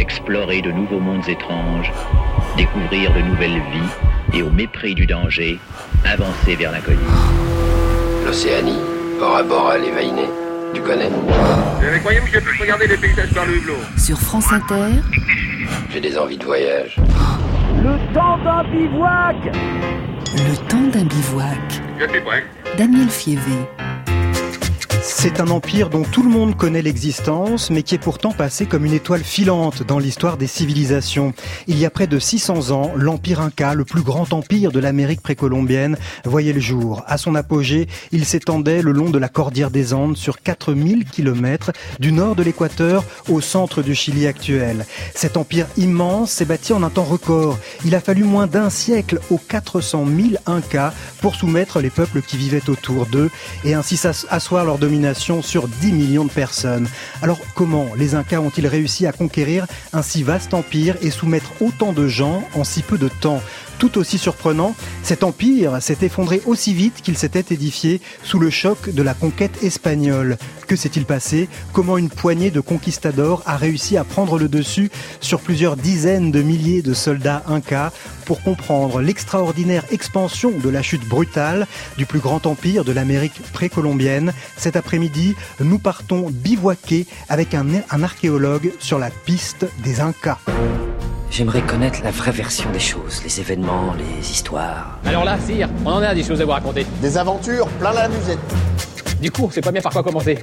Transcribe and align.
explorer 0.00 0.62
de 0.62 0.72
nouveaux 0.72 0.98
mondes 0.98 1.28
étranges, 1.28 1.92
découvrir 2.56 3.12
de 3.12 3.20
nouvelles 3.20 3.62
vies 3.72 4.38
et 4.38 4.42
au 4.42 4.50
mépris 4.50 4.94
du 4.94 5.06
danger, 5.06 5.58
avancer 6.04 6.56
vers 6.56 6.72
l'inconnu. 6.72 6.98
L'Océanie, 8.24 8.80
Bora 9.18 9.42
Bora, 9.42 9.78
les 9.78 9.90
Vainés, 9.90 10.30
tu 10.74 10.80
connais? 10.80 11.08
Vous 11.08 12.00
croyez 12.00 12.20
que 12.20 12.30
je 12.32 12.38
peux 12.40 12.50
regarder 12.60 12.86
les 12.86 12.96
paysages 12.96 13.32
par 13.34 13.46
le 13.46 13.56
hublot? 13.56 13.74
Sur 13.96 14.18
France 14.18 14.52
Inter, 14.52 15.00
J'ai 15.92 16.00
des 16.00 16.16
envies 16.16 16.38
de 16.38 16.44
voyage. 16.44 16.96
Le 17.82 18.14
temps 18.14 18.38
d'un 18.38 18.64
bivouac 18.64 19.36
le 20.36 20.56
temps 20.68 20.86
d'un 20.92 21.04
bivouac. 21.04 21.82
Je 21.98 22.08
suis 22.08 22.20
prêt. 22.20 22.44
Daniel 22.78 23.10
Fievé. 23.10 23.66
C'est 25.12 25.40
un 25.40 25.48
empire 25.48 25.90
dont 25.90 26.04
tout 26.04 26.22
le 26.22 26.30
monde 26.30 26.56
connaît 26.56 26.80
l'existence, 26.80 27.68
mais 27.68 27.82
qui 27.82 27.94
est 27.94 27.98
pourtant 27.98 28.30
passé 28.30 28.64
comme 28.64 28.86
une 28.86 28.94
étoile 28.94 29.22
filante 29.22 29.82
dans 29.82 29.98
l'histoire 29.98 30.38
des 30.38 30.46
civilisations. 30.46 31.34
Il 31.66 31.78
y 31.78 31.84
a 31.84 31.90
près 31.90 32.06
de 32.06 32.18
600 32.18 32.70
ans, 32.70 32.92
l'empire 32.96 33.40
Inca, 33.40 33.74
le 33.74 33.84
plus 33.84 34.00
grand 34.02 34.32
empire 34.32 34.72
de 34.72 34.78
l'Amérique 34.78 35.20
précolombienne, 35.20 35.98
voyait 36.24 36.54
le 36.54 36.60
jour. 36.60 37.02
À 37.06 37.18
son 37.18 37.34
apogée, 37.34 37.86
il 38.12 38.24
s'étendait 38.24 38.80
le 38.80 38.92
long 38.92 39.10
de 39.10 39.18
la 39.18 39.28
cordillère 39.28 39.70
des 39.70 39.92
Andes 39.92 40.16
sur 40.16 40.40
4000 40.40 41.04
kilomètres, 41.04 41.72
du 41.98 42.12
nord 42.12 42.34
de 42.34 42.42
l'équateur 42.42 43.04
au 43.28 43.42
centre 43.42 43.82
du 43.82 43.94
Chili 43.94 44.26
actuel. 44.26 44.86
Cet 45.14 45.36
empire 45.36 45.66
immense 45.76 46.30
s'est 46.30 46.46
bâti 46.46 46.72
en 46.72 46.82
un 46.82 46.90
temps 46.90 47.04
record. 47.04 47.58
Il 47.84 47.94
a 47.94 48.00
fallu 48.00 48.24
moins 48.24 48.46
d'un 48.46 48.70
siècle 48.70 49.20
aux 49.28 49.38
400 49.38 50.06
000 50.06 50.28
Incas 50.46 50.94
pour 51.20 51.34
soumettre 51.34 51.80
les 51.80 51.90
peuples 51.90 52.22
qui 52.22 52.38
vivaient 52.38 52.70
autour 52.70 53.04
d'eux 53.06 53.30
et 53.64 53.74
ainsi 53.74 54.00
asseoir 54.30 54.64
leur 54.64 54.78
domination 54.78 54.99
sur 55.42 55.68
10 55.68 55.92
millions 55.92 56.24
de 56.24 56.30
personnes. 56.30 56.88
Alors 57.22 57.40
comment 57.54 57.88
les 57.96 58.14
Incas 58.14 58.40
ont-ils 58.40 58.66
réussi 58.66 59.06
à 59.06 59.12
conquérir 59.12 59.66
un 59.92 60.02
si 60.02 60.22
vaste 60.22 60.54
empire 60.54 60.96
et 61.02 61.10
soumettre 61.10 61.50
autant 61.60 61.92
de 61.92 62.06
gens 62.06 62.42
en 62.54 62.64
si 62.64 62.82
peu 62.82 62.98
de 62.98 63.08
temps? 63.08 63.40
Tout 63.80 63.96
aussi 63.96 64.18
surprenant, 64.18 64.76
cet 65.02 65.24
empire 65.24 65.80
s'est 65.80 65.96
effondré 66.02 66.42
aussi 66.44 66.74
vite 66.74 67.00
qu'il 67.02 67.16
s'était 67.16 67.54
édifié 67.54 68.02
sous 68.22 68.38
le 68.38 68.50
choc 68.50 68.90
de 68.90 69.02
la 69.02 69.14
conquête 69.14 69.64
espagnole. 69.64 70.36
Que 70.68 70.76
s'est-il 70.76 71.06
passé? 71.06 71.48
Comment 71.72 71.96
une 71.96 72.10
poignée 72.10 72.50
de 72.50 72.60
conquistadors 72.60 73.42
a 73.46 73.56
réussi 73.56 73.96
à 73.96 74.04
prendre 74.04 74.38
le 74.38 74.48
dessus 74.48 74.90
sur 75.20 75.40
plusieurs 75.40 75.76
dizaines 75.76 76.30
de 76.30 76.42
milliers 76.42 76.82
de 76.82 76.92
soldats 76.92 77.42
incas? 77.48 77.90
Pour 78.26 78.42
comprendre 78.42 79.00
l'extraordinaire 79.00 79.86
expansion 79.90 80.50
de 80.50 80.68
la 80.68 80.82
chute 80.82 81.08
brutale 81.08 81.66
du 81.96 82.04
plus 82.04 82.20
grand 82.20 82.46
empire 82.46 82.84
de 82.84 82.92
l'Amérique 82.92 83.40
précolombienne 83.54 84.34
Cet 84.58 84.76
après-midi, 84.76 85.34
nous 85.58 85.78
partons 85.78 86.28
bivouaquer 86.30 87.06
avec 87.30 87.54
un, 87.54 87.66
un 87.90 88.02
archéologue 88.02 88.72
sur 88.78 88.98
la 88.98 89.08
piste 89.10 89.66
des 89.82 90.00
Incas. 90.00 90.38
J'aimerais 91.30 91.62
connaître 91.62 92.00
la 92.02 92.10
vraie 92.10 92.32
version 92.32 92.68
des 92.72 92.80
choses, 92.80 93.22
les 93.22 93.38
événements, 93.38 93.94
les 93.96 94.30
histoires. 94.32 94.98
Alors 95.06 95.24
là, 95.24 95.38
sire, 95.38 95.68
on 95.84 95.90
en 95.90 96.02
a 96.02 96.12
des 96.12 96.24
choses 96.24 96.40
à 96.40 96.44
vous 96.44 96.50
raconter. 96.50 96.84
Des 97.00 97.16
aventures 97.16 97.68
plein 97.78 97.92
la 97.92 98.08
musette. 98.08 98.40
Du 99.22 99.30
coup, 99.30 99.48
c'est 99.52 99.60
pas 99.60 99.70
bien 99.70 99.80
par 99.80 99.92
quoi 99.92 100.02
commencer. 100.02 100.38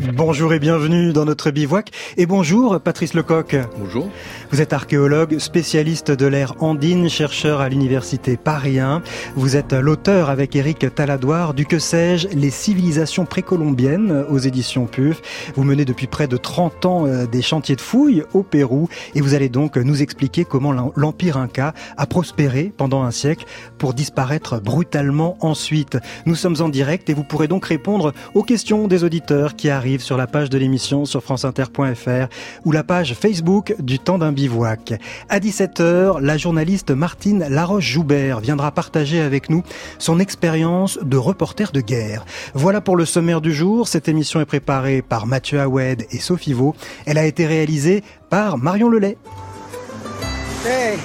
Bonjour 0.00 0.54
et 0.54 0.58
bienvenue 0.58 1.12
dans 1.12 1.26
notre 1.26 1.50
bivouac. 1.50 1.90
Et 2.16 2.24
bonjour 2.24 2.80
Patrice 2.80 3.12
Lecoq. 3.12 3.54
Bonjour. 3.78 4.08
Vous 4.50 4.62
êtes 4.62 4.72
archéologue, 4.72 5.38
spécialiste 5.38 6.10
de 6.10 6.26
l'ère 6.26 6.54
andine, 6.62 7.10
chercheur 7.10 7.60
à 7.60 7.68
l'université 7.68 8.38
Paris 8.38 8.78
1. 8.78 9.02
Vous 9.36 9.56
êtes 9.56 9.74
l'auteur 9.74 10.30
avec 10.30 10.56
Éric 10.56 10.94
Taladoire 10.94 11.52
du 11.52 11.66
Que 11.66 11.78
sais-je, 11.78 12.28
les 12.28 12.48
civilisations 12.48 13.26
précolombiennes 13.26 14.24
aux 14.30 14.38
éditions 14.38 14.86
PUF. 14.86 15.20
Vous 15.54 15.64
menez 15.64 15.84
depuis 15.84 16.06
près 16.06 16.28
de 16.28 16.38
30 16.38 16.86
ans 16.86 17.06
euh, 17.06 17.26
des 17.26 17.42
chantiers 17.42 17.76
de 17.76 17.82
fouilles 17.82 18.24
au 18.32 18.42
Pérou 18.42 18.88
et 19.14 19.20
vous 19.20 19.34
allez 19.34 19.50
donc 19.50 19.76
nous 19.76 20.00
expliquer 20.00 20.46
comment 20.46 20.72
l'empire 20.96 21.36
Inca 21.36 21.74
a 21.98 22.06
prospéré 22.06 22.72
pendant 22.74 23.02
un 23.02 23.10
siècle 23.10 23.44
pour 23.76 23.92
disparaître 23.92 24.60
brutalement 24.60 25.36
ensuite. 25.40 25.98
Nous 26.24 26.36
sommes 26.36 26.56
en 26.60 26.70
direct 26.70 27.10
et 27.10 27.14
vous 27.14 27.24
pourrez 27.24 27.48
donc 27.48 27.66
répondre 27.66 28.14
aux 28.32 28.44
questions 28.44 28.88
des 28.88 29.04
auditeurs 29.04 29.56
qui 29.56 29.68
arrivent 29.68 29.89
sur 29.98 30.16
la 30.16 30.26
page 30.26 30.50
de 30.50 30.58
l'émission 30.58 31.04
sur 31.04 31.22
franceinter.fr 31.22 32.28
ou 32.64 32.72
la 32.72 32.84
page 32.84 33.14
Facebook 33.14 33.74
du 33.80 33.98
temps 33.98 34.18
d'un 34.18 34.30
bivouac. 34.30 34.94
À 35.28 35.40
17h, 35.40 36.20
la 36.20 36.36
journaliste 36.36 36.90
Martine 36.90 37.46
Laroche-Joubert 37.48 38.40
viendra 38.40 38.70
partager 38.70 39.20
avec 39.20 39.50
nous 39.50 39.62
son 39.98 40.20
expérience 40.20 40.98
de 41.02 41.16
reporter 41.16 41.72
de 41.72 41.80
guerre. 41.80 42.24
Voilà 42.54 42.80
pour 42.80 42.96
le 42.96 43.04
sommaire 43.04 43.40
du 43.40 43.52
jour. 43.52 43.88
Cette 43.88 44.08
émission 44.08 44.40
est 44.40 44.44
préparée 44.44 45.02
par 45.02 45.26
Mathieu 45.26 45.60
Awed 45.60 46.06
et 46.10 46.18
Sophie 46.18 46.52
Vaux. 46.52 46.74
Elle 47.06 47.18
a 47.18 47.24
été 47.24 47.46
réalisée 47.46 48.04
par 48.28 48.58
Marion 48.58 48.88
Lelay. 48.88 49.16
Hey 50.66 50.98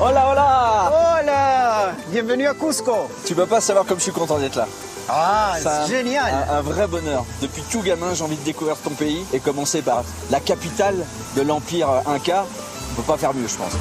Hola, 0.00 0.30
hola 0.32 0.92
Hola 1.20 1.92
Bienvenue 2.10 2.46
à 2.46 2.54
Cusco 2.54 2.92
Tu 3.24 3.34
peux 3.34 3.46
pas 3.46 3.60
savoir 3.60 3.84
comme 3.86 3.98
je 3.98 4.04
suis 4.04 4.12
content 4.12 4.38
d'être 4.38 4.56
là. 4.56 4.66
Ah, 5.12 5.56
c'est 5.60 5.96
génial 5.96 6.32
un, 6.50 6.60
vrai 6.60 6.86
bonheur. 6.86 7.24
Depuis 7.42 7.62
tout 7.70 7.80
gamin, 7.82 8.14
j'ai 8.14 8.22
envie 8.22 8.36
de 8.36 8.44
découvrir 8.44 8.76
ton 8.76 8.90
pays 8.90 9.24
et 9.32 9.40
commencer 9.40 9.82
par 9.82 10.04
la 10.30 10.40
capitale 10.40 10.94
de 11.36 11.42
l'Empire 11.42 11.88
Inca. 12.06 12.46
On 12.92 12.94
peut 12.96 13.02
pas 13.02 13.16
faire 13.16 13.34
mieux, 13.34 13.48
je 13.48 13.56
pense. 13.56 13.72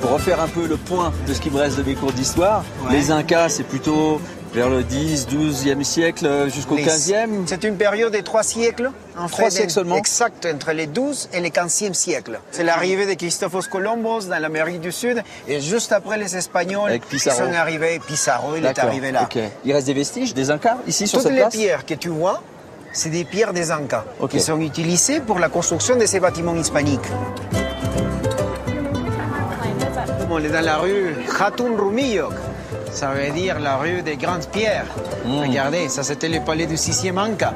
Pour 0.00 0.10
refaire 0.10 0.40
un 0.40 0.48
peu 0.48 0.66
le 0.66 0.76
point 0.76 1.12
de 1.26 1.32
ce 1.34 1.40
qui 1.40 1.50
me 1.50 1.58
reste 1.58 1.78
de 1.78 1.82
mes 1.82 1.94
cours 1.94 2.12
d'histoire, 2.12 2.64
les 2.90 3.10
Incas, 3.10 3.48
c'est 3.48 3.64
plutôt 3.64 4.20
vers 4.56 4.70
le 4.70 4.82
10, 4.82 5.28
12e 5.28 5.82
siècle 5.84 6.48
jusqu'au 6.48 6.78
15e. 6.78 7.44
C'est 7.44 7.62
une 7.62 7.76
période 7.76 8.10
de 8.10 8.20
trois 8.20 8.42
siècles 8.42 8.90
en 9.14 9.28
Trois 9.28 9.50
siècles 9.50 9.70
seulement 9.70 9.96
Exact, 9.96 10.46
entre 10.46 10.72
les 10.72 10.86
12 10.86 11.28
et 11.34 11.40
les 11.40 11.50
15e 11.50 11.92
siècles. 11.92 12.40
C'est 12.52 12.64
l'arrivée 12.64 13.04
de 13.04 13.12
Christophe 13.12 13.68
Columbus 13.68 14.28
dans 14.30 14.38
l'Amérique 14.38 14.80
du 14.80 14.92
Sud 14.92 15.22
et 15.46 15.60
juste 15.60 15.92
après 15.92 16.16
les 16.16 16.34
Espagnols 16.38 16.98
qui 17.10 17.18
sont 17.18 17.52
arrivés, 17.52 18.00
Pizarro, 18.06 18.56
il 18.56 18.64
est 18.64 18.78
arrivé 18.78 19.12
là. 19.12 19.28
Il 19.66 19.74
reste 19.74 19.88
des 19.88 19.94
vestiges 19.94 20.32
des 20.32 20.50
Incas 20.50 20.78
ici 20.86 21.06
sur 21.06 21.18
Toutes 21.18 21.28
cette 21.28 21.36
les 21.36 21.50
pierres 21.50 21.84
que 21.84 21.92
tu 21.92 22.08
vois, 22.08 22.42
c'est 22.94 23.10
des 23.10 23.24
pierres 23.24 23.52
des 23.52 23.70
Incas 23.70 24.04
qui 24.30 24.40
sont 24.40 24.58
utilisées 24.62 25.20
pour 25.20 25.38
la 25.38 25.50
construction 25.50 25.96
de 25.96 26.06
ces 26.06 26.18
bâtiments 26.18 26.56
hispaniques. 26.56 27.10
On 30.30 30.42
est 30.42 30.48
dans 30.48 30.64
la 30.64 30.78
rue 30.78 31.14
Hatun 31.38 31.76
Rumillo. 31.78 32.30
Ça 32.90 33.10
veut 33.10 33.30
dire 33.32 33.58
la 33.60 33.76
rue 33.76 34.02
des 34.02 34.16
grandes 34.16 34.46
pierres. 34.48 34.86
Mm. 35.24 35.40
Regardez, 35.40 35.88
ça 35.88 36.02
c'était 36.02 36.28
le 36.28 36.40
palais 36.40 36.66
du 36.66 36.76
sixième 36.76 37.18
Anka. 37.18 37.54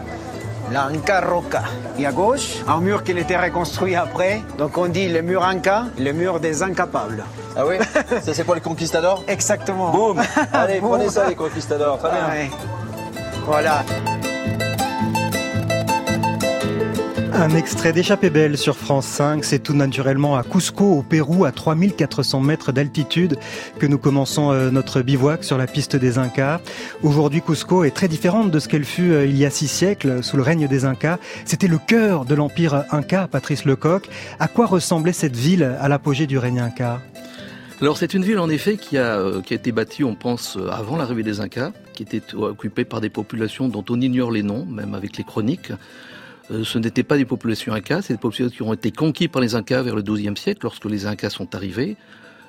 L'Anka 0.72 1.20
Roca. 1.20 1.62
Et 1.98 2.06
à 2.06 2.12
gauche, 2.12 2.58
un 2.68 2.80
mur 2.80 3.02
qui 3.02 3.12
a 3.12 3.18
été 3.18 3.36
reconstruit 3.36 3.96
après. 3.96 4.40
Donc 4.56 4.78
on 4.78 4.86
dit 4.86 5.08
le 5.08 5.22
mur 5.22 5.42
Anka, 5.42 5.86
le 5.98 6.12
mur 6.12 6.38
des 6.38 6.62
incapables. 6.62 7.24
Ah 7.56 7.66
oui 7.66 7.76
Ça 8.22 8.32
c'est 8.34 8.44
quoi 8.44 8.54
les 8.54 8.60
conquistadors 8.60 9.24
Exactement. 9.26 9.90
Boum 9.90 10.22
Allez, 10.52 10.80
prenez 10.80 11.08
ça 11.08 11.28
les 11.28 11.34
conquistadors. 11.34 11.98
Très 11.98 12.10
bien. 12.10 12.28
Ouais. 12.28 12.50
Voilà. 13.46 13.82
Un 17.40 17.54
extrait 17.54 17.94
d'échappée 17.94 18.28
belle 18.28 18.58
sur 18.58 18.76
France 18.76 19.06
5. 19.06 19.46
C'est 19.46 19.60
tout 19.60 19.72
naturellement 19.72 20.36
à 20.36 20.42
Cusco, 20.42 20.98
au 20.98 21.02
Pérou, 21.02 21.46
à 21.46 21.52
3400 21.52 22.40
mètres 22.40 22.70
d'altitude, 22.70 23.38
que 23.78 23.86
nous 23.86 23.96
commençons 23.96 24.52
euh, 24.52 24.70
notre 24.70 25.00
bivouac 25.00 25.42
sur 25.42 25.56
la 25.56 25.66
piste 25.66 25.96
des 25.96 26.18
Incas. 26.18 26.60
Aujourd'hui, 27.02 27.40
Cusco 27.40 27.82
est 27.84 27.92
très 27.92 28.08
différente 28.08 28.50
de 28.50 28.58
ce 28.58 28.68
qu'elle 28.68 28.84
fut 28.84 29.12
euh, 29.12 29.24
il 29.24 29.38
y 29.38 29.46
a 29.46 29.50
six 29.50 29.68
siècles, 29.68 30.22
sous 30.22 30.36
le 30.36 30.42
règne 30.42 30.68
des 30.68 30.84
Incas. 30.84 31.16
C'était 31.46 31.66
le 31.66 31.78
cœur 31.78 32.26
de 32.26 32.34
l'empire 32.34 32.84
Inca, 32.90 33.26
Patrice 33.26 33.64
Lecoq. 33.64 34.10
À 34.38 34.46
quoi 34.46 34.66
ressemblait 34.66 35.14
cette 35.14 35.34
ville 35.34 35.62
à 35.80 35.88
l'apogée 35.88 36.26
du 36.26 36.36
règne 36.36 36.60
Inca? 36.60 37.00
Alors 37.80 37.96
c'est 37.96 38.12
une 38.12 38.22
ville 38.22 38.38
en 38.38 38.50
effet 38.50 38.76
qui 38.76 38.98
a, 38.98 39.18
euh, 39.18 39.40
qui 39.40 39.54
a 39.54 39.56
été 39.56 39.72
bâtie, 39.72 40.04
on 40.04 40.14
pense, 40.14 40.58
avant 40.70 40.98
l'arrivée 40.98 41.22
des 41.22 41.40
Incas, 41.40 41.72
qui 41.94 42.02
était 42.02 42.34
occupée 42.34 42.84
par 42.84 43.00
des 43.00 43.08
populations 43.08 43.68
dont 43.68 43.84
on 43.88 43.98
ignore 43.98 44.30
les 44.30 44.42
noms, 44.42 44.66
même 44.66 44.94
avec 44.94 45.16
les 45.16 45.24
chroniques. 45.24 45.72
Euh, 46.50 46.64
ce 46.64 46.78
n'étaient 46.78 47.02
pas 47.02 47.16
des 47.16 47.24
populations 47.24 47.72
incas, 47.72 48.02
c'est 48.02 48.14
des 48.14 48.18
populations 48.18 48.54
qui 48.54 48.62
ont 48.62 48.72
été 48.72 48.90
conquises 48.90 49.28
par 49.28 49.40
les 49.40 49.54
Incas 49.54 49.82
vers 49.82 49.94
le 49.94 50.02
XIIe 50.02 50.36
siècle, 50.36 50.60
lorsque 50.62 50.84
les 50.86 51.06
Incas 51.06 51.30
sont 51.30 51.54
arrivés. 51.54 51.96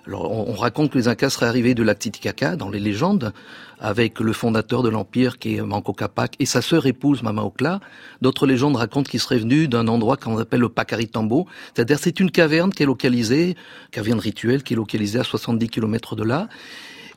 Alors, 0.07 0.31
on, 0.31 0.53
raconte 0.53 0.92
que 0.92 0.98
les 0.98 1.07
Incas 1.07 1.30
seraient 1.30 1.45
arrivés 1.45 1.75
de 1.75 1.83
lac 1.83 2.00
Titicaca, 2.00 2.56
dans 2.56 2.71
les 2.71 2.80
légendes, 2.80 3.33
avec 3.80 4.19
le 4.19 4.33
fondateur 4.33 4.81
de 4.81 4.89
l'empire 4.89 5.38
qui 5.38 5.57
est 5.57 5.62
Manco 5.62 5.94
Capac 5.94 6.36
et 6.39 6.48
sa 6.48 6.63
sœur 6.63 6.88
épouse 6.88 7.21
Mama 7.21 7.44
Ocla. 7.44 7.80
D'autres 8.19 8.48
légendes 8.48 8.75
racontent 8.75 9.07
qu'ils 9.07 9.19
seraient 9.19 9.38
venus 9.38 9.69
d'un 9.69 9.88
endroit 9.88 10.18
qu'on 10.18 10.39
appelle 10.39 10.62
le 10.62 10.69
Pacaritambo, 10.69 11.45
c'est-à-dire 11.74 12.00
c'est 12.00 12.19
une 12.19 12.31
caverne 12.31 12.71
qui 12.71 12.81
est 12.81 12.88
localisée, 12.88 13.56
caverne 13.92 14.19
rituelle 14.19 14.63
qui 14.63 14.74
est 14.74 14.77
localisée 14.77 15.19
à 15.19 15.24
70 15.24 15.69
km 15.69 16.15
de 16.15 16.24
là, 16.24 16.48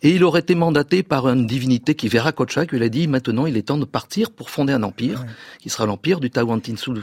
et 0.05 0.11
il 0.11 0.23
aurait 0.23 0.41
été 0.41 0.55
mandaté 0.55 1.03
par 1.03 1.27
une 1.29 1.47
divinité 1.47 1.95
qui 1.95 2.09
verra 2.09 2.31
Kocha, 2.33 2.67
qui 2.67 2.77
lui 2.77 2.85
a 2.85 2.89
dit 2.91 3.09
maintenant 3.09 3.47
il 3.47 3.57
est 3.57 3.63
temps 3.63 3.79
de 3.79 3.87
partir 3.87 4.31
pour 4.31 4.51
fonder 4.51 4.75
un 4.75 4.83
empire, 4.83 5.25
qui 5.61 5.71
sera 5.71 5.87
l'empire 5.87 6.21
du 6.21 6.31
Tawantinsuyu. 6.31 7.03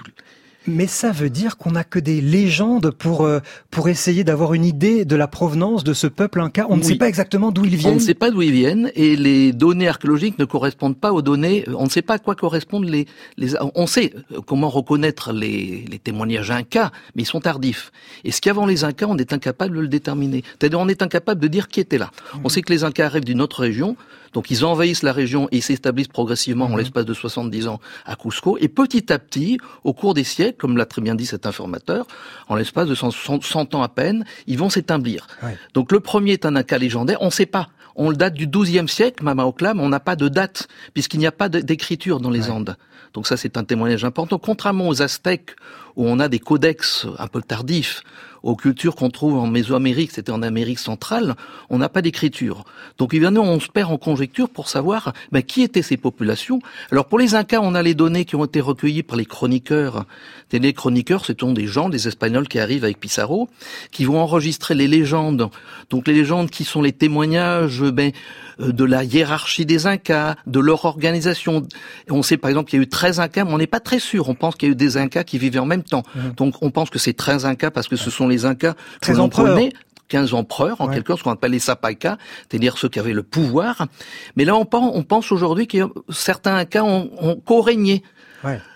Mais 0.68 0.88
ça 0.88 1.12
veut 1.12 1.30
dire 1.30 1.58
qu'on 1.58 1.72
n'a 1.72 1.84
que 1.84 1.98
des 1.98 2.22
légendes 2.22 2.92
pour 2.92 3.22
euh, 3.22 3.40
pour 3.72 3.90
essayer 3.90 4.24
d'avoir 4.24 4.54
une 4.54 4.66
idée 4.66 5.06
de 5.06 5.16
la 5.16 5.28
provenance 5.28 5.84
de 5.84 5.94
ce 5.94 6.08
peuple 6.08 6.40
inca. 6.40 6.68
On 6.70 6.78
ne 6.78 6.84
sait 6.84 6.96
pas 6.96 7.08
exactement 7.08 7.52
d'où 7.52 7.66
ils 7.66 7.76
viennent. 7.76 7.94
On 7.94 7.96
ne 7.96 8.00
sait 8.00 8.14
pas 8.14 8.30
d'où 8.30 8.42
ils 8.42 8.52
viennent 8.52 8.92
et 8.96 9.16
les 9.16 9.54
données 9.54 9.88
archéologiques 9.88 10.38
ne 10.38 10.46
correspondent 10.46 10.98
pas 10.98 11.14
aux 11.14 11.22
données. 11.22 11.66
On 11.76 11.86
ne 11.86 11.90
sait 11.90 12.04
pas 12.04 12.16
à 12.16 12.20
quoi 12.20 12.36
correspondent 12.36 12.90
les 12.90 13.08
les. 13.38 13.56
On 13.76 13.88
sait 13.88 14.14
comment 14.46 14.70
reconnaître 14.70 15.34
les, 15.34 15.86
les 15.90 16.00
témoignages 16.00 16.52
incas, 16.52 16.92
mais 17.16 17.24
ils 17.24 17.28
sont 17.28 17.42
tardifs. 17.42 17.92
Et 18.24 18.32
ce 18.32 18.42
qu'avant 18.42 18.66
les 18.66 18.84
incas, 18.84 19.08
on 19.10 19.18
est 19.18 19.34
incapable 19.34 19.76
de 19.76 19.82
le 19.82 19.88
déterminer. 19.88 20.44
C'est-à-dire, 20.60 20.80
on 20.80 20.88
est 20.88 21.02
incapable 21.02 21.42
de 21.42 21.48
dire 21.48 21.68
qui 21.68 21.80
était 21.80 21.98
là. 21.98 22.12
On 22.44 22.50
sait 22.50 22.62
que 22.62 22.72
les 22.72 22.84
incas 22.84 23.06
arrivent 23.06 23.26
d'une 23.26 23.42
autre 23.42 23.62
région. 23.62 23.96
Donc 24.34 24.52
ils 24.52 24.64
envahissent 24.66 25.04
la 25.04 25.14
région 25.14 25.48
et 25.52 25.62
s'établissent 25.62 26.08
progressivement 26.08 26.66
en 26.66 26.76
l'espace 26.76 27.06
de 27.06 27.14
70 27.14 27.68
ans 27.68 27.80
à 28.06 28.16
Cusco. 28.16 28.58
Et 28.60 28.68
petit 28.68 29.12
à 29.12 29.20
petit, 29.20 29.58
au 29.84 29.94
cours 29.94 30.14
des 30.14 30.24
siècles, 30.24 30.58
comme 30.58 30.78
l'a 30.78 30.86
très 30.86 31.02
bien 31.02 31.16
dit 31.16 31.26
cet 31.26 31.46
informateur, 31.46 32.06
en 32.48 32.56
l'espace 32.56 32.88
de 32.88 32.96
100 32.96 33.76
ans 33.76 33.84
à 33.84 33.90
peine, 33.90 34.26
ils 34.48 34.58
vont 34.58 34.70
s'établir. 34.70 35.28
Donc 35.74 35.92
le 35.92 36.00
premier 36.00 36.34
est 36.34 36.46
un 36.46 36.56
Inca 36.56 36.78
légendaire, 36.78 37.18
on 37.22 37.28
ne 37.28 37.32
sait 37.32 37.46
pas. 37.46 37.70
On 37.96 38.10
le 38.10 38.16
date 38.16 38.36
du 38.36 38.48
XIIe 38.48 38.88
siècle, 38.88 39.22
Mama 39.22 39.46
Oclam, 39.46 39.82
on 39.82 39.90
n'a 39.90 40.00
pas 40.00 40.16
de 40.16 40.30
date, 40.30 40.70
puisqu'il 40.94 41.20
n'y 41.20 41.28
a 41.28 41.32
pas 41.34 41.50
d'écriture 41.50 42.22
dans 42.22 42.30
les 42.30 42.50
Andes. 42.50 42.78
Donc 43.14 43.28
ça, 43.28 43.36
c'est 43.36 43.58
un 43.58 43.66
témoignage 43.66 44.06
important. 44.06 44.40
Contrairement 44.40 44.88
aux 44.88 45.02
Aztèques, 45.02 45.56
où 45.98 46.08
on 46.08 46.20
a 46.20 46.30
des 46.30 46.40
codex 46.40 47.06
un 47.20 47.28
peu 47.28 47.42
tardifs, 47.42 48.02
aux 48.44 48.56
cultures 48.56 48.96
qu'on 48.96 49.10
trouve 49.10 49.38
en 49.38 49.48
Mésoamérique, 49.48 50.12
c'était 50.12 50.32
en 50.32 50.42
Amérique 50.42 50.80
centrale, 50.80 51.36
on 51.70 51.78
n'a 51.78 51.90
pas 51.90 52.02
d'écriture. 52.02 52.66
Donc 52.98 53.14
évidemment, 53.14 53.44
on 53.44 53.60
se 53.60 53.68
perd 53.68 53.92
en 53.92 53.98
conjecture 53.98 54.50
pour 54.50 54.70
savoir 54.70 55.14
ben, 55.32 55.44
qui 55.44 55.62
étaient 55.62 55.82
ces 55.82 55.98
populations. 55.98 56.60
Alors 56.92 57.06
pour 57.06 57.20
les 57.20 57.36
Incas, 57.36 57.60
on 57.62 57.76
a 57.76 57.82
les 57.82 57.94
données 57.94 58.26
qui 58.26 58.36
ont 58.36 58.46
été 58.46 58.62
recueillies 58.62 59.04
par 59.04 59.18
les 59.18 59.26
chroniqueurs. 59.26 60.06
Les 60.52 60.74
chroniqueurs, 60.74 61.26
ce 61.26 61.34
sont 61.40 61.54
des 61.54 61.68
gens, 61.68 61.90
des 61.90 62.08
Espagnols 62.08 62.48
qui 62.48 62.60
arrivent 62.60 62.84
avec 62.84 63.00
Pissarro, 63.00 63.50
qui 63.92 64.06
vont 64.06 64.20
enregistrer 64.20 64.76
les 64.76 64.88
légendes. 64.88 65.50
Donc 65.90 66.08
les 66.08 66.14
légendes 66.14 66.50
qui 66.50 66.64
sont 66.64 66.82
les 66.82 66.92
témoignages 66.92 67.82
ben, 67.82 68.12
euh, 68.60 68.72
de 68.72 68.84
la 68.84 69.04
hiérarchie 69.04 69.66
des 69.66 69.88
Incas, 69.88 70.36
de 70.48 70.60
leur 70.60 70.86
organisation. 70.86 71.64
On 72.10 72.24
sait 72.24 72.38
par 72.38 72.50
exemple 72.50 72.70
qu'il 72.70 72.80
y 72.80 72.82
a 72.82 72.84
eu 72.84 72.90
13 72.90 73.20
Incas, 73.20 73.46
mais 73.46 73.54
on 73.54 73.58
n'est 73.58 73.68
pas 73.68 73.80
très 73.80 74.00
sûr. 74.00 74.30
On 74.30 74.36
pense 74.36 74.56
qu'il 74.56 74.68
y 74.68 74.72
a 74.72 74.74
eu 74.74 74.76
des 74.76 74.98
Incas 74.98 75.24
qui 75.24 75.38
vivaient 75.38 75.60
en 75.60 75.66
même 75.66 75.84
temps. 75.84 76.04
Mmh. 76.16 76.20
Donc 76.38 76.56
on 76.62 76.72
pense 76.72 76.90
que 76.90 77.00
c'est 77.00 77.14
13 77.14 77.46
Incas 77.46 77.72
parce 77.72 77.88
que 77.88 77.96
ce 77.96 78.10
sont 78.10 78.28
les 78.32 78.46
Incas 78.46 78.76
que 79.02 79.12
l'on 79.12 79.30
connaît. 79.30 79.74
15 80.08 80.34
empereurs, 80.34 80.82
en 80.82 80.90
quelque 80.90 81.08
sorte, 81.08 81.20
ce 81.20 81.24
qu'on 81.24 81.32
appelle 81.32 81.52
les 81.52 81.60
Sapaikas, 81.60 82.18
c'est-à-dire 82.50 82.78
ceux 82.78 82.90
qui 82.90 83.00
avaient 83.00 83.14
le 83.14 83.24
pouvoir. 83.24 83.88
Mais 84.36 84.44
là, 84.44 84.58
on 84.58 84.66
pense, 84.66 84.92
on 84.94 85.04
pense 85.04 85.32
aujourd'hui 85.32 85.68
que 85.68 85.78
certains 86.10 86.56
Incas 86.56 86.84
ont, 86.84 87.10
ont 87.18 87.38
co-régné. 87.38 88.04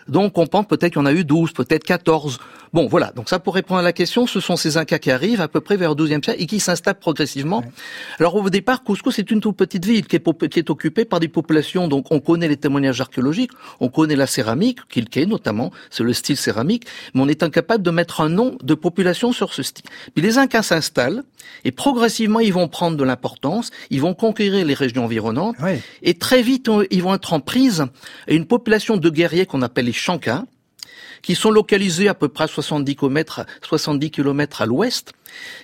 Donc 0.07 0.37
on 0.37 0.47
pense 0.47 0.67
peut-être 0.67 0.93
qu'il 0.93 1.01
y 1.01 1.03
en 1.03 1.05
a 1.05 1.13
eu 1.13 1.23
12, 1.23 1.53
peut-être 1.53 1.83
14. 1.83 2.39
Bon, 2.73 2.87
voilà. 2.87 3.11
Donc 3.15 3.29
ça, 3.29 3.39
pour 3.39 3.55
répondre 3.55 3.79
à 3.79 3.83
la 3.83 3.93
question, 3.93 4.27
ce 4.27 4.39
sont 4.39 4.57
ces 4.57 4.75
Incas 4.75 4.99
qui 4.99 5.09
arrivent 5.09 5.39
à 5.39 5.47
peu 5.47 5.61
près 5.61 5.77
vers 5.77 5.95
le 5.95 5.95
12e 5.95 6.23
siècle 6.23 6.41
et 6.41 6.45
qui 6.45 6.59
s'installent 6.59 6.99
progressivement. 6.99 7.63
Alors 8.19 8.35
au 8.35 8.49
départ, 8.49 8.83
Cusco, 8.83 9.11
c'est 9.11 9.31
une 9.31 9.39
toute 9.39 9.55
petite 9.55 9.85
ville 9.85 10.05
qui 10.05 10.17
est, 10.17 10.49
qui 10.49 10.59
est, 10.59 10.69
occupée 10.69 11.05
par 11.05 11.19
des 11.19 11.29
populations. 11.29 11.87
Donc 11.87 12.07
on 12.11 12.19
connaît 12.19 12.47
les 12.47 12.57
témoignages 12.57 12.99
archéologiques, 12.99 13.51
on 13.79 13.87
connaît 13.87 14.15
la 14.15 14.27
céramique, 14.27 14.79
Quilqué 14.89 15.25
notamment, 15.25 15.71
c'est 15.89 16.03
le 16.03 16.13
style 16.13 16.37
céramique, 16.37 16.85
mais 17.13 17.21
on 17.21 17.27
est 17.27 17.43
incapable 17.43 17.83
de 17.83 17.91
mettre 17.91 18.21
un 18.21 18.29
nom 18.29 18.57
de 18.61 18.73
population 18.75 19.31
sur 19.31 19.53
ce 19.53 19.63
style. 19.63 19.85
Puis 20.13 20.23
les 20.23 20.37
Incas 20.37 20.63
s'installent 20.63 21.23
et 21.63 21.71
progressivement 21.71 22.39
ils 22.41 22.53
vont 22.53 22.67
prendre 22.67 22.97
de 22.97 23.03
l'importance, 23.03 23.71
ils 23.89 24.01
vont 24.01 24.13
conquérir 24.13 24.65
les 24.65 24.73
régions 24.73 25.05
environnantes 25.05 25.55
et 26.01 26.15
très 26.15 26.41
vite 26.41 26.69
ils 26.91 27.03
vont 27.03 27.15
être 27.15 27.33
en 27.33 27.39
prise 27.39 27.85
à 28.27 28.33
une 28.33 28.45
population 28.45 28.97
de 28.97 29.09
guerriers 29.09 29.45
qu'on 29.45 29.61
appelle 29.61 29.85
les 29.85 29.93
Chancas 29.95 30.43
qui 31.25 31.33
sont 31.33 31.49
localisés 31.49 32.07
à 32.07 32.13
peu 32.13 32.27
près 32.27 32.43
à 32.43 32.47
70 32.47 32.95
km, 32.95 33.47
70 33.63 34.11
km 34.11 34.61
à 34.61 34.67
l'ouest, 34.67 35.13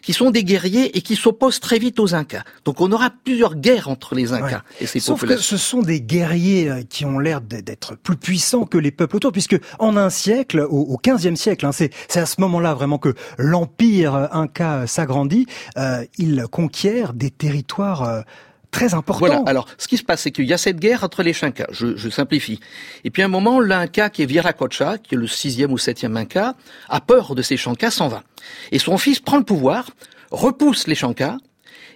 qui 0.02 0.12
sont 0.12 0.32
des 0.32 0.44
guerriers 0.44 0.98
et 0.98 1.02
qui 1.04 1.16
s'opposent 1.16 1.60
très 1.60 1.78
vite 1.78 2.00
aux 2.00 2.16
Incas. 2.16 2.44
Donc 2.66 2.82
on 2.82 2.92
aura 2.92 3.12
plusieurs 3.12 3.56
guerres 3.56 3.88
entre 3.88 4.16
les 4.16 4.34
Incas 4.34 4.64
et 4.80 4.88
ces 4.88 5.00
Sauf 5.00 5.24
que 5.24 5.38
ce 5.38 5.58
sont 5.58 5.84
des 5.84 6.02
guerriers 6.02 6.68
euh, 6.68 6.82
qui 6.82 7.06
ont 7.06 7.20
l'air 7.20 7.42
d'être 7.42 7.96
plus 7.96 8.18
puissants 8.18 8.66
que 8.66 8.80
les 8.80 8.90
peuples 8.90 9.18
autour, 9.18 9.32
puisque 9.32 9.56
en 9.78 9.98
un 9.98 10.10
siècle, 10.10 10.66
au, 10.68 10.98
15e 10.98 11.36
siècle, 11.36 11.68
hein, 11.68 11.72
c'est 11.72 11.92
à 12.16 12.26
ce 12.26 12.42
moment-là 12.42 12.74
vraiment 12.74 12.98
que 12.98 13.14
l'empire 13.38 14.30
Inca 14.32 14.88
s'agrandit, 14.88 15.46
euh, 15.78 16.04
il 16.18 16.46
conquiert 16.50 17.14
des 17.14 17.30
territoires 17.30 18.04
euh, 18.04 18.22
très 18.72 18.94
important. 18.94 19.28
Voilà. 19.28 19.44
Alors, 19.46 19.68
ce 19.78 19.88
qui 19.88 19.98
se 19.98 20.04
passe, 20.04 20.22
c'est 20.22 20.32
qu'il 20.32 20.46
y 20.46 20.54
a 20.54 20.58
cette 20.58 20.80
guerre 20.80 21.04
entre 21.04 21.24
les 21.24 21.34
Chincas. 21.34 21.68
Je, 21.72 21.96
je, 21.96 22.10
simplifie. 22.10 22.60
Et 23.04 23.12
puis, 23.12 23.22
à 23.22 23.26
un 23.26 23.30
moment, 23.30 23.60
l'Inca 23.60 24.10
qui 24.10 24.24
est 24.24 24.26
Viracocha, 24.26 24.98
qui 24.98 25.16
est 25.16 25.18
le 25.18 25.28
sixième 25.28 25.72
ou 25.72 25.78
septième 25.78 26.18
Inca, 26.18 26.56
a 26.90 27.02
peur 27.02 27.36
de 27.36 27.42
ces 27.42 27.58
Chancas, 27.58 27.92
s'en 27.92 28.08
va. 28.08 28.24
Et 28.72 28.80
son 28.80 28.98
fils 28.98 29.20
prend 29.20 29.38
le 29.38 29.44
pouvoir, 29.44 29.90
repousse 30.32 30.88
les 30.88 30.96
Chancas, 30.96 31.38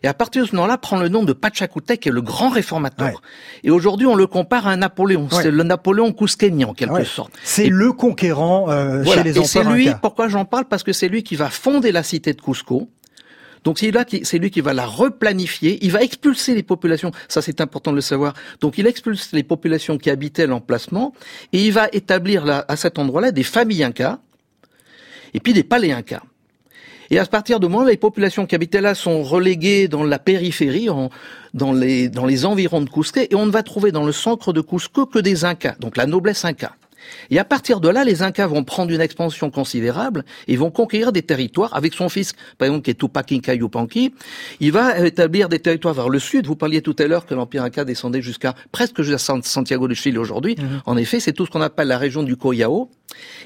et 0.03 0.07
à 0.07 0.13
partir 0.13 0.43
de 0.43 0.47
ce 0.47 0.55
moment-là, 0.55 0.77
prend 0.77 0.97
le 0.97 1.09
nom 1.09 1.23
de 1.23 1.33
Pachacutec, 1.33 1.99
qui 1.99 2.09
est 2.09 2.11
le 2.11 2.21
grand 2.21 2.49
réformateur. 2.49 3.23
Et 3.63 3.71
aujourd'hui, 3.71 4.05
on 4.05 4.13
le 4.13 4.27
compare 4.27 4.67
à 4.67 4.71
un 4.71 4.77
Napoléon. 4.77 5.27
C'est 5.31 5.49
le 5.49 5.63
Napoléon 5.63 6.11
cousquénien, 6.11 6.67
en 6.67 6.73
quelque 6.73 7.03
sorte. 7.03 7.33
C'est 7.43 7.69
le 7.69 7.91
conquérant 7.91 8.69
euh, 8.69 9.03
chez 9.03 9.23
les 9.23 9.39
Et 9.39 9.43
c'est 9.45 9.63
lui, 9.63 9.89
pourquoi 10.03 10.27
j'en 10.27 10.45
parle? 10.45 10.65
Parce 10.65 10.83
que 10.83 10.93
c'est 10.93 11.07
lui 11.07 11.23
qui 11.23 11.35
va 11.35 11.49
fonder 11.49 11.91
la 11.91 12.03
cité 12.03 12.33
de 12.33 12.41
Cusco, 12.41 12.87
donc 13.65 13.79
c'est 13.79 13.91
là 13.91 14.05
c'est 14.23 14.37
lui 14.37 14.51
qui 14.51 14.61
va 14.61 14.73
la 14.73 14.85
replanifier, 14.85 15.83
il 15.83 15.91
va 15.91 16.01
expulser 16.01 16.53
les 16.53 16.63
populations, 16.63 17.11
ça 17.27 17.41
c'est 17.41 17.59
important 17.59 17.91
de 17.91 17.97
le 17.97 18.01
savoir. 18.01 18.35
Donc 18.61 18.77
il 18.77 18.85
expulse 18.87 19.31
les 19.33 19.43
populations 19.43 19.97
qui 19.97 20.09
habitaient 20.11 20.47
l'emplacement 20.47 21.13
et 21.51 21.65
il 21.65 21.73
va 21.73 21.89
établir 21.91 22.45
là, 22.45 22.63
à 22.67 22.75
cet 22.75 22.99
endroit-là 22.99 23.31
des 23.31 23.43
familles 23.43 23.83
incas 23.83 24.19
et 25.33 25.39
puis 25.39 25.51
des 25.51 25.63
palais 25.63 25.91
incas. 25.91 26.21
Et 27.09 27.19
à 27.19 27.25
partir 27.25 27.59
de 27.59 27.67
moment, 27.67 27.83
les 27.83 27.97
populations 27.97 28.45
qui 28.45 28.55
habitaient 28.55 28.81
là 28.81 28.95
sont 28.95 29.23
reléguées 29.23 29.87
dans 29.87 30.03
la 30.03 30.17
périphérie, 30.17 30.87
dans, 31.53 31.73
les, 31.73 32.09
dans 32.09 32.25
les 32.25 32.45
environs 32.45 32.81
de 32.81 32.89
Cusco, 32.89 33.19
et 33.19 33.35
on 33.35 33.45
ne 33.45 33.51
va 33.51 33.61
trouver 33.61 33.91
dans 33.91 34.05
le 34.05 34.11
centre 34.11 34.53
de 34.53 34.61
Cusco 34.61 35.05
que 35.05 35.19
des 35.19 35.45
Incas, 35.45 35.75
donc 35.79 35.97
la 35.97 36.07
noblesse 36.07 36.45
Inca. 36.45 36.75
Et 37.29 37.39
à 37.39 37.45
partir 37.45 37.79
de 37.79 37.89
là, 37.89 38.03
les 38.03 38.21
Incas 38.21 38.47
vont 38.47 38.63
prendre 38.63 38.91
une 38.91 39.01
expansion 39.01 39.49
considérable 39.49 40.25
et 40.47 40.55
vont 40.55 40.71
conquérir 40.71 41.11
des 41.11 41.21
territoires 41.21 41.75
avec 41.75 41.93
son 41.93 42.09
fils, 42.09 42.33
par 42.57 42.67
exemple, 42.67 42.83
qui 42.83 42.91
est 42.91 42.99
Tupac 42.99 43.31
Inca 43.31 43.53
Yupanqui. 43.53 44.13
Il 44.59 44.71
va 44.71 44.99
établir 44.99 45.49
des 45.49 45.59
territoires 45.59 45.93
vers 45.93 46.09
le 46.09 46.19
sud. 46.19 46.47
Vous 46.47 46.55
parliez 46.55 46.81
tout 46.81 46.95
à 46.99 47.07
l'heure 47.07 47.25
que 47.25 47.33
l'Empire 47.33 47.63
Inca 47.63 47.85
descendait 47.85 48.21
jusqu'à 48.21 48.55
presque 48.71 49.01
jusqu'à 49.01 49.41
Santiago 49.41 49.87
de 49.87 49.93
Chile 49.93 50.19
aujourd'hui. 50.19 50.55
Mhm. 50.57 50.81
En 50.85 50.97
effet, 50.97 51.19
c'est 51.19 51.33
tout 51.33 51.45
ce 51.45 51.51
qu'on 51.51 51.61
appelle 51.61 51.87
la 51.87 51.97
région 51.97 52.23
du 52.23 52.35
Coyao. 52.35 52.89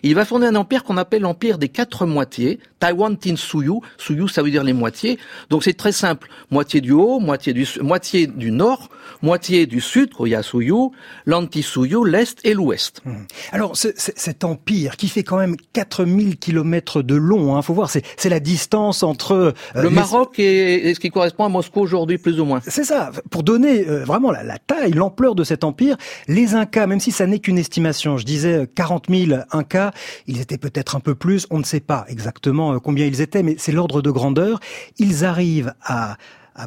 Il 0.03 0.15
va 0.15 0.25
fonder 0.25 0.47
un 0.47 0.55
empire 0.55 0.83
qu'on 0.83 0.97
appelle 0.97 1.21
l'empire 1.21 1.57
des 1.57 1.69
quatre 1.69 2.05
moitiés, 2.05 2.59
Taiwan 2.79 3.17
Tin 3.17 3.35
Suyu. 3.35 3.79
Suyu, 3.97 4.27
ça 4.27 4.41
veut 4.41 4.51
dire 4.51 4.63
les 4.63 4.73
moitiés. 4.73 5.19
Donc 5.49 5.63
c'est 5.63 5.73
très 5.73 5.91
simple. 5.91 6.29
Moitié 6.51 6.81
du 6.81 6.91
haut, 6.91 7.19
moitié 7.19 7.53
du, 7.53 7.67
moitié 7.81 8.27
du 8.27 8.51
nord, 8.51 8.89
moitié 9.21 9.65
du 9.65 9.81
sud, 9.81 10.13
Koya 10.13 10.43
Suyu, 10.43 10.89
l'Anti 11.25 11.63
Suyu, 11.63 12.05
l'est 12.05 12.39
et 12.45 12.53
l'ouest. 12.53 13.01
Mhm. 13.05 13.25
Alors 13.51 13.75
cet 13.75 14.43
empire 14.43 14.97
qui 14.97 15.07
fait 15.07 15.23
quand 15.23 15.37
même 15.37 15.55
4000 15.73 16.37
kilomètres 16.37 17.01
de 17.01 17.15
long, 17.15 17.55
hein, 17.55 17.61
faut 17.61 17.73
voir, 17.73 17.89
c'est 17.89 18.29
la 18.29 18.39
distance 18.39 19.03
entre 19.03 19.31
euh, 19.33 19.51
le 19.75 19.89
Maroc 19.89 20.39
et, 20.39 20.93
ce 20.93 20.99
qui 20.99 21.09
correspond 21.09 21.45
à 21.45 21.49
Moscou 21.49 21.81
aujourd'hui 21.81 22.17
plus 22.17 22.39
ou 22.39 22.45
moins. 22.45 22.61
C'est 22.65 22.83
ça. 22.83 23.11
Pour 23.29 23.43
donner 23.43 23.87
euh, 23.87 24.03
vraiment 24.05 24.31
la, 24.31 24.43
la 24.43 24.57
taille, 24.57 24.91
l'ampleur 24.91 25.35
de 25.35 25.43
cet 25.43 25.63
empire, 25.63 25.97
les 26.27 26.55
Incas, 26.55 26.87
même 26.87 26.99
si 26.99 27.11
ça 27.11 27.25
n'est 27.27 27.39
qu'une 27.39 27.57
estimation, 27.57 28.17
je 28.17 28.25
disais 28.25 28.67
40 28.75 29.05
000 29.09 29.41
Incas, 29.59 29.91
ils 30.27 30.41
étaient 30.41 30.57
peut-être 30.57 30.95
un 30.95 30.99
peu 30.99 31.15
plus, 31.15 31.45
on 31.49 31.59
ne 31.59 31.63
sait 31.63 31.79
pas 31.79 32.05
exactement 32.07 32.73
euh, 32.73 32.79
combien 32.79 33.05
ils 33.05 33.21
étaient, 33.21 33.43
mais 33.43 33.55
c'est 33.57 33.71
l'ordre 33.71 34.01
de 34.01 34.11
grandeur. 34.11 34.59
Ils 34.97 35.25
arrivent 35.25 35.73
à 35.83 36.17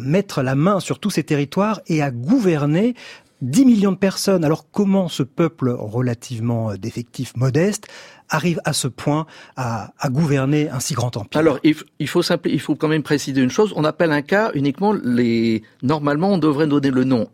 mettre 0.00 0.42
la 0.42 0.54
main 0.54 0.80
sur 0.80 0.98
tous 0.98 1.10
ces 1.10 1.22
territoires 1.22 1.80
et 1.86 2.02
à 2.02 2.10
gouverner 2.10 2.94
10 3.42 3.64
millions 3.66 3.92
de 3.92 3.96
personnes. 3.96 4.44
Alors 4.44 4.70
comment 4.70 5.08
ce 5.08 5.22
peuple 5.22 5.70
relativement 5.70 6.70
euh, 6.70 6.76
d'effectifs 6.76 7.36
modestes 7.36 7.88
arrive 8.28 8.60
à 8.64 8.72
ce 8.72 8.88
point 8.88 9.26
à, 9.56 9.92
gouverner 10.06 10.70
un 10.70 10.80
si 10.80 10.94
grand 10.94 11.16
empire? 11.16 11.38
Alors 11.38 11.58
il, 11.64 12.08
faut 12.08 12.74
quand 12.76 12.88
même 12.88 13.02
préciser 13.02 13.42
une 13.42 13.50
chose. 13.50 13.72
On 13.76 13.84
appelle 13.84 14.12
un 14.12 14.22
cas 14.22 14.52
uniquement 14.54 14.92
les. 14.92 15.62
Normalement, 15.82 16.30
on 16.30 16.38
devrait 16.38 16.66
donner 16.66 16.90
le 16.90 17.04
nom 17.04 17.28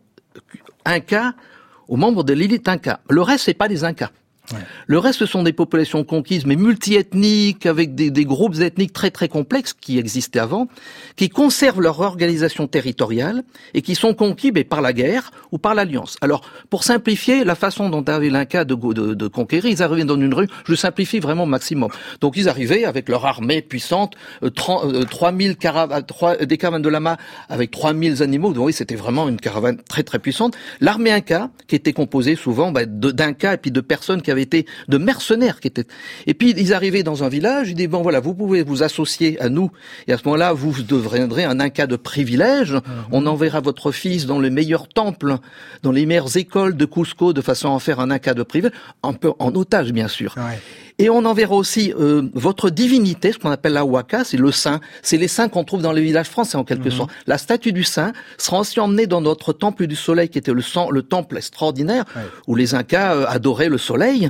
un 0.85 0.99
cas 0.99 1.33
aux 1.87 1.97
membres 1.97 2.23
de 2.23 2.33
l'élite 2.33 2.67
Inca. 2.67 2.99
Le 3.09 3.21
reste, 3.21 3.45
c'est 3.45 3.53
pas 3.53 3.67
des 3.67 3.83
Incas. 3.83 4.11
Le 4.87 4.97
reste, 4.97 5.19
ce 5.19 5.25
sont 5.25 5.43
des 5.43 5.53
populations 5.53 6.03
conquises, 6.03 6.45
mais 6.45 6.55
multiethniques, 6.55 7.65
avec 7.65 7.95
des, 7.95 8.11
des, 8.11 8.25
groupes 8.25 8.59
ethniques 8.59 8.93
très 8.93 9.11
très 9.11 9.27
complexes 9.27 9.73
qui 9.73 9.97
existaient 9.99 10.39
avant, 10.39 10.67
qui 11.15 11.29
conservent 11.29 11.81
leur 11.81 11.99
organisation 11.99 12.67
territoriale 12.67 13.43
et 13.73 13.81
qui 13.81 13.95
sont 13.95 14.13
conquis 14.13 14.51
mais 14.51 14.63
par 14.63 14.81
la 14.81 14.93
guerre 14.93 15.31
ou 15.51 15.57
par 15.57 15.75
l'alliance. 15.75 16.17
Alors, 16.21 16.41
pour 16.69 16.83
simplifier, 16.83 17.43
la 17.43 17.55
façon 17.55 17.89
dont 17.89 18.03
avait 18.03 18.29
l'Inca 18.29 18.65
de, 18.65 18.75
de, 18.75 19.13
de, 19.13 19.27
conquérir, 19.27 19.71
ils 19.71 19.83
arrivaient 19.83 20.03
dans 20.03 20.19
une 20.19 20.33
rue, 20.33 20.47
je 20.65 20.75
simplifie 20.75 21.19
vraiment 21.19 21.43
au 21.43 21.47
maximum. 21.47 21.89
Donc, 22.21 22.37
ils 22.37 22.49
arrivaient 22.49 22.85
avec 22.85 23.09
leur 23.09 23.25
armée 23.25 23.61
puissante, 23.61 24.15
euh, 24.43 24.49
3000 24.49 25.51
euh, 25.51 25.53
caravanes, 25.53 26.03
des 26.41 26.57
caravanes 26.57 26.81
de 26.81 26.89
lama 26.89 27.17
avec 27.49 27.71
3000 27.71 28.23
animaux. 28.23 28.53
Donc, 28.53 28.65
oui, 28.67 28.73
c'était 28.73 28.95
vraiment 28.95 29.27
une 29.27 29.39
caravane 29.39 29.77
très 29.87 30.03
très 30.03 30.19
puissante. 30.19 30.55
L'armée 30.81 31.11
Inca, 31.11 31.49
qui 31.67 31.75
était 31.75 31.93
composée 31.93 32.35
souvent 32.35 32.71
bah, 32.71 32.85
d'Inca 32.85 33.53
et 33.53 33.57
puis 33.57 33.71
de 33.71 33.81
personnes 33.81 34.21
qui 34.21 34.31
avaient 34.31 34.38
avaient 34.39 34.43
été 34.43 34.65
de 34.87 34.97
mercenaires 34.97 35.59
qui 35.59 35.67
étaient. 35.67 35.85
Et 36.25 36.33
puis 36.33 36.53
ils 36.57 36.73
arrivaient 36.73 37.03
dans 37.03 37.23
un 37.23 37.29
village, 37.29 37.69
ils 37.69 37.75
disaient 37.75 37.87
bon 37.87 38.01
voilà, 38.01 38.19
vous 38.19 38.33
pouvez 38.33 38.63
vous 38.63 38.83
associer 38.83 39.39
à 39.41 39.49
nous, 39.49 39.71
et 40.07 40.13
à 40.13 40.17
ce 40.17 40.23
moment-là 40.25 40.53
vous 40.53 40.81
deviendrez 40.81 41.43
un 41.43 41.59
Inca 41.59 41.87
de 41.87 41.95
privilège. 41.95 42.73
Mhm. 42.73 42.81
On 43.11 43.25
enverra 43.25 43.59
votre 43.59 43.91
fils 43.91 44.25
dans 44.25 44.39
le 44.39 44.49
meilleur 44.49 44.87
temple, 44.87 45.37
dans 45.83 45.91
les 45.91 46.05
meilleures 46.05 46.37
écoles 46.37 46.75
de 46.75 46.85
Cusco, 46.85 47.33
de 47.33 47.41
façon 47.41 47.69
à 47.69 47.71
en 47.71 47.79
faire 47.79 47.99
un 47.99 48.11
Inca 48.11 48.33
de 48.33 48.43
privilège, 48.43 48.73
un 49.03 49.13
peu 49.13 49.33
en 49.39 49.53
otage 49.55 49.91
bien 49.91 50.07
sûr. 50.07 50.35
Et 51.01 51.09
on 51.09 51.23
enverra 51.23 51.55
aussi 51.55 51.93
euh, 51.97 52.23
votre 52.33 52.69
divinité, 52.69 53.31
ce 53.31 53.39
qu'on 53.39 53.49
appelle 53.49 53.71
la 53.71 53.85
waka, 53.85 54.25
c'est 54.25 54.37
le 54.37 54.51
saint. 54.51 54.81
C'est 55.01 55.15
les 55.15 55.29
saints 55.29 55.47
qu'on 55.47 55.63
trouve 55.63 55.81
dans 55.81 55.93
les 55.93 56.01
villages 56.01 56.27
français 56.27 56.57
en 56.57 56.65
quelque 56.65 56.89
mhm. 56.89 56.91
sorte. 56.91 57.11
La 57.25 57.37
statue 57.37 57.71
du 57.71 57.85
saint 57.85 58.11
sera 58.37 58.59
aussi 58.59 58.81
emmenée 58.81 59.07
dans 59.07 59.21
notre 59.21 59.53
temple 59.53 59.87
du 59.87 59.95
soleil, 59.95 60.27
qui 60.27 60.37
était 60.37 60.51
le, 60.51 60.61
le 60.91 61.01
temple 61.01 61.37
extraordinaire, 61.37 62.03
où 62.47 62.55
les 62.55 62.75
Incas 62.75 63.15
euh, 63.15 63.25
adoraient 63.29 63.69
le 63.69 63.77
soleil. 63.77 64.29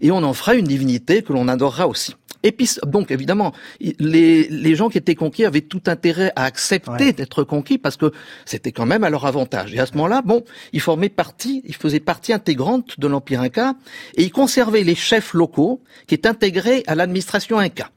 Et 0.00 0.10
on 0.10 0.22
en 0.24 0.32
fera 0.32 0.56
une 0.56 0.66
divinité 0.66 1.22
que 1.22 1.32
l'on 1.32 1.46
adorera 1.46 1.86
aussi. 1.86 2.16
Et 2.42 2.52
puis, 2.52 2.70
donc, 2.86 3.10
évidemment, 3.10 3.52
les, 3.80 4.48
les 4.48 4.74
gens 4.76 4.88
qui 4.88 4.98
étaient 4.98 5.14
conquis 5.16 5.44
avaient 5.44 5.60
tout 5.60 5.82
intérêt 5.86 6.32
à 6.36 6.44
accepter 6.44 7.12
d'être 7.12 7.42
conquis 7.42 7.78
parce 7.78 7.96
que 7.96 8.12
c'était 8.44 8.72
quand 8.72 8.86
même 8.86 9.04
à 9.04 9.10
leur 9.10 9.26
avantage. 9.26 9.74
Et 9.74 9.80
à 9.80 9.86
ce 9.86 9.92
moment-là, 9.94 10.22
bon, 10.22 10.44
ils 10.72 10.80
formaient 10.80 11.08
partie, 11.08 11.62
ils 11.66 11.74
faisaient 11.74 12.00
partie 12.00 12.32
intégrante 12.32 13.00
de 13.00 13.06
l'Empire 13.08 13.40
Inca 13.40 13.74
et 14.16 14.22
ils 14.22 14.30
conservaient 14.30 14.84
les 14.84 14.94
chefs 14.94 15.34
locaux 15.34 15.82
qui 16.06 16.14
étaient 16.14 16.28
intégrés 16.28 16.84
à 16.86 16.94
l'administration 16.94 17.58
Inca. 17.58 17.90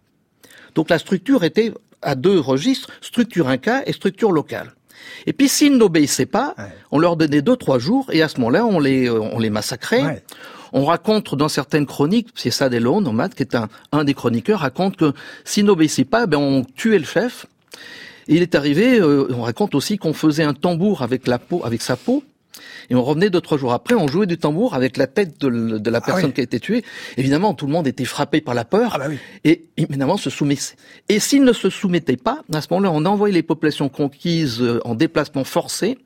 Donc 0.76 0.90
la 0.90 1.00
structure 1.00 1.44
était 1.44 1.74
à 2.02 2.16
deux 2.16 2.40
registres, 2.40 2.90
structure 3.02 3.48
Inca 3.48 3.84
et 3.86 3.94
structure 3.94 4.32
locale. 4.32 4.74
Et 5.26 5.34
puis 5.34 5.50
s'ils 5.50 5.78
n'obéissaient 5.78 6.26
pas, 6.26 6.56
on 6.92 7.00
leur 7.00 7.18
donnait 7.18 7.42
deux 7.42 7.58
trois 7.58 7.80
jours 7.80 8.10
et 8.12 8.22
à 8.22 8.28
ce 8.28 8.38
moment-là 8.38 8.66
on 8.66 8.80
les 8.80 9.10
on 9.10 9.40
les 9.40 9.50
massacrait. 9.50 10.24
On 10.74 10.86
raconte 10.86 11.36
dans 11.36 11.50
certaines 11.50 11.86
chroniques, 11.86 12.30
c'est 12.36 12.52
ça 12.52 12.70
Nomade, 12.70 13.34
qui 13.34 13.44
est 13.44 13.56
un, 13.56 13.68
un 13.92 14.04
des 14.04 14.14
chroniqueurs, 14.14 14.62
raconte 14.62 14.98
que 14.98 15.14
s'il 15.44 15.66
n'obéissait 15.66 16.06
pas, 16.06 16.26
ben 16.26 16.38
on 16.38 16.64
tuait 16.64 17.00
le 17.00 17.06
chef. 17.06 17.46
Et 18.28 18.36
il 18.36 18.42
est 18.42 18.56
arrivé, 18.56 19.00
euh, 19.00 19.28
on 19.32 19.42
raconte 19.42 19.76
aussi 19.76 19.98
qu'on 19.98 20.14
faisait 20.14 20.44
un 20.44 20.54
tambour 20.54 21.02
avec 21.02 21.28
la 21.28 21.40
peau, 21.40 21.62
avec 21.66 21.82
sa 21.82 21.96
peau, 21.96 22.24
et 22.90 22.96
on 22.96 23.04
revenait 23.04 23.30
deux 23.30 23.42
trois 23.42 23.58
jours 23.58 23.74
après, 23.74 23.96
on 23.96 24.08
jouait 24.08 24.26
du 24.26 24.38
tambour 24.38 24.74
avec 24.74 24.98
la 24.98 25.08
tête 25.08 25.40
de, 25.40 25.90
la 25.90 25.98
ah 25.98 26.02
personne 26.02 26.34
qui 26.34 26.42
a 26.42 26.44
été 26.44 26.60
tuée. 26.60 26.84
Évidemment, 27.18 27.54
tout 27.54 27.66
le 27.66 27.72
monde 27.72 27.88
était 27.88 28.06
frappé 28.06 28.42
par 28.42 28.54
la 28.54 28.66
peur 28.66 28.92
ah 28.96 29.08
bah 29.08 29.16
et 29.44 29.66
évidemment 29.78 30.18
se 30.18 30.30
soumettait. 30.30 30.76
Et 31.08 31.20
s'il 31.20 31.44
ne 31.44 31.54
se 31.54 31.70
soumettait 31.70 32.18
pas, 32.18 32.42
à 32.54 32.62
ce 32.62 32.68
moment-là, 32.72 32.92
on 32.94 33.06
envoyait 33.06 33.34
les 33.34 33.44
populations 33.44 33.90
conquises 33.90 34.62
euh, 34.62 34.82
en 34.84 34.96
déplacement 34.96 35.44
forcé 35.44 35.98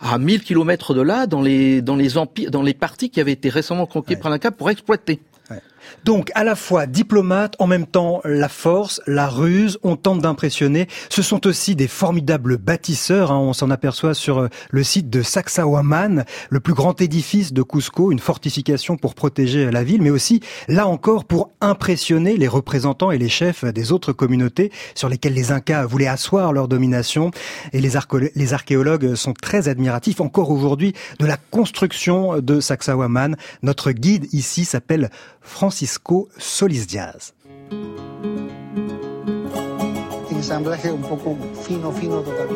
à 0.00 0.18
1000 0.18 0.42
kilomètres 0.42 0.94
de 0.94 1.00
là, 1.00 1.26
dans 1.26 1.42
les, 1.42 1.82
dans 1.82 1.96
les 1.96 2.18
empires, 2.18 2.50
dans 2.50 2.62
les 2.62 2.74
parties 2.74 3.10
qui 3.10 3.20
avaient 3.20 3.32
été 3.32 3.48
récemment 3.48 3.86
conquis 3.86 4.16
par 4.16 4.30
l'Inca 4.30 4.50
pour 4.50 4.70
exploiter. 4.70 5.20
Donc 6.04 6.30
à 6.34 6.44
la 6.44 6.56
fois 6.56 6.86
diplomate, 6.86 7.54
en 7.58 7.66
même 7.66 7.86
temps 7.86 8.20
la 8.24 8.48
force, 8.48 9.00
la 9.06 9.26
ruse, 9.28 9.78
on 9.82 9.96
tente 9.96 10.20
d'impressionner. 10.20 10.86
Ce 11.08 11.22
sont 11.22 11.46
aussi 11.46 11.76
des 11.76 11.88
formidables 11.88 12.56
bâtisseurs, 12.58 13.32
hein. 13.32 13.38
on 13.38 13.52
s'en 13.52 13.70
aperçoit 13.70 14.14
sur 14.14 14.38
euh, 14.38 14.48
le 14.70 14.82
site 14.82 15.10
de 15.10 15.22
Sacsayhuaman, 15.22 16.24
le 16.50 16.60
plus 16.60 16.74
grand 16.74 17.00
édifice 17.00 17.52
de 17.52 17.62
Cusco, 17.62 18.12
une 18.12 18.18
fortification 18.18 18.96
pour 18.96 19.14
protéger 19.14 19.70
la 19.70 19.84
ville, 19.84 20.02
mais 20.02 20.10
aussi 20.10 20.40
là 20.68 20.86
encore 20.86 21.24
pour 21.24 21.50
impressionner 21.60 22.36
les 22.36 22.48
représentants 22.48 23.10
et 23.10 23.18
les 23.18 23.28
chefs 23.28 23.64
des 23.64 23.92
autres 23.92 24.12
communautés 24.12 24.72
sur 24.94 25.08
lesquelles 25.08 25.34
les 25.34 25.52
Incas 25.52 25.86
voulaient 25.86 26.06
asseoir 26.06 26.52
leur 26.52 26.68
domination. 26.68 27.30
Et 27.72 27.80
les, 27.80 27.92
les 28.34 28.54
archéologues 28.54 29.14
sont 29.14 29.32
très 29.32 29.68
admiratifs 29.68 30.20
encore 30.20 30.50
aujourd'hui 30.50 30.94
de 31.18 31.26
la 31.26 31.36
construction 31.36 32.40
de 32.40 32.60
Sacsayhuaman. 32.60 33.36
Notre 33.62 33.92
guide 33.92 34.26
ici 34.32 34.64
s'appelle 34.64 35.10
Francisco 35.44 36.28
Solis 36.38 36.86
Diaz. 36.86 37.34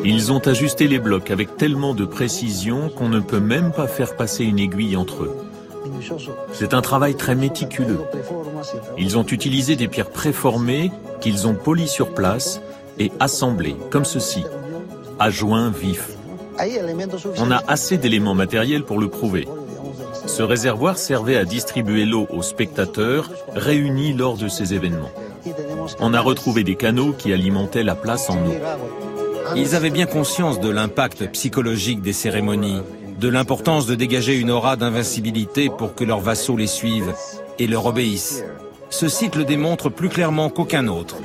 Ils 0.03 0.31
ont 0.31 0.39
ajusté 0.39 0.87
les 0.87 0.99
blocs 0.99 1.31
avec 1.31 1.55
tellement 1.55 1.93
de 1.93 2.05
précision 2.05 2.89
qu'on 2.89 3.07
ne 3.07 3.19
peut 3.19 3.39
même 3.39 3.71
pas 3.71 3.87
faire 3.87 4.15
passer 4.17 4.43
une 4.43 4.59
aiguille 4.59 4.97
entre 4.97 5.23
eux. 5.23 5.37
C'est 6.51 6.73
un 6.73 6.81
travail 6.81 7.15
très 7.15 7.35
méticuleux. 7.35 7.99
Ils 8.97 9.17
ont 9.17 9.23
utilisé 9.25 9.75
des 9.75 9.87
pierres 9.87 10.09
préformées 10.09 10.91
qu'ils 11.21 11.47
ont 11.47 11.55
polies 11.55 11.87
sur 11.87 12.13
place 12.13 12.61
et 12.97 13.11
assemblées, 13.19 13.77
comme 13.91 14.05
ceci, 14.05 14.43
à 15.19 15.29
joints 15.29 15.71
vifs. 15.71 16.09
On 17.37 17.51
a 17.51 17.63
assez 17.67 17.97
d'éléments 17.97 18.35
matériels 18.35 18.83
pour 18.83 18.99
le 18.99 19.07
prouver. 19.07 19.47
Ce 20.29 20.43
réservoir 20.43 20.99
servait 20.99 21.37
à 21.37 21.43
distribuer 21.43 22.05
l'eau 22.05 22.27
aux 22.29 22.43
spectateurs 22.43 23.31
réunis 23.55 24.13
lors 24.13 24.37
de 24.37 24.47
ces 24.47 24.75
événements. 24.75 25.11
On 25.99 26.13
a 26.13 26.21
retrouvé 26.21 26.63
des 26.63 26.75
canaux 26.75 27.13
qui 27.13 27.33
alimentaient 27.33 27.83
la 27.83 27.95
place 27.95 28.29
en 28.29 28.37
eau. 28.37 28.53
Ils 29.55 29.75
avaient 29.75 29.89
bien 29.89 30.05
conscience 30.05 30.59
de 30.59 30.69
l'impact 30.69 31.31
psychologique 31.31 32.01
des 32.01 32.13
cérémonies, 32.13 32.81
de 33.19 33.27
l'importance 33.27 33.87
de 33.87 33.95
dégager 33.95 34.37
une 34.37 34.51
aura 34.51 34.75
d'invincibilité 34.75 35.69
pour 35.75 35.95
que 35.95 36.03
leurs 36.03 36.21
vassaux 36.21 36.57
les 36.57 36.67
suivent 36.67 37.15
et 37.57 37.65
leur 37.65 37.87
obéissent. 37.87 38.43
Ce 38.91 39.07
site 39.07 39.35
le 39.35 39.45
démontre 39.45 39.89
plus 39.89 40.09
clairement 40.09 40.49
qu'aucun 40.49 40.87
autre. 40.87 41.15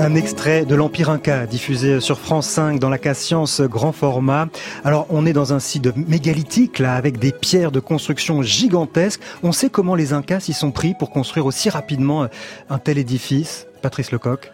Un 0.00 0.14
extrait 0.14 0.64
de 0.64 0.74
l'Empire 0.74 1.10
Inca 1.10 1.44
diffusé 1.44 2.00
sur 2.00 2.18
France 2.18 2.46
5 2.48 2.78
dans 2.78 2.88
la 2.88 2.96
cas 2.96 3.12
Science 3.12 3.60
grand 3.60 3.92
format. 3.92 4.48
Alors 4.82 5.06
on 5.10 5.26
est 5.26 5.34
dans 5.34 5.52
un 5.52 5.58
site 5.58 5.94
mégalithique 5.94 6.78
là 6.78 6.94
avec 6.94 7.18
des 7.18 7.32
pierres 7.32 7.70
de 7.70 7.80
construction 7.80 8.40
gigantesques. 8.40 9.20
On 9.42 9.52
sait 9.52 9.68
comment 9.68 9.94
les 9.94 10.14
Incas 10.14 10.40
s'y 10.40 10.54
sont 10.54 10.70
pris 10.70 10.94
pour 10.94 11.10
construire 11.10 11.44
aussi 11.44 11.68
rapidement 11.68 12.28
un 12.70 12.78
tel 12.78 12.96
édifice. 12.96 13.66
Patrice 13.82 14.10
Lecoq 14.10 14.50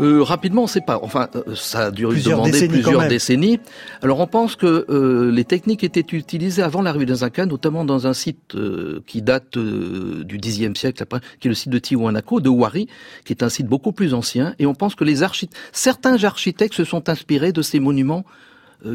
euh, 0.00 0.22
rapidement, 0.22 0.62
on 0.62 0.64
ne 0.64 0.70
sait 0.70 0.80
pas. 0.80 0.98
Enfin, 1.02 1.28
euh, 1.34 1.54
ça 1.54 1.86
a 1.86 1.90
duré 1.90 2.14
plusieurs 2.14 2.42
décennies 2.42 2.68
plusieurs 2.68 3.08
décennies. 3.08 3.60
Alors, 4.02 4.20
on 4.20 4.26
pense 4.26 4.56
que 4.56 4.86
euh, 4.88 5.30
les 5.30 5.44
techniques 5.44 5.84
étaient 5.84 6.16
utilisées 6.16 6.62
avant 6.62 6.82
l'arrivée 6.82 7.06
des 7.06 7.22
Incas, 7.22 7.46
notamment 7.46 7.84
dans 7.84 8.06
un 8.06 8.12
site 8.12 8.54
euh, 8.54 9.02
qui 9.06 9.22
date 9.22 9.56
du 9.56 10.38
Xe 10.38 10.76
siècle, 10.76 11.02
après, 11.02 11.20
qui 11.40 11.48
est 11.48 11.50
le 11.50 11.54
site 11.54 11.70
de 11.70 11.78
Tiwanaku, 11.78 12.40
de 12.40 12.48
Wari, 12.48 12.88
qui 13.24 13.32
est 13.32 13.42
un 13.42 13.48
site 13.48 13.66
beaucoup 13.66 13.92
plus 13.92 14.14
ancien. 14.14 14.54
Et 14.58 14.66
on 14.66 14.74
pense 14.74 14.94
que 14.94 15.04
les 15.04 15.22
architectes, 15.22 15.56
certains 15.72 16.22
architectes 16.24 16.74
se 16.74 16.84
sont 16.84 17.08
inspirés 17.08 17.52
de 17.52 17.62
ces 17.62 17.78
monuments 17.78 18.24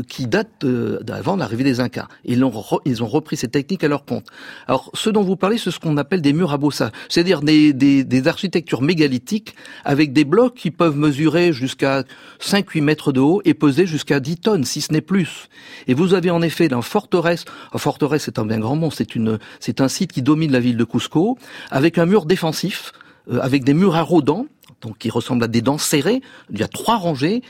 qui 0.08 0.27
datent 0.27 0.65
d'avant 0.65 1.36
l'arrivée 1.36 1.63
des 1.63 1.79
Incas. 1.79 2.08
Ils 2.25 2.43
ont, 2.43 2.51
ils 2.86 3.03
ont 3.03 3.08
repris 3.08 3.38
ces 3.38 3.48
techniques 3.48 3.84
à 3.84 3.88
leur 3.88 4.05
compte. 4.05 4.25
Alors, 4.67 4.91
ce 4.93 5.10
dont 5.10 5.24
vous 5.24 5.36
parlez, 5.36 5.58
c'est 5.58 5.72
ce 5.72 5.79
qu'on 5.79 5.98
appelle 5.98 6.22
des 6.22 6.34
murs 6.34 6.53
à 6.53 6.58
bossa, 6.58 6.91
c'est-à-dire 7.10 7.41
des, 7.41 7.74
des, 7.74 8.03
des, 8.03 8.27
architectures 8.27 8.81
mégalithiques 8.81 9.55
avec 9.86 10.13
des 10.13 10.25
blocs 10.25 10.55
qui 10.55 10.72
peuvent 10.72 10.98
mesurer 10.98 11.53
jusqu'à 11.53 12.03
5-8 12.41 12.81
mètres 12.81 13.12
de 13.12 13.19
haut 13.19 13.41
et 13.46 13.53
peser 13.53 13.86
jusqu'à 13.86 14.19
10 14.19 14.38
tonnes, 14.38 14.63
si 14.63 14.81
ce 14.81 14.93
n'est 14.93 15.01
plus. 15.01 15.50
Et 15.88 15.93
vous 15.93 16.13
avez 16.13 16.29
en 16.29 16.41
effet 16.41 16.67
dans 16.67 16.81
forteresse, 16.81 17.46
forteresse 17.75 18.24
c'est 18.24 18.39
un 18.39 18.46
bien 18.46 18.60
grand 18.60 18.75
mot, 18.75 18.91
c'est 18.91 19.15
une, 19.15 19.39
c'est 19.60 19.81
un 19.81 19.88
site 19.88 20.12
qui 20.12 20.22
domine 20.22 20.51
la 20.51 20.60
ville 20.60 20.77
de 20.77 20.84
Cusco, 20.84 21.38
avec 21.72 21.98
un 21.98 22.05
mur 22.05 22.25
défensif, 22.25 22.91
euh, 23.31 23.39
avec 23.41 23.63
des 23.63 23.74
murs 23.74 23.96
à 23.96 24.01
rodants, 24.01 24.46
donc 24.81 24.98
qui 24.98 25.09
ressemblent 25.09 25.43
à 25.43 25.48
des 25.48 25.62
dents 25.62 25.77
serrées. 25.77 26.21
Il 26.51 26.59
y 26.59 26.63
a 26.63 26.67
trois 26.67 26.98
rangées 26.98 27.41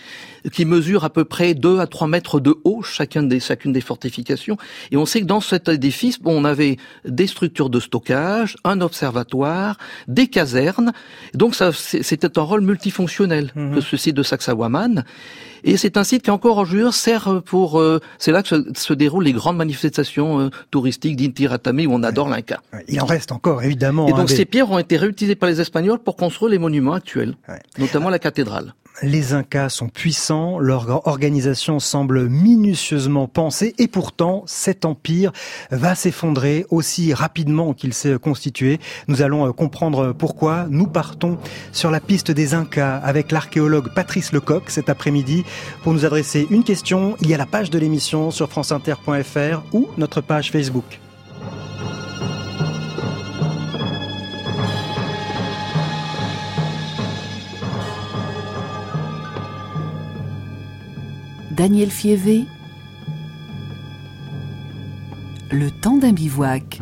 qui 0.52 0.66
mesurent 0.66 1.04
à 1.04 1.10
peu 1.10 1.26
près 1.26 1.54
2 1.54 1.80
à 1.80 1.88
3 1.88 2.08
mètres 2.08 2.40
de 2.40 2.56
haut 2.64 2.82
chacune 2.82 3.28
des, 3.28 3.40
chacune 3.40 3.74
des 3.74 3.82
fortifications. 3.82 4.58
Et 4.92 4.98
on 4.98 5.06
sait 5.06 5.22
que 5.22 5.26
dans 5.26 5.42
cet 5.42 5.68
édifice, 5.68 6.20
bon, 6.20 6.42
on 6.42 6.46
avait 6.46 6.78
des 7.06 7.28
structures 7.28 7.70
de 7.70 7.80
stockage, 7.80 8.58
un 8.64 8.82
observatoire, 8.82 9.78
des 10.08 10.28
casernes. 10.28 10.92
Donc 11.34 11.56
ça, 11.56 11.72
c'était 11.74 12.38
un 12.38 12.42
rôle 12.42 12.62
multifonctionnel 12.62 13.52
mhm. 13.56 13.76
que 13.76 13.82
ce 13.82 13.98
site 13.98 14.16
de 14.16 14.24
Sacsayhuaman. 14.24 15.04
Et 15.64 15.78
c'est 15.78 15.98
un 15.98 16.04
site 16.04 16.24
qui 16.24 16.32
encore 16.32 16.58
aujourd'hui 16.58 16.92
sert 16.92 17.42
pour. 17.46 17.80
Euh, 17.80 18.00
c'est 18.18 18.32
là 18.32 18.44
que 18.44 18.50
se, 18.74 18.94
déroulent 18.94 19.24
les 19.24 19.34
grandes 19.34 19.58
manifestations 19.58 20.40
euh, 20.40 20.50
touristiques 20.72 21.16
d'Inti 21.16 21.48
Ratami 21.48 21.88
où 21.88 21.94
on 21.94 22.04
adore 22.04 22.30
l'Inca. 22.30 22.62
Il 22.88 23.02
en 23.02 23.06
reste 23.06 23.32
encore 23.32 23.64
évidemment. 23.64 24.08
Et 24.08 24.14
donc 24.14 24.30
ces 24.30 24.46
pierres 24.46 24.72
ont 24.72 24.80
été 24.80 24.98
réutilisées 24.98 25.36
par 25.36 25.50
les 25.50 25.62
Espagnols 25.62 26.00
pour 26.00 26.16
construire 26.16 26.52
les 26.52 26.60
monuments 26.60 26.94
actuels, 26.94 27.36
notamment 27.78 28.10
la 28.10 28.20
cathédrale. 28.20 28.74
Les 29.02 29.34
Incas 29.34 29.70
sont 29.70 29.88
puissants, 29.88 30.60
leur 30.60 31.08
organisation 31.08 31.80
semble 31.80 32.28
minutieusement 32.28 33.28
pensée 33.28 33.74
et 33.78 33.88
pourtant 33.88 34.44
cet 34.46 34.84
empire 34.84 35.32
va 35.72 35.96
s'effondrer 35.96 36.66
aussi 36.70 37.14
rapidement 37.14 37.74
qu'il 37.74 37.94
s'est 37.94 38.18
constitué. 38.20 38.80
Nous 39.08 39.22
allons 39.22 39.48
euh, 39.48 39.54
comprendre 39.54 40.12
pourquoi. 40.12 40.68
Nous 40.70 40.88
partons 40.88 41.38
sur 41.72 41.92
la 41.92 42.02
piste 42.02 42.32
des 42.32 42.54
Incas 42.54 42.98
avec 42.98 43.32
l'archéologue 43.32 43.94
Patrice 43.94 44.34
Lecoq 44.34 44.70
cet 44.70 44.90
après-midi 44.90 45.46
pour 45.84 45.94
nous 45.94 46.06
adresser 46.06 46.48
une 46.50 46.66
question. 46.66 47.16
Il 47.22 47.30
y 47.30 47.34
a 47.34 47.38
la 47.38 47.46
page 47.46 47.70
de 47.70 47.80
l'émission 47.80 48.32
sur 48.32 48.50
franceinter.fr 48.50 49.64
ou 49.74 49.88
notre 49.98 50.20
page 50.20 50.52
Facebook. 50.52 51.00
Daniel 61.60 61.92
Fievé 61.92 62.46
Le 65.52 65.70
temps 65.70 65.98
d'un 65.98 66.14
bivouac. 66.14 66.80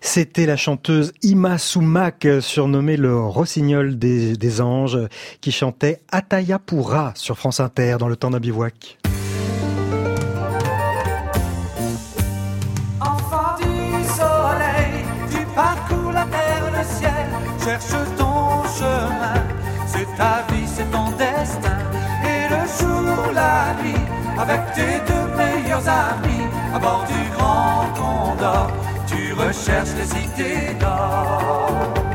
C'était 0.00 0.46
la 0.46 0.56
chanteuse 0.56 1.12
Ima 1.22 1.58
Sumak, 1.58 2.26
surnommée 2.40 2.96
le 2.96 3.18
rossignol 3.18 3.98
des, 3.98 4.60
anges, 4.60 4.98
qui 5.40 5.50
chantait 5.50 6.02
Atayapura 6.12 7.12
sur 7.16 7.36
France 7.36 7.58
Inter 7.60 7.96
dans 7.98 8.08
le 8.08 8.16
temps 8.16 8.30
d'un 8.30 8.38
bivouac. 8.38 9.03
Avec 24.44 24.60
tes 24.74 25.00
deux 25.10 25.26
meilleurs 25.36 25.88
amis, 25.88 26.46
à 26.74 26.78
bord 26.78 27.04
du 27.06 27.30
grand 27.36 27.86
condor 27.94 28.70
tu 29.06 29.32
recherches 29.32 29.94
les 29.98 30.06
cités 30.06 30.74
d'or. 30.80 32.13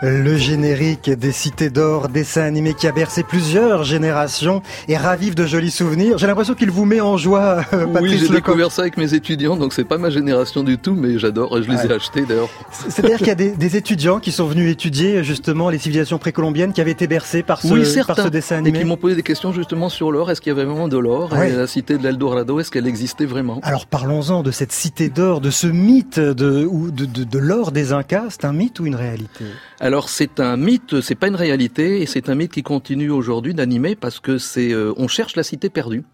Le 0.00 0.36
générique 0.36 1.10
des 1.10 1.32
Cités 1.32 1.70
d'Or, 1.70 2.08
dessin 2.08 2.42
animé 2.42 2.74
qui 2.74 2.86
a 2.86 2.92
bercé 2.92 3.24
plusieurs 3.24 3.82
générations 3.82 4.62
et 4.86 4.96
ravive 4.96 5.34
de 5.34 5.44
jolis 5.44 5.72
souvenirs. 5.72 6.18
J'ai 6.18 6.28
l'impression 6.28 6.54
qu'il 6.54 6.70
vous 6.70 6.84
met 6.84 7.00
en 7.00 7.16
joie, 7.16 7.64
euh, 7.72 7.84
Patrice 7.86 8.12
Oui, 8.12 8.18
j'ai 8.20 8.32
découvert 8.32 8.70
ça 8.70 8.82
avec 8.82 8.96
mes 8.96 9.14
étudiants, 9.14 9.56
donc 9.56 9.72
c'est 9.72 9.82
pas 9.82 9.98
ma 9.98 10.10
génération 10.10 10.62
du 10.62 10.78
tout, 10.78 10.94
mais 10.94 11.18
j'adore, 11.18 11.60
je 11.60 11.68
les 11.68 11.84
ai 11.84 11.92
achetés 11.92 12.22
d'ailleurs. 12.22 12.48
C'est-à-dire 12.88 13.18
qu'il 13.18 13.26
y 13.26 13.30
a 13.30 13.34
des, 13.34 13.76
étudiants 13.76 14.20
qui 14.20 14.30
sont 14.30 14.46
venus 14.46 14.70
étudier 14.70 15.24
justement 15.24 15.68
les 15.68 15.78
civilisations 15.78 16.18
précolombiennes 16.18 16.72
qui 16.72 16.80
avaient 16.80 16.92
été 16.92 17.08
bercées 17.08 17.42
par 17.42 17.60
ce, 17.60 18.06
par 18.06 18.16
ce 18.16 18.28
dessin 18.28 18.58
animé. 18.58 18.78
Et 18.78 18.82
qui 18.82 18.86
m'ont 18.86 18.96
posé 18.96 19.16
des 19.16 19.24
questions 19.24 19.52
justement 19.52 19.88
sur 19.88 20.12
l'or. 20.12 20.30
Est-ce 20.30 20.40
qu'il 20.40 20.50
y 20.50 20.56
avait 20.56 20.64
vraiment 20.64 20.86
de 20.86 20.96
l'or? 20.96 21.36
Et 21.36 21.50
la 21.50 21.66
cité 21.66 21.98
de 21.98 22.04
l'Eldorado, 22.04 22.60
est-ce 22.60 22.70
qu'elle 22.70 22.86
existait 22.86 23.26
vraiment? 23.26 23.58
Alors 23.64 23.86
parlons-en 23.86 24.44
de 24.44 24.52
cette 24.52 24.72
cité 24.72 25.08
d'or, 25.08 25.40
de 25.40 25.50
ce 25.50 25.66
mythe 25.66 26.20
de, 26.20 26.32
de, 26.32 27.04
de, 27.04 27.24
de 27.24 27.38
l'or 27.38 27.72
des 27.72 27.92
Incas. 27.92 28.26
C'est 28.28 28.44
un 28.44 28.52
mythe 28.52 28.78
ou 28.78 28.86
une 28.86 28.94
réalité? 28.94 29.44
alors 29.80 29.87
c'est 30.10 30.38
un 30.38 30.58
mythe, 30.58 31.00
c'est 31.00 31.14
pas 31.14 31.28
une 31.28 31.34
réalité, 31.34 32.02
et 32.02 32.06
c'est 32.06 32.28
un 32.28 32.34
mythe 32.34 32.52
qui 32.52 32.62
continue 32.62 33.10
aujourd'hui 33.10 33.54
d'animer 33.54 33.96
parce 33.96 34.20
que 34.20 34.36
c'est, 34.36 34.70
euh, 34.70 34.92
on 34.98 35.08
cherche 35.08 35.34
la 35.34 35.42
cité 35.42 35.70
perdue. 35.70 36.04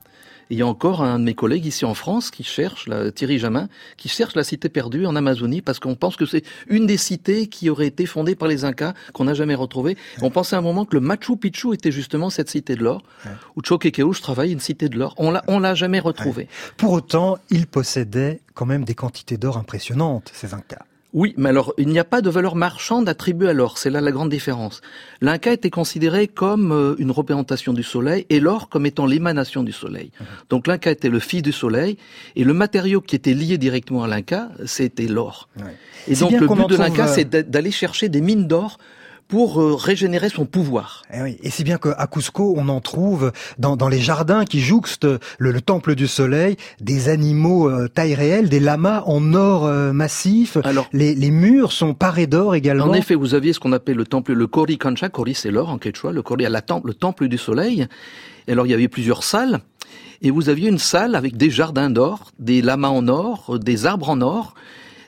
il 0.48 0.58
y 0.58 0.62
a 0.62 0.66
encore 0.66 1.02
un 1.02 1.18
de 1.18 1.24
mes 1.24 1.34
collègues 1.34 1.66
ici 1.66 1.84
en 1.84 1.94
France 1.94 2.30
qui 2.30 2.44
cherche, 2.44 2.86
la, 2.86 3.10
Thierry 3.10 3.38
Jamin, 3.38 3.68
qui 3.96 4.08
cherche 4.08 4.36
la 4.36 4.44
cité 4.44 4.68
perdue 4.68 5.06
en 5.06 5.16
Amazonie 5.16 5.60
parce 5.60 5.80
qu'on 5.80 5.96
pense 5.96 6.14
que 6.16 6.24
c'est 6.24 6.44
une 6.68 6.86
des 6.86 6.98
cités 6.98 7.48
qui 7.48 7.68
aurait 7.68 7.88
été 7.88 8.06
fondée 8.06 8.36
par 8.36 8.46
les 8.46 8.64
Incas 8.64 8.94
qu'on 9.12 9.24
n'a 9.24 9.34
jamais 9.34 9.56
retrouvée. 9.56 9.96
On 10.22 10.30
pensait 10.30 10.54
à 10.54 10.60
un 10.60 10.62
moment 10.62 10.84
que 10.84 10.94
le 10.94 11.00
Machu 11.00 11.36
Picchu 11.36 11.74
était 11.74 11.90
justement 11.90 12.30
cette 12.30 12.50
cité 12.50 12.76
de 12.76 12.84
l'or, 12.84 13.02
ouais. 13.24 13.32
où 13.56 13.62
travaille 14.14 14.52
une 14.52 14.60
cité 14.60 14.88
de 14.88 14.96
l'or. 14.96 15.14
On 15.16 15.32
l'a, 15.32 15.42
on 15.48 15.58
l'a 15.58 15.74
jamais 15.74 15.98
retrouvée. 15.98 16.46
Pour 16.76 16.92
autant, 16.92 17.38
il 17.50 17.66
possédait 17.66 18.40
quand 18.54 18.66
même 18.66 18.84
des 18.84 18.94
quantités 18.94 19.36
d'or 19.36 19.56
impressionnantes, 19.56 20.30
ces 20.32 20.54
Incas. 20.54 20.84
Oui, 21.14 21.32
mais 21.36 21.48
alors 21.48 21.72
il 21.78 21.88
n'y 21.88 22.00
a 22.00 22.04
pas 22.04 22.20
de 22.20 22.28
valeur 22.28 22.56
marchande 22.56 23.08
attribuée 23.08 23.48
à 23.48 23.52
l'or, 23.52 23.78
c'est 23.78 23.88
là 23.88 24.00
la 24.00 24.10
grande 24.10 24.30
différence. 24.30 24.80
L'Inca 25.20 25.52
était 25.52 25.70
considéré 25.70 26.26
comme 26.26 26.72
euh, 26.72 26.96
une 26.98 27.12
représentation 27.12 27.72
du 27.72 27.84
soleil 27.84 28.26
et 28.30 28.40
l'or 28.40 28.68
comme 28.68 28.84
étant 28.84 29.06
l'émanation 29.06 29.62
du 29.62 29.70
soleil. 29.70 30.10
Mhm. 30.18 30.26
Donc 30.50 30.66
l'Inca 30.66 30.90
était 30.90 31.08
le 31.08 31.20
fils 31.20 31.42
du 31.42 31.52
soleil 31.52 31.98
et 32.34 32.42
le 32.42 32.52
matériau 32.52 33.00
qui 33.00 33.14
était 33.14 33.32
lié 33.32 33.58
directement 33.58 34.02
à 34.02 34.08
l'Inca, 34.08 34.48
c'était 34.66 35.06
l'or. 35.06 35.48
Et 36.08 36.16
donc 36.16 36.32
le 36.32 36.48
but 36.48 36.68
de 36.68 36.76
l'Inca, 36.76 37.06
c'est 37.06 37.30
d'aller 37.30 37.70
chercher 37.70 38.08
des 38.08 38.20
mines 38.20 38.48
d'or 38.48 38.78
pour 39.28 39.60
euh, 39.60 39.74
régénérer 39.74 40.28
son 40.28 40.44
pouvoir. 40.44 41.02
Et, 41.12 41.16
eh 41.18 41.22
oui. 41.22 41.36
et 41.42 41.50
c'est 41.50 41.64
bien 41.64 41.78
qu'à 41.78 42.06
Cusco, 42.06 42.54
on 42.56 42.68
en 42.68 42.80
trouve 42.80 43.32
dans, 43.58 43.76
dans 43.76 43.88
les 43.88 44.00
jardins 44.00 44.44
qui 44.44 44.60
jouxtent 44.60 45.06
le, 45.38 45.60
temple 45.60 45.94
du 45.94 46.06
soleil 46.06 46.56
des 46.80 47.08
animaux 47.08 47.68
euh, 47.68 47.88
taille 47.88 48.14
réelle, 48.14 48.48
des 48.48 48.60
lamas 48.60 49.02
en 49.06 49.32
or 49.34 49.66
euh, 49.66 49.92
massif. 49.92 50.58
Alors, 50.64 50.88
les, 50.92 51.14
les, 51.14 51.30
murs 51.30 51.72
sont 51.72 51.94
parés 51.94 52.26
d'or 52.26 52.54
également. 52.54 52.84
En 52.84 52.94
effet, 52.94 53.14
vous 53.14 53.34
aviez 53.34 53.52
ce 53.52 53.60
qu'on 53.60 53.72
appelle 53.72 53.96
le 53.96 54.04
temple, 54.04 54.32
le 54.32 54.46
Kori 54.46 54.78
Kancha. 54.78 55.08
Kori, 55.08 55.34
c'est 55.34 55.50
l'or 55.50 55.70
en 55.70 55.78
quechua. 55.78 56.12
Le 56.12 56.22
Kori, 56.22 56.44
à 56.44 56.50
la 56.50 56.62
temple, 56.62 56.88
le 56.88 56.94
temple 56.94 57.28
du 57.28 57.38
soleil. 57.38 57.86
alors, 58.48 58.66
il 58.66 58.70
y 58.70 58.74
avait 58.74 58.88
plusieurs 58.88 59.24
salles. 59.24 59.60
Et 60.22 60.30
vous 60.30 60.48
aviez 60.48 60.68
une 60.68 60.78
salle 60.78 61.14
avec 61.14 61.36
des 61.36 61.50
jardins 61.50 61.90
d'or, 61.90 62.32
des 62.38 62.62
lamas 62.62 62.88
en 62.88 63.08
or, 63.08 63.58
des 63.58 63.86
arbres 63.86 64.10
en 64.10 64.20
or, 64.20 64.54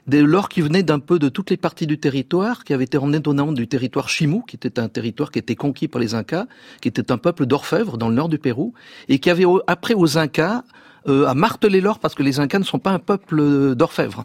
de 0.06 0.18
l'or 0.18 0.48
qui 0.48 0.60
venait 0.60 0.82
d'un 0.82 1.00
peu 1.00 1.18
de 1.18 1.28
toutes 1.28 1.50
les 1.50 1.56
parties 1.56 1.86
du 1.86 1.98
territoire, 1.98 2.64
qui 2.64 2.72
avait 2.72 2.84
été 2.84 2.96
emmené 2.98 3.20
nom 3.26 3.52
du 3.52 3.66
territoire 3.66 4.08
Chimou, 4.08 4.42
qui 4.42 4.56
était 4.56 4.78
un 4.78 4.88
territoire 4.88 5.30
qui 5.30 5.38
était 5.38 5.56
conquis 5.56 5.88
par 5.88 6.00
les 6.00 6.14
Incas, 6.14 6.46
qui 6.80 6.88
était 6.88 7.10
un 7.10 7.18
peuple 7.18 7.46
d'orfèvres 7.46 7.98
dans 7.98 8.08
le 8.08 8.14
nord 8.14 8.28
du 8.28 8.38
Pérou, 8.38 8.72
et 9.08 9.18
qui 9.18 9.30
avait 9.30 9.44
après 9.66 9.94
aux 9.94 10.16
Incas 10.18 10.62
euh, 11.08 11.26
à 11.26 11.34
marteler 11.34 11.80
l'or 11.80 11.98
parce 11.98 12.14
que 12.14 12.22
les 12.22 12.40
Incas 12.40 12.58
ne 12.58 12.64
sont 12.64 12.78
pas 12.78 12.90
un 12.90 12.98
peuple 12.98 13.74
d'orfèvres. 13.74 14.24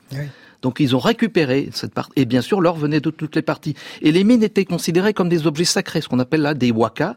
Donc 0.62 0.80
ils 0.80 0.96
ont 0.96 1.00
récupéré 1.00 1.70
cette 1.74 1.94
partie. 1.94 2.14
Et 2.16 2.26
bien 2.26 2.42
sûr, 2.42 2.62
l'or 2.62 2.78
venait 2.78 3.00
de 3.00 3.10
toutes 3.10 3.36
les 3.36 3.42
parties. 3.42 3.76
Et 4.02 4.12
les 4.12 4.24
mines 4.24 4.44
étaient 4.44 4.66
considérées 4.66 5.14
comme 5.14 5.30
des 5.30 5.48
objets 5.48 5.66
sacrés, 5.66 6.02
ce 6.02 6.08
qu'on 6.08 6.20
appelle 6.20 6.42
là 6.42 6.54
des 6.54 6.72
wakas. 6.72 7.16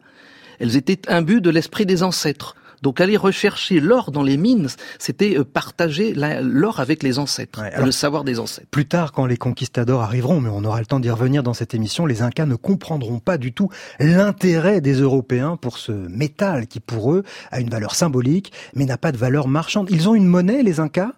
Elles 0.58 0.76
étaient 0.76 1.00
imbues 1.10 1.40
de 1.40 1.50
l'esprit 1.50 1.84
des 1.84 2.02
ancêtres. 2.02 2.56
Donc 2.84 3.00
aller 3.00 3.16
rechercher 3.16 3.80
l'or 3.80 4.10
dans 4.10 4.22
les 4.22 4.36
mines, 4.36 4.68
c'était 4.98 5.38
euh, 5.38 5.44
partager 5.44 6.12
l'or 6.14 6.80
avec 6.80 7.02
les 7.02 7.18
ancêtres, 7.18 7.62
le 7.82 7.90
savoir 7.90 8.24
des 8.24 8.38
ancêtres. 8.38 8.68
Plus 8.70 8.84
tard, 8.84 9.12
quand 9.12 9.24
les 9.24 9.38
conquistadors 9.38 10.02
arriveront, 10.02 10.38
mais 10.42 10.50
on 10.50 10.62
aura 10.64 10.80
le 10.80 10.86
temps 10.86 11.00
d'y 11.00 11.08
revenir 11.08 11.42
dans 11.42 11.54
cette 11.54 11.72
émission, 11.72 12.04
les 12.04 12.20
Incas 12.20 12.44
ne 12.44 12.56
comprendront 12.56 13.20
pas 13.20 13.38
du 13.38 13.54
tout 13.54 13.70
l'intérêt 13.98 14.82
des 14.82 15.00
Européens 15.00 15.56
pour 15.56 15.78
ce 15.78 15.92
métal 15.92 16.66
qui, 16.66 16.78
pour 16.78 17.14
eux, 17.14 17.22
a 17.50 17.60
une 17.60 17.70
valeur 17.70 17.94
symbolique, 17.94 18.52
mais 18.74 18.84
n'a 18.84 18.98
pas 18.98 19.12
de 19.12 19.16
valeur 19.16 19.48
marchande. 19.48 19.88
Ils 19.90 20.10
ont 20.10 20.14
une 20.14 20.26
monnaie, 20.26 20.62
les 20.62 20.78
Incas? 20.78 21.12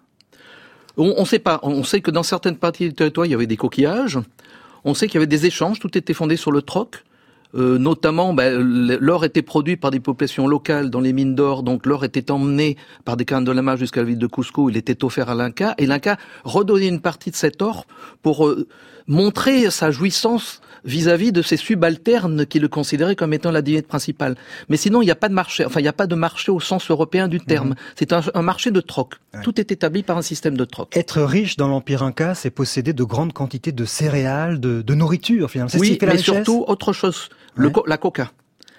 On 0.95 1.19
ne 1.19 1.25
sait 1.25 1.37
pas. 1.37 1.59
On 1.63 1.83
sait 1.83 1.99
que 1.99 2.11
dans 2.11 2.23
certaines 2.23 2.55
parties 2.55 2.87
du 2.87 2.93
territoire, 2.93 3.25
il 3.25 3.31
y 3.31 3.35
avait 3.35 3.45
des 3.45 3.57
coquillages. 3.57 4.19
On 4.85 4.93
sait 4.93 5.07
qu'il 5.07 5.15
y 5.15 5.17
avait 5.17 5.27
des 5.27 5.45
échanges. 5.45 5.79
Tout 5.79 5.97
était 5.97 6.13
fondé 6.13 6.37
sur 6.37 6.53
le 6.53 6.61
troc. 6.61 7.03
Euh, 7.55 7.77
notamment, 7.77 8.33
ben, 8.33 8.59
l'or 8.99 9.23
était 9.23 9.41
produit 9.41 9.77
par 9.77 9.91
des 9.91 9.99
populations 9.99 10.47
locales 10.47 10.89
dans 10.89 10.99
les 10.99 11.13
mines 11.13 11.33
d'or, 11.33 11.63
donc 11.63 11.85
l'or 11.85 12.03
était 12.03 12.29
emmené 12.29 12.77
par 13.05 13.15
des 13.15 13.25
cannes 13.25 13.45
de 13.45 13.51
la 13.51 13.75
jusqu'à 13.77 14.01
la 14.01 14.07
ville 14.07 14.17
de 14.17 14.27
Cusco, 14.27 14.69
il 14.69 14.77
était 14.77 15.03
offert 15.03 15.29
à 15.29 15.35
l'Inca, 15.35 15.73
et 15.77 15.85
l'Inca 15.85 16.17
redonnait 16.43 16.87
une 16.87 17.01
partie 17.01 17.31
de 17.31 17.35
cet 17.35 17.61
or 17.61 17.85
pour 18.21 18.47
euh, 18.47 18.67
montrer 19.07 19.71
sa 19.71 19.91
jouissance 19.91 20.61
vis-à-vis 20.85 21.31
de 21.31 21.41
ces 21.41 21.57
subalternes 21.57 22.45
qui 22.45 22.59
le 22.59 22.67
considéraient 22.67 23.15
comme 23.15 23.33
étant 23.33 23.51
la 23.51 23.61
divinité 23.61 23.87
principale. 23.87 24.35
Mais 24.69 24.77
sinon, 24.77 25.01
il 25.01 25.05
n'y 25.05 25.11
a 25.11 25.15
pas 25.15 25.29
de 25.29 25.33
marché, 25.33 25.65
enfin, 25.65 25.79
il 25.79 25.83
n'y 25.83 25.89
a 25.89 25.93
pas 25.93 26.07
de 26.07 26.15
marché 26.15 26.51
au 26.51 26.59
sens 26.59 26.89
européen 26.89 27.27
du 27.27 27.39
terme. 27.39 27.69
Mhm. 27.69 27.75
C'est 27.95 28.13
un, 28.13 28.41
marché 28.41 28.71
de 28.71 28.81
troc. 28.81 29.15
Tout 29.43 29.59
est 29.59 29.71
établi 29.71 30.03
par 30.03 30.17
un 30.17 30.21
système 30.21 30.55
de 30.55 30.65
troc. 30.65 30.95
Être 30.95 31.21
riche 31.21 31.57
dans 31.57 31.67
l'Empire 31.67 32.03
Inca, 32.03 32.33
c'est 32.33 32.49
posséder 32.49 32.93
de 32.93 33.03
grandes 33.03 33.33
quantités 33.33 33.71
de 33.71 33.85
céréales, 33.85 34.59
de, 34.59 34.93
nourriture, 34.93 35.51
finalement. 35.51 35.71
Oui, 35.79 35.97
mais 36.01 36.17
surtout 36.17 36.63
autre 36.67 36.93
chose, 36.93 37.29
le, 37.55 37.71
la 37.85 37.97
coca. 37.97 38.31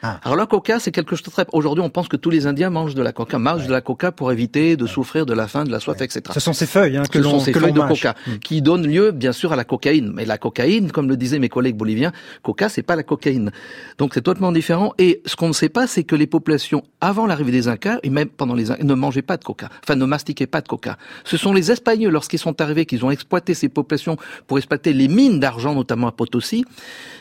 Ah. 0.03 0.21
Alors 0.23 0.37
la 0.37 0.47
coca, 0.47 0.79
c'est 0.79 0.93
quelque 0.93 1.11
chose 1.11 1.23
de 1.23 1.31
très... 1.31 1.45
Aujourd'hui, 1.53 1.83
on 1.83 1.91
pense 1.91 2.09
que 2.09 2.17
tous 2.17 2.31
les 2.31 2.47
Indiens 2.47 2.71
mangent 2.71 2.95
de 2.95 3.03
la 3.03 3.13
coca, 3.13 3.39
mangent 3.39 3.67
de 3.67 3.73
la 3.73 3.81
coca 3.81 4.13
pour 4.13 4.31
éviter 4.31 4.77
de 4.77 4.87
souffrir 4.87 5.27
de 5.27 5.35
la 5.35 5.49
faim, 5.49 5.65
de 5.65 5.71
la 5.71 5.81
soif, 5.81 6.01
etc. 6.01 6.23
Ce 6.33 6.41
sont 6.41 6.53
ces 6.53 6.67
feuilles 6.67 6.97
hein, 6.97 7.03
que 7.11 7.23
Ce 7.23 7.29
sont 7.29 7.41
ces 7.41 7.53
feuilles 7.53 7.73
de 7.73 7.81
coca 7.81 8.15
hmm. 8.27 8.39
qui 8.39 8.63
donnent 8.63 8.87
lieu, 8.87 9.11
bien 9.11 9.33
sûr, 9.33 9.53
à 9.53 9.57
la 9.57 9.65
cocaïne. 9.65 10.13
Mais 10.15 10.25
la 10.25 10.39
cocaïne, 10.39 10.93
comme 10.93 11.09
le 11.09 11.17
disaient 11.17 11.39
mes 11.39 11.49
collègues 11.49 11.77
boliviens, 11.77 12.13
coca, 12.43 12.69
c'est 12.69 12.83
pas 12.83 12.97
la 12.97 13.03
cocaïne. 13.03 13.51
Donc 13.99 14.15
c'est 14.15 14.23
totalement 14.23 14.53
différent. 14.53 14.93
Et 14.99 15.23
ce 15.27 15.37
qu'on 15.37 15.49
ne 15.49 15.53
sait 15.53 15.69
pas, 15.69 15.87
c'est 15.87 16.05
que 16.05 16.15
les 16.15 16.27
populations, 16.27 16.85
avant 17.01 17.27
l'arrivée 17.27 17.53
des 17.53 17.69
Incas, 17.69 17.99
et 18.03 18.11
même 18.11 18.29
pendant 18.29 18.55
les 18.55 18.71
Incas, 18.71 18.85
ne 18.85 18.95
mangeaient 18.95 19.23
pas 19.23 19.37
de 19.37 19.45
coca. 19.45 19.69
Enfin, 19.83 19.97
ne 19.97 20.05
mastiquaient 20.05 20.47
pas 20.47 20.61
de 20.61 20.69
coca. 20.69 20.97
Ce 21.25 21.37
sont 21.37 21.53
les 21.53 21.73
Espagnols, 21.73 22.13
lorsqu'ils 22.13 22.39
sont 22.39 22.61
arrivés, 22.61 22.87
qu'ils 22.87 23.05
ont 23.05 23.11
exploité 23.11 23.55
ces 23.55 23.69
populations 23.69 24.17
pour 24.47 24.59
exploiter 24.59 24.93
les 24.93 25.09
mines 25.09 25.41
d'argent, 25.41 25.75
notamment 25.75 26.07
à 26.07 26.13
Potosi, 26.13 26.65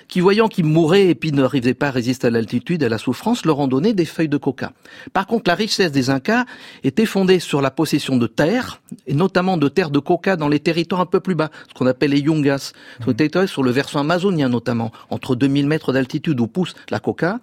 qui 0.08 0.22
voyant 0.22 0.48
qu'ils 0.48 0.66
mouraient 0.66 1.08
et 1.08 1.16
puis 1.16 1.32
n'arrivaient 1.32 1.74
pas 1.74 1.88
à 1.88 1.92
résister 1.92 2.28
à 2.28 2.30
l'altitude, 2.30 2.66
à 2.75 2.89
la 2.89 2.97
souffrance, 2.97 3.45
leur 3.45 3.60
ont 3.60 3.67
donné 3.67 3.93
des 3.93 4.06
feuilles 4.06 4.30
de 4.30 4.38
coca. 4.38 4.73
Par 5.13 5.25
contre, 5.25 5.49
la 5.49 5.56
richesse 5.56 5.91
des 5.91 6.10
Incas 6.10 6.45
était 6.84 7.06
fondée 7.06 7.39
sur 7.39 7.62
la 7.62 7.71
possession 7.71 8.17
de 8.17 8.27
terres, 8.27 8.82
et 9.06 9.13
notamment 9.13 9.58
de 9.58 9.69
terres 9.69 9.89
de 9.89 9.99
coca 9.99 10.36
dans 10.36 10.49
les 10.49 10.60
territoires 10.60 11.01
un 11.01 11.06
peu 11.06 11.19
plus 11.19 11.36
bas, 11.36 11.49
ce 11.69 11.73
qu'on 11.73 11.88
appelle 11.88 12.12
les 12.12 12.19
yungas, 12.19 12.73
sur, 13.01 13.49
sur 13.49 13.63
le 13.63 13.71
versant 13.71 13.99
amazonien 13.99 14.49
notamment, 14.49 14.91
entre 15.10 15.36
2000 15.36 15.67
mètres 15.67 15.93
d'altitude 15.93 16.39
où 16.39 16.47
pousse 16.47 16.75
la 16.89 16.99
coca, 16.99 17.39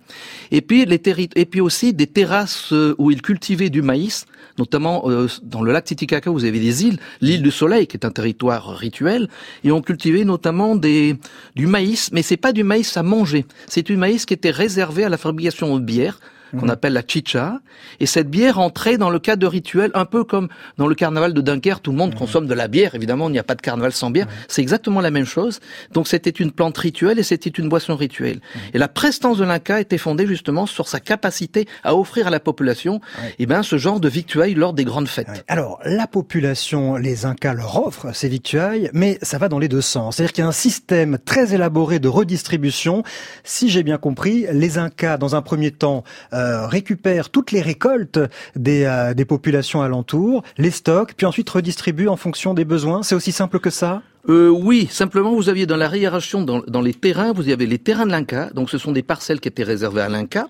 et 0.50 0.60
puis, 0.60 0.84
les 0.84 1.00
et 1.36 1.46
puis 1.46 1.60
aussi 1.60 1.92
des 1.92 2.06
terrasses 2.06 2.72
euh, 2.72 2.94
où 2.98 3.10
ils 3.10 3.22
cultivaient 3.22 3.70
du 3.70 3.82
maïs, 3.82 4.26
notamment 4.58 5.04
euh, 5.06 5.28
dans 5.42 5.62
le 5.62 5.72
lac 5.72 5.84
Titicaca, 5.84 6.30
vous 6.30 6.44
avez 6.44 6.60
des 6.60 6.84
îles, 6.84 6.98
l'île 7.20 7.42
du 7.42 7.50
Soleil, 7.50 7.86
qui 7.86 7.96
est 7.96 8.06
un 8.06 8.10
territoire 8.10 8.76
rituel, 8.76 9.28
et 9.64 9.72
on 9.72 9.82
cultivait 9.82 10.24
notamment 10.24 10.76
des, 10.76 11.16
du 11.54 11.66
maïs, 11.66 12.10
mais 12.12 12.22
c'est 12.22 12.36
pas 12.36 12.52
du 12.52 12.64
maïs 12.64 12.96
à 12.96 13.02
manger. 13.02 13.46
C'est 13.66 13.82
du 13.82 13.96
maïs 13.96 14.26
qui 14.26 14.34
était 14.34 14.50
réservé 14.50 15.04
à 15.04 15.08
la 15.08 15.13
fabrication 15.16 15.76
de 15.78 15.84
bière, 15.84 16.18
qu'on 16.52 16.66
mhm. 16.66 16.70
appelle 16.70 16.92
la 16.92 17.02
chicha. 17.06 17.60
Et 18.00 18.06
cette 18.06 18.30
bière 18.30 18.58
entrait 18.58 18.98
dans 18.98 19.10
le 19.10 19.18
cadre 19.18 19.40
de 19.40 19.46
rituels, 19.46 19.90
un 19.94 20.04
peu 20.04 20.24
comme 20.24 20.48
dans 20.78 20.86
le 20.86 20.94
carnaval 20.94 21.32
de 21.32 21.40
Dunkerque, 21.40 21.82
tout 21.82 21.90
le 21.90 21.96
monde 21.96 22.12
mhm. 22.12 22.18
consomme 22.18 22.46
de 22.46 22.54
la 22.54 22.68
bière. 22.68 22.94
Évidemment, 22.94 23.28
il 23.28 23.32
n'y 23.32 23.38
a 23.38 23.44
pas 23.44 23.54
de 23.54 23.62
carnaval 23.62 23.92
sans 23.92 24.10
bière. 24.10 24.26
C'est 24.48 24.62
exactement 24.62 25.00
la 25.00 25.10
même 25.10 25.24
chose. 25.24 25.60
Donc 25.92 26.08
c'était 26.08 26.30
une 26.30 26.52
plante 26.52 26.76
rituelle 26.78 27.18
et 27.18 27.22
c'était 27.22 27.50
une 27.50 27.68
boisson 27.68 27.96
rituelle. 27.96 28.40
Mhm. 28.54 28.60
Et 28.74 28.78
la 28.78 28.88
prestance 28.88 29.38
de 29.38 29.44
l'Inca 29.44 29.80
était 29.80 29.98
fondée 29.98 30.26
justement 30.26 30.66
sur 30.66 30.88
sa 30.88 31.00
capacité 31.00 31.66
à 31.82 31.94
offrir 31.94 32.26
à 32.26 32.30
la 32.30 32.40
population 32.40 33.00
eh 33.38 33.46
ben, 33.46 33.62
ce 33.62 33.78
genre 33.78 34.00
de 34.00 34.08
victuailles 34.08 34.54
lors 34.54 34.72
des 34.72 34.84
grandes 34.84 35.08
fêtes. 35.08 35.44
Alors, 35.48 35.80
la 35.84 36.06
population, 36.06 36.96
les 36.96 37.26
Incas 37.26 37.54
leur 37.54 37.86
offrent 37.86 38.14
ces 38.14 38.28
victuailles, 38.28 38.90
mais 38.92 39.18
ça 39.22 39.38
va 39.38 39.48
dans 39.48 39.58
les 39.58 39.68
deux 39.68 39.80
sens. 39.80 40.16
C'est-à-dire 40.16 40.32
qu'il 40.32 40.42
y 40.42 40.46
a 40.46 40.48
un 40.48 40.52
système 40.52 41.18
très 41.24 41.54
élaboré 41.54 41.98
de 41.98 42.08
redistribution. 42.08 43.02
Si 43.42 43.68
j'ai 43.68 43.82
bien 43.82 43.98
compris, 43.98 44.46
les 44.52 44.78
Incas, 44.78 45.16
dans 45.16 45.34
un 45.34 45.42
premier 45.42 45.70
temps, 45.70 46.04
euh, 46.32 46.43
euh, 46.44 46.66
récupère 46.66 47.30
toutes 47.30 47.50
les 47.52 47.62
récoltes 47.62 48.20
des, 48.54 48.84
euh, 48.84 49.14
des 49.14 49.24
populations 49.24 49.80
alentours, 49.82 50.42
les 50.58 50.70
stocks, 50.70 51.14
puis 51.16 51.26
ensuite 51.26 51.48
redistribue 51.50 52.08
en 52.08 52.16
fonction 52.16 52.54
des 52.54 52.64
besoins. 52.64 53.02
C'est 53.02 53.14
aussi 53.14 53.32
simple 53.32 53.58
que 53.58 53.70
ça? 53.70 54.02
Euh, 54.28 54.48
oui, 54.48 54.88
simplement 54.90 55.34
vous 55.34 55.48
aviez 55.48 55.66
dans 55.66 55.76
la 55.76 55.88
réhiération, 55.88 56.42
dans, 56.42 56.62
dans 56.66 56.80
les 56.80 56.94
terrains, 56.94 57.32
vous 57.32 57.48
avez 57.48 57.66
les 57.66 57.78
terrains 57.78 58.06
de 58.06 58.12
l'Inca, 58.12 58.50
donc 58.54 58.70
ce 58.70 58.78
sont 58.78 58.92
des 58.92 59.02
parcelles 59.02 59.40
qui 59.40 59.48
étaient 59.48 59.64
réservées 59.64 60.02
à 60.02 60.08
l'Inca. 60.08 60.48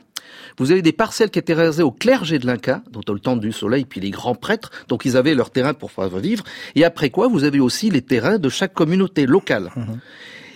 Vous 0.59 0.71
avez 0.71 0.83
des 0.83 0.93
parcelles 0.93 1.31
qui 1.31 1.39
étaient 1.39 1.55
réservées 1.55 1.83
au 1.83 1.91
clergé 1.91 2.39
de 2.39 2.47
l'Inca, 2.47 2.83
dont 2.91 3.01
le 3.13 3.21
temps 3.21 3.37
du 3.37 3.53
soleil, 3.53 3.85
puis 3.85 4.01
les 4.01 4.11
grands 4.11 4.37
prêtres, 4.37 4.71
donc 4.89 5.05
ils 5.05 5.17
avaient 5.17 5.35
leur 5.35 5.51
terrain 5.51 5.75
pour 5.75 5.91
faire 5.91 6.09
vivre. 6.19 6.45
Et 6.77 6.85
après 6.85 7.11
quoi, 7.11 7.29
vous 7.29 7.45
avez 7.45 7.61
aussi 7.61 7.91
les 7.91 8.03
terrains 8.03 8.39
de 8.39 8.49
chaque 8.49 8.75
communauté 8.75 9.27
locale. 9.27 9.71
Mmh. 9.75 9.83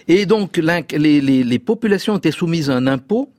Et 0.09 0.25
donc 0.25 0.57
les, 0.57 1.21
les, 1.21 1.45
les 1.45 1.59
populations 1.59 2.17
étaient 2.17 2.31
soumises 2.31 2.71
à 2.71 2.77
un 2.77 2.87
impôt 2.87 3.31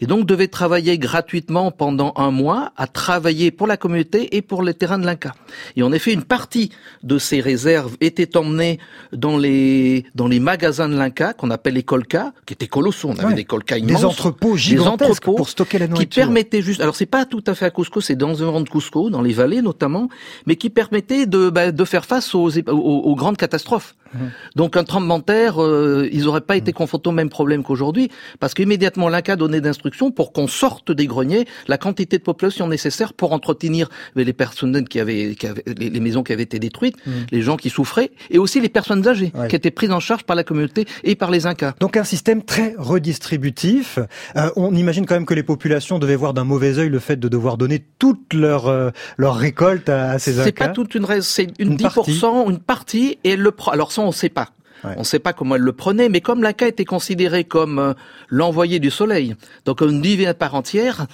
et 0.00 0.06
donc 0.06 0.26
devait 0.26 0.48
travailler 0.48 0.98
gratuitement 0.98 1.70
pendant 1.70 2.12
un 2.16 2.30
mois 2.30 2.72
à 2.76 2.86
travailler 2.86 3.50
pour 3.50 3.66
la 3.66 3.76
communauté 3.76 4.36
et 4.36 4.42
pour 4.42 4.62
les 4.62 4.74
terrains 4.74 4.98
de 4.98 5.06
l'Inca. 5.06 5.34
Et 5.76 5.82
en 5.82 5.92
effet, 5.92 6.12
une 6.12 6.24
partie 6.24 6.70
de 7.02 7.18
ces 7.18 7.40
réserves 7.40 7.96
était 8.00 8.36
emmenée 8.36 8.78
dans 9.12 9.36
les 9.36 10.04
dans 10.14 10.28
les 10.28 10.40
magasins 10.40 10.88
de 10.88 10.96
l'Inca 10.96 11.32
qu'on 11.32 11.50
appelle 11.50 11.74
les 11.74 11.82
colcas, 11.82 12.32
qui 12.46 12.54
étaient 12.54 12.66
colossaux. 12.66 13.10
On 13.10 13.18
avait 13.18 13.34
des 13.34 13.44
colcas 13.44 13.78
immenses, 13.78 14.00
des 14.00 14.04
entrepôts 14.04 14.56
gigantesques 14.56 15.24
pour 15.24 15.48
stocker 15.48 15.78
la 15.78 15.88
nourriture, 15.88 16.08
qui 16.08 16.20
permettaient 16.20 16.62
juste. 16.62 16.80
Alors 16.80 16.96
c'est 16.96 17.06
pas 17.06 17.24
tout 17.24 17.44
à 17.46 17.54
fait 17.54 17.66
à 17.66 17.70
Cusco, 17.70 18.00
c'est 18.00 18.16
dans 18.16 18.42
un 18.42 18.48
rang 18.48 18.60
de 18.60 18.68
Cusco, 18.68 19.10
dans 19.10 19.22
les 19.22 19.32
vallées 19.32 19.62
notamment, 19.62 20.08
mais 20.46 20.56
qui 20.56 20.70
permettaient 20.70 21.26
de 21.26 21.50
bah, 21.50 21.72
de 21.72 21.84
faire 21.84 22.04
face 22.04 22.34
aux, 22.34 22.50
aux, 22.68 23.16
grandes 23.16 23.36
catastrophes. 23.36 23.94
Mmh. 24.14 24.18
Donc 24.56 24.76
un 24.76 24.84
tremblement 24.84 25.18
de 25.18 25.24
terre, 25.24 25.62
euh, 25.62 26.08
ils 26.12 26.24
n'auraient 26.24 26.40
pas 26.40 26.56
été 26.56 26.72
confrontés 26.72 27.08
au 27.08 27.12
même 27.12 27.28
problème 27.28 27.62
qu'aujourd'hui, 27.62 28.10
parce 28.40 28.54
qu'immédiatement 28.54 29.08
l'Inca 29.08 29.36
donnait 29.36 29.60
d'instructions 29.60 30.10
pour 30.10 30.32
qu'on 30.32 30.48
sorte 30.48 30.92
des 30.92 31.06
greniers 31.06 31.46
la 31.66 31.78
quantité 31.78 32.18
de 32.18 32.22
population 32.22 32.68
nécessaire 32.68 33.12
pour 33.12 33.32
entretenir 33.32 33.88
les 34.14 34.32
personnes 34.32 34.86
qui 34.86 35.00
avaient, 35.00 35.34
qui 35.34 35.46
avaient 35.46 35.64
les 35.76 36.00
maisons 36.00 36.22
qui 36.22 36.32
avaient 36.32 36.42
été 36.42 36.58
détruites, 36.58 36.96
mmh. 37.06 37.10
les 37.30 37.42
gens 37.42 37.56
qui 37.56 37.70
souffraient, 37.70 38.10
et 38.30 38.38
aussi 38.38 38.60
les 38.60 38.68
personnes 38.68 39.06
âgées 39.06 39.32
qui 39.48 39.56
étaient 39.56 39.70
prises 39.70 39.90
en 39.90 40.00
charge 40.00 40.24
par 40.24 40.36
la 40.36 40.44
communauté 40.44 40.86
et 41.04 41.14
par 41.14 41.30
les 41.30 41.46
Incas. 41.46 41.74
Donc 41.80 41.96
un 41.96 42.04
système 42.04 42.42
très 42.42 42.74
redistributif. 42.78 43.98
Euh, 44.36 44.50
on 44.56 44.74
imagine 44.74 45.06
quand 45.06 45.14
même 45.14 45.26
que 45.26 45.34
les 45.34 45.42
populations 45.42 45.98
devaient 45.98 46.16
voir 46.16 46.34
d'un 46.34 46.44
mauvais 46.44 46.78
œil 46.78 46.88
le 46.88 46.98
fait 46.98 47.16
de 47.16 47.28
devoir 47.28 47.56
donner 47.56 47.84
toute 47.98 48.34
leur 48.34 48.66
euh, 48.66 48.90
leur 49.16 49.36
récolte 49.36 49.88
à, 49.88 50.18
ces 50.18 50.40
Incas. 50.40 50.44
C'est 50.44 50.52
pas 50.52 50.68
toute 50.68 50.94
une 50.94 51.06
c'est 51.20 51.48
une, 51.58 51.76
10%, 51.76 51.82
partie. 51.82 52.20
une 52.50 52.58
partie, 52.58 53.18
et 53.24 53.36
le 53.36 53.52
alors 53.70 53.92
on 54.04 54.12
sait 54.12 54.28
pas. 54.28 54.50
On 54.84 55.00
ne 55.00 55.04
sait 55.04 55.18
pas 55.18 55.32
comment 55.32 55.56
elle 55.56 55.62
le 55.62 55.72
prenait, 55.72 56.08
mais 56.08 56.20
comme 56.20 56.42
l'Inca 56.42 56.68
était 56.68 56.84
considéré 56.84 57.42
comme 57.42 57.78
euh, 57.80 57.94
l'envoyé 58.28 58.78
du 58.78 58.90
soleil, 58.90 59.34
donc 59.64 59.80
une 59.80 60.00
divine 60.00 60.34
part 60.34 60.54
entière, 60.54 61.08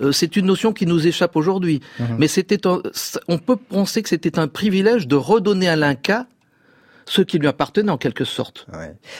euh, 0.00 0.12
c'est 0.12 0.36
une 0.36 0.46
notion 0.46 0.72
qui 0.72 0.86
nous 0.86 1.06
échappe 1.06 1.34
aujourd'hui. 1.36 1.80
Mhm. 1.98 2.16
Mais 2.18 2.28
c'était, 2.28 2.60
on 3.26 3.38
peut 3.38 3.56
penser 3.56 4.02
que 4.02 4.08
c'était 4.08 4.38
un 4.38 4.46
privilège 4.46 5.08
de 5.08 5.16
redonner 5.16 5.68
à 5.68 5.76
l'Inca 5.76 6.26
ce 7.08 7.22
qui 7.22 7.38
lui 7.38 7.48
appartenait 7.48 7.90
en 7.90 7.98
quelque 7.98 8.24
sorte. 8.24 8.66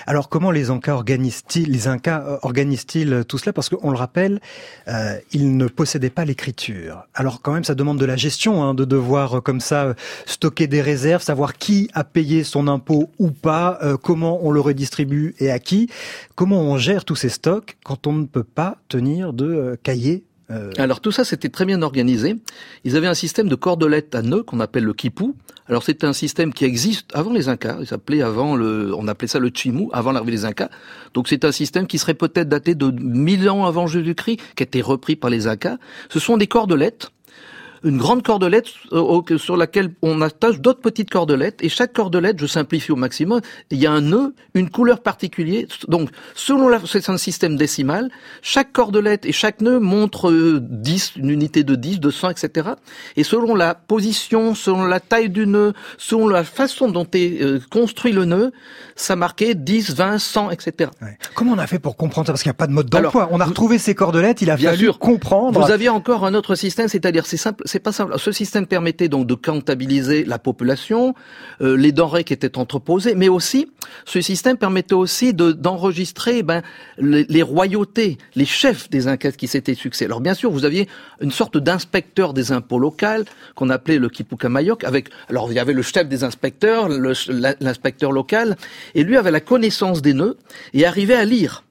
Alors 0.06 0.28
comment 0.28 0.50
les 0.50 0.70
Incas 0.70 0.94
organisent-ils, 0.94 1.70
les 1.70 1.88
Incas 1.88 2.22
euh, 2.26 2.38
organisent-ils 2.42 3.24
tout 3.26 3.38
cela? 3.38 3.52
Parce 3.52 3.68
qu'on 3.68 3.90
le 3.90 3.96
rappelle, 3.96 4.40
euh, 4.88 5.18
ils 5.32 5.56
ne 5.56 5.66
possédaient 5.66 6.10
pas 6.10 6.24
l'écriture. 6.24 7.04
Alors 7.14 7.40
quand 7.42 7.52
même, 7.52 7.64
ça 7.64 7.74
demande 7.74 7.98
de 7.98 8.04
la 8.04 8.16
gestion, 8.16 8.62
hein, 8.62 8.74
de 8.74 8.84
devoir 8.84 9.38
euh, 9.38 9.40
comme 9.40 9.60
ça 9.60 9.84
euh, 9.84 9.94
stocker 10.26 10.66
des 10.66 10.82
réserves, 10.82 11.22
savoir 11.22 11.54
qui 11.54 11.90
a 11.94 12.04
payé 12.04 12.44
son 12.44 12.68
impôt 12.68 13.10
ou 13.18 13.30
pas, 13.30 13.78
comment 14.02 14.40
on 14.42 14.50
le 14.50 14.60
redistribue 14.60 15.34
et 15.38 15.50
à 15.50 15.58
qui. 15.58 15.88
Comment 16.34 16.60
on 16.60 16.76
gère 16.76 17.04
tous 17.04 17.16
ces 17.16 17.28
stocks 17.28 17.76
quand 17.84 18.06
on 18.06 18.12
ne 18.12 18.26
peut 18.26 18.44
pas 18.44 18.78
tenir 18.88 19.32
de 19.32 19.78
cahier 19.82 20.24
Euh, 20.50 20.70
Alors 20.78 21.00
tout 21.00 21.12
ça, 21.12 21.24
c'était 21.24 21.48
très 21.48 21.64
bien 21.64 21.82
organisé. 21.82 22.36
Ils 22.84 22.96
avaient 22.96 23.06
un 23.06 23.14
système 23.14 23.48
de 23.48 23.54
cordelettes 23.54 24.14
à 24.14 24.22
nœuds 24.22 24.42
qu'on 24.42 24.60
appelle 24.60 24.84
le 24.84 24.94
quipu. 24.94 25.34
Alors 25.68 25.82
c'était 25.82 26.06
un 26.06 26.14
système 26.14 26.54
qui 26.54 26.64
existe 26.64 27.14
avant 27.14 27.32
les 27.32 27.48
Incas. 27.48 27.76
Il 27.80 27.86
s'appelait 27.86 28.22
avant 28.22 28.56
le, 28.56 28.94
on 28.94 29.06
appelait 29.08 29.28
ça 29.28 29.38
le 29.38 29.50
chimu, 29.52 29.88
avant 29.92 30.12
l'arrivée 30.12 30.32
des 30.32 30.44
Incas. 30.46 30.70
Donc 31.12 31.28
c'est 31.28 31.44
un 31.44 31.52
système 31.52 31.86
qui 31.86 31.98
serait 31.98 32.14
peut-être 32.14 32.48
daté 32.48 32.74
de 32.74 32.90
1000 32.90 33.50
ans 33.50 33.66
avant 33.66 33.86
Jésus-Christ, 33.86 34.40
qui 34.56 34.62
a 34.62 34.64
été 34.64 34.80
repris 34.80 35.16
par 35.16 35.28
les 35.28 35.46
Incas. 35.46 35.76
Ce 36.08 36.18
sont 36.18 36.38
des 36.38 36.46
cordelettes 36.46 37.10
une 37.84 37.98
grande 37.98 38.22
cordelette 38.22 38.66
euh, 38.92 39.38
sur 39.38 39.56
laquelle 39.56 39.90
on 40.02 40.20
attache 40.20 40.60
d'autres 40.60 40.80
petites 40.80 41.10
cordelettes 41.10 41.62
et 41.62 41.68
chaque 41.68 41.92
cordelette, 41.92 42.38
je 42.40 42.46
simplifie 42.46 42.92
au 42.92 42.96
maximum, 42.96 43.40
il 43.70 43.78
y 43.78 43.86
a 43.86 43.92
un 43.92 44.00
nœud, 44.00 44.34
une 44.54 44.70
couleur 44.70 45.00
particulière. 45.00 45.66
Donc, 45.88 46.10
selon 46.34 46.68
la, 46.68 46.80
c'est 46.86 47.08
un 47.08 47.16
système 47.18 47.56
décimal, 47.56 48.10
chaque 48.42 48.72
cordelette 48.72 49.24
et 49.26 49.32
chaque 49.32 49.60
nœud 49.60 49.78
montre 49.78 50.32
10, 50.60 51.12
euh, 51.16 51.20
une 51.20 51.30
unité 51.30 51.64
de 51.64 51.74
10, 51.74 52.00
de 52.00 52.10
100, 52.10 52.30
etc. 52.30 52.70
Et 53.16 53.24
selon 53.24 53.54
la 53.54 53.74
position, 53.74 54.54
selon 54.54 54.84
la 54.84 55.00
taille 55.00 55.30
du 55.30 55.46
nœud, 55.46 55.72
selon 55.96 56.28
la 56.28 56.44
façon 56.44 56.90
dont 56.90 57.06
est 57.12 57.42
euh, 57.42 57.60
construit 57.70 58.12
le 58.12 58.24
nœud, 58.24 58.52
ça 58.96 59.16
marquait 59.16 59.54
10, 59.54 59.94
20, 59.94 60.18
100, 60.18 60.50
etc. 60.50 60.90
Comment 61.34 61.52
on 61.52 61.58
a 61.58 61.66
fait 61.66 61.78
pour 61.78 61.96
comprendre 61.96 62.26
ça? 62.26 62.32
Parce 62.32 62.42
qu'il 62.42 62.50
n'y 62.50 62.56
a 62.56 62.60
pas 62.60 62.66
de 62.66 62.72
mode 62.72 62.88
d'emploi. 62.88 63.28
On 63.30 63.40
a 63.40 63.44
retrouvé 63.44 63.78
ces 63.78 63.94
cordelettes, 63.94 64.42
il 64.42 64.50
a 64.50 64.56
fallu 64.56 64.84
sûr, 64.84 64.98
comprendre. 64.98 65.60
Vous 65.60 65.70
aviez 65.70 65.88
encore 65.88 66.24
un 66.24 66.34
autre 66.34 66.54
système, 66.54 66.88
c'est-à-dire 66.88 67.26
c'est 67.26 67.36
simple, 67.36 67.64
c'est 67.68 67.78
pas. 67.78 67.92
Ce 67.92 68.32
système 68.32 68.66
permettait 68.66 69.08
donc 69.08 69.26
de 69.26 69.34
comptabiliser 69.34 70.24
la 70.24 70.38
population, 70.38 71.14
euh, 71.60 71.76
les 71.76 71.92
denrées 71.92 72.24
qui 72.24 72.32
étaient 72.32 72.58
entreposées, 72.58 73.14
mais 73.14 73.28
aussi 73.28 73.70
ce 74.04 74.20
système 74.20 74.56
permettait 74.56 74.94
aussi 74.94 75.34
de, 75.34 75.52
d'enregistrer 75.52 76.42
ben, 76.42 76.62
les, 76.98 77.42
royautés, 77.42 78.18
les 78.34 78.44
chefs 78.44 78.90
des 78.90 79.06
Incas 79.06 79.32
qui 79.32 79.46
s'étaient 79.46 79.74
succès. 79.74 80.06
Alors 80.06 80.20
bien 80.20 80.34
sûr, 80.34 80.50
vous 80.50 80.64
aviez 80.64 80.88
une 81.20 81.30
sorte 81.30 81.56
d'inspecteur 81.56 82.34
des 82.34 82.52
impôts 82.52 82.78
locaux 82.78 82.88
qu'on 83.54 83.70
appelait 83.70 83.98
le 83.98 84.08
Kipukamayok. 84.08 84.82
Avec 84.84 85.10
alors 85.28 85.52
il 85.52 85.54
y 85.54 85.58
avait 85.58 85.72
le 85.72 85.82
chef 85.82 86.08
des 86.08 86.24
inspecteurs, 86.24 86.88
l'inspecteur 86.88 88.12
local, 88.12 88.56
et 88.94 89.04
lui 89.04 89.16
avait 89.16 89.30
la 89.30 89.40
connaissance 89.40 90.02
des 90.02 90.14
nœuds 90.14 90.36
et 90.72 90.86
arrivait 90.86 91.14
à 91.14 91.24
lire 91.24 91.64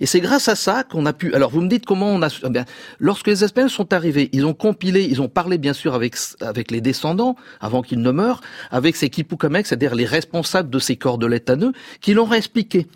et 0.00 0.06
c'est 0.06 0.20
grâce 0.20 0.48
à 0.48 0.56
ça 0.56 0.84
qu'on 0.84 1.06
a 1.06 1.12
pu. 1.12 1.34
Alors 1.34 1.50
vous 1.50 1.60
me 1.60 1.68
dites 1.68 1.86
comment 1.86 2.08
on 2.08 2.22
a. 2.22 2.28
Eh 2.44 2.50
bien, 2.50 2.64
lorsque 2.98 3.26
les 3.26 3.44
Espagnols 3.44 3.70
sont 3.70 3.92
arrivés, 3.92 4.30
ils 4.32 4.46
ont 4.46 4.54
compilé, 4.54 5.04
ils 5.04 5.20
ont 5.20 5.28
parlé 5.28 5.58
bien 5.58 5.72
sûr 5.72 5.94
avec 5.94 6.16
avec 6.40 6.70
les 6.70 6.80
descendants 6.80 7.36
avant 7.60 7.82
qu'ils 7.82 8.00
ne 8.00 8.10
meurent, 8.10 8.40
avec 8.70 8.96
ces 8.96 9.10
kipukamek, 9.10 9.66
c'est-à-dire 9.66 9.94
les 9.94 10.06
responsables 10.06 10.70
de 10.70 10.78
ces 10.78 10.96
cordelettes 10.96 11.50
à 11.50 11.56
nœuds, 11.56 11.72
qui 12.00 12.14
leur 12.14 12.28
ont 12.28 12.32
expliqué. 12.32 12.86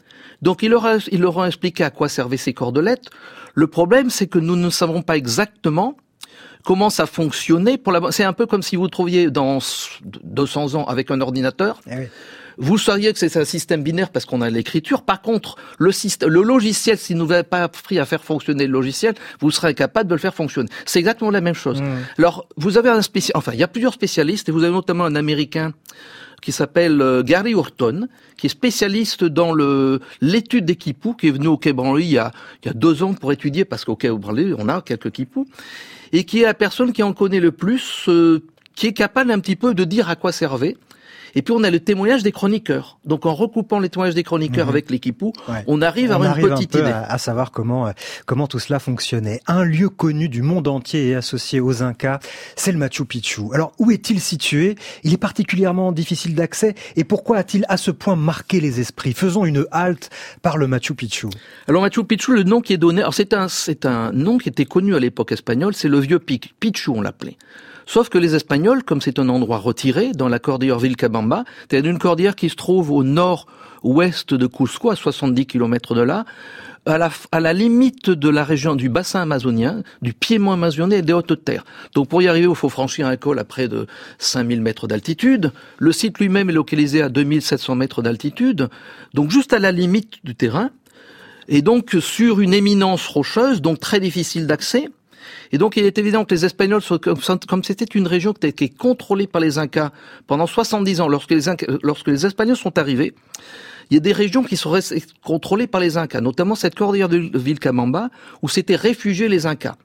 Donc 0.42 0.62
ils 0.62 0.70
leur, 0.70 0.86
ils 1.10 1.20
leur 1.20 1.36
ont 1.36 1.44
expliqué 1.44 1.84
à 1.84 1.90
quoi 1.90 2.08
servaient 2.08 2.36
ces 2.36 2.52
cordelettes. 2.52 3.06
Le 3.54 3.66
problème, 3.66 4.10
c'est 4.10 4.26
que 4.26 4.38
nous 4.38 4.56
ne 4.56 4.70
savons 4.70 5.02
pas 5.02 5.16
exactement 5.16 5.96
comment 6.64 6.90
ça 6.90 7.06
fonctionnait 7.06 7.78
pour 7.78 7.92
la. 7.92 8.12
C'est 8.12 8.24
un 8.24 8.32
peu 8.32 8.46
comme 8.46 8.62
si 8.62 8.76
vous 8.76 8.88
trouviez 8.88 9.30
dans 9.30 9.58
200 10.22 10.74
ans 10.74 10.84
avec 10.84 11.10
un 11.10 11.20
ordinateur. 11.20 11.80
Eh 11.90 11.96
oui. 11.96 12.04
Vous 12.58 12.76
sauriez 12.76 13.12
que 13.12 13.18
c'est 13.18 13.36
un 13.36 13.44
système 13.44 13.82
binaire 13.82 14.10
parce 14.10 14.24
qu'on 14.24 14.40
a 14.40 14.50
l'écriture. 14.50 15.02
Par 15.02 15.22
contre, 15.22 15.56
le, 15.78 15.92
système, 15.92 16.28
le 16.28 16.42
logiciel, 16.42 16.98
si 16.98 17.14
vous 17.14 17.26
n'avez 17.26 17.44
pas 17.44 17.62
appris 17.62 17.98
à 17.98 18.04
faire 18.04 18.24
fonctionner 18.24 18.66
le 18.66 18.72
logiciel, 18.72 19.14
vous 19.40 19.50
serez 19.50 19.68
incapable 19.68 20.10
de 20.10 20.14
le 20.14 20.20
faire 20.20 20.34
fonctionner. 20.34 20.68
C'est 20.84 20.98
exactement 20.98 21.30
la 21.30 21.40
même 21.40 21.54
chose. 21.54 21.80
Mmh. 21.80 21.86
Alors, 22.18 22.48
vous 22.56 22.76
avez 22.76 22.90
un 22.90 23.02
spécial, 23.02 23.36
enfin, 23.36 23.52
il 23.52 23.60
y 23.60 23.62
a 23.62 23.68
plusieurs 23.68 23.94
spécialistes 23.94 24.48
et 24.48 24.52
vous 24.52 24.64
avez 24.64 24.72
notamment 24.72 25.04
un 25.04 25.14
Américain 25.14 25.72
qui 26.40 26.52
s'appelle 26.52 27.00
euh, 27.00 27.22
Gary 27.22 27.54
Horton, 27.54 28.08
qui 28.36 28.46
est 28.46 28.50
spécialiste 28.50 29.24
dans 29.24 29.52
le 29.52 30.00
l'étude 30.20 30.64
des 30.64 30.76
kipous, 30.76 31.14
qui 31.14 31.28
est 31.28 31.30
venu 31.30 31.48
au 31.48 31.56
Quai 31.56 31.72
Branly 31.72 32.04
il 32.04 32.10
y 32.10 32.18
a, 32.18 32.30
il 32.62 32.66
y 32.66 32.70
a 32.70 32.74
deux 32.74 33.02
ans 33.02 33.14
pour 33.14 33.32
étudier, 33.32 33.64
parce 33.64 33.84
qu'au 33.84 33.96
Quai 33.96 34.10
Branly, 34.10 34.54
on 34.56 34.68
a 34.68 34.80
quelques 34.82 35.10
kipous, 35.10 35.46
et 36.12 36.24
qui 36.24 36.40
est 36.40 36.44
la 36.44 36.54
personne 36.54 36.92
qui 36.92 37.02
en 37.02 37.12
connaît 37.12 37.40
le 37.40 37.52
plus, 37.52 38.08
euh, 38.08 38.40
qui 38.74 38.86
est 38.86 38.92
capable 38.92 39.30
un 39.30 39.40
petit 39.40 39.56
peu 39.56 39.74
de 39.74 39.84
dire 39.84 40.08
à 40.08 40.16
quoi 40.16 40.32
servait. 40.32 40.76
Et 41.34 41.42
puis 41.42 41.54
on 41.56 41.62
a 41.62 41.70
le 41.70 41.80
témoignage 41.80 42.22
des 42.22 42.32
chroniqueurs. 42.32 42.98
Donc 43.04 43.26
en 43.26 43.34
recoupant 43.34 43.80
les 43.80 43.88
témoignages 43.88 44.14
des 44.14 44.22
chroniqueurs 44.22 44.66
mhm. 44.66 44.72
avec 44.72 44.90
l'équipe, 44.90 45.22
on 45.66 45.82
arrive 45.82 46.12
à 46.12 46.16
avoir 46.16 46.38
une 46.38 46.48
petite 46.50 46.74
idée. 46.74 46.92
À, 46.92 47.18
savoir 47.18 47.50
comment 47.50 47.88
euh, 47.88 47.92
comment 48.26 48.46
tout 48.46 48.58
cela 48.58 48.78
fonctionnait. 48.78 49.40
Un 49.46 49.64
lieu 49.64 49.88
connu 49.88 50.28
du 50.28 50.42
monde 50.42 50.68
entier 50.68 51.08
et 51.08 51.14
associé 51.14 51.60
aux 51.60 51.82
Incas, 51.82 52.20
c'est 52.56 52.72
le 52.72 52.78
Machu 52.78 53.04
Picchu. 53.04 53.42
Alors 53.52 53.72
où 53.78 53.90
est-il 53.90 54.20
situé? 54.20 54.76
Il 55.02 55.12
est 55.12 55.18
particulièrement 55.18 55.92
difficile 55.92 56.34
d'accès 56.34 56.74
et 56.96 57.04
pourquoi 57.04 57.38
a-t-il 57.38 57.64
à 57.68 57.76
ce 57.76 57.90
point 57.90 58.16
marqué 58.16 58.60
les 58.60 58.80
esprits? 58.80 59.12
Faisons 59.12 59.44
une 59.44 59.66
halte 59.70 60.10
par 60.42 60.58
le 60.58 60.66
Machu 60.66 60.94
Picchu. 60.94 61.28
Alors 61.66 61.82
Machu 61.82 62.04
Picchu, 62.04 62.34
le 62.34 62.44
nom 62.44 62.60
qui 62.60 62.72
est 62.72 62.78
donné, 62.78 63.00
alors 63.00 63.14
c'est 63.14 63.34
un 63.34 63.48
c'est 63.48 63.86
un 63.86 64.12
nom 64.12 64.38
qui 64.38 64.48
était 64.48 64.66
connu 64.66 64.94
à 64.94 65.00
l'époque 65.00 65.32
espagnole, 65.32 65.74
c'est 65.74 65.88
le 65.88 65.98
vieux 65.98 66.18
pic, 66.18 66.54
Picchu 66.60 66.90
on 66.90 67.00
l'appelait. 67.00 67.36
Sauf 67.88 68.10
que 68.10 68.18
les 68.18 68.34
Espagnols, 68.34 68.82
comme 68.82 69.00
c'est 69.00 69.18
un 69.18 69.30
endroit 69.30 69.56
retiré 69.56 70.12
dans 70.12 70.28
la 70.28 70.38
cordillère 70.38 70.78
Vilcabamba, 70.78 71.44
c'est 71.70 71.80
une 71.80 71.98
cordillère 71.98 72.36
qui 72.36 72.50
se 72.50 72.54
trouve 72.54 72.90
au 72.90 73.02
nord-ouest 73.02 74.34
de 74.34 74.46
Cusco, 74.46 74.90
à 74.90 74.94
70 74.94 75.46
km 75.46 75.94
de 75.94 76.02
là, 76.02 76.26
à 76.84 76.98
la, 76.98 77.10
à 77.32 77.40
la, 77.40 77.54
limite 77.54 78.10
de 78.10 78.28
la 78.28 78.44
région 78.44 78.74
du 78.74 78.90
bassin 78.90 79.22
amazonien, 79.22 79.82
du 80.02 80.12
piémont 80.12 80.52
amazonien 80.52 80.98
et 80.98 81.00
des 81.00 81.14
hautes 81.14 81.42
terres. 81.42 81.64
Donc 81.94 82.08
pour 82.08 82.20
y 82.20 82.28
arriver, 82.28 82.46
il 82.46 82.54
faut 82.54 82.68
franchir 82.68 83.06
un 83.06 83.16
col 83.16 83.38
à 83.38 83.44
près 83.44 83.68
de 83.68 83.86
5000 84.18 84.60
mètres 84.60 84.86
d'altitude. 84.86 85.50
Le 85.78 85.92
site 85.92 86.18
lui-même 86.18 86.50
est 86.50 86.52
localisé 86.52 87.00
à 87.00 87.08
2700 87.08 87.74
mètres 87.74 88.02
d'altitude, 88.02 88.68
donc 89.14 89.30
juste 89.30 89.54
à 89.54 89.58
la 89.58 89.72
limite 89.72 90.22
du 90.24 90.34
terrain. 90.34 90.68
Et 91.48 91.62
donc 91.62 91.96
sur 92.00 92.40
une 92.40 92.52
éminence 92.52 93.06
rocheuse, 93.06 93.62
donc 93.62 93.80
très 93.80 93.98
difficile 93.98 94.46
d'accès. 94.46 94.90
Et 95.52 95.58
donc, 95.58 95.76
il 95.76 95.84
est 95.84 95.98
évident 95.98 96.24
que 96.24 96.34
les 96.34 96.44
Espagnols, 96.44 96.82
comme 97.48 97.64
c'était 97.64 97.84
une 97.84 98.06
région 98.06 98.32
qui 98.32 98.46
était 98.46 98.68
contrôlée 98.68 99.26
par 99.26 99.40
les 99.40 99.58
Incas 99.58 99.90
pendant 100.26 100.46
70 100.46 101.00
ans, 101.00 101.08
lorsque 101.08 101.30
les, 101.30 101.42
lorsque 101.82 102.08
les 102.08 102.26
Espagnols 102.26 102.56
sont 102.56 102.78
arrivés, 102.78 103.14
il 103.90 103.94
y 103.94 103.96
a 103.96 104.00
des 104.00 104.12
régions 104.12 104.42
qui 104.42 104.56
sont 104.56 104.78
contrôlées 105.24 105.66
par 105.66 105.80
les 105.80 105.96
Incas, 105.96 106.20
notamment 106.20 106.54
cette 106.54 106.74
cordillère 106.74 107.08
de 107.08 107.30
Vilcabamba, 107.34 108.10
où 108.42 108.48
s'étaient 108.48 108.76
réfugiés 108.76 109.28
les 109.28 109.46
Incas 109.46 109.76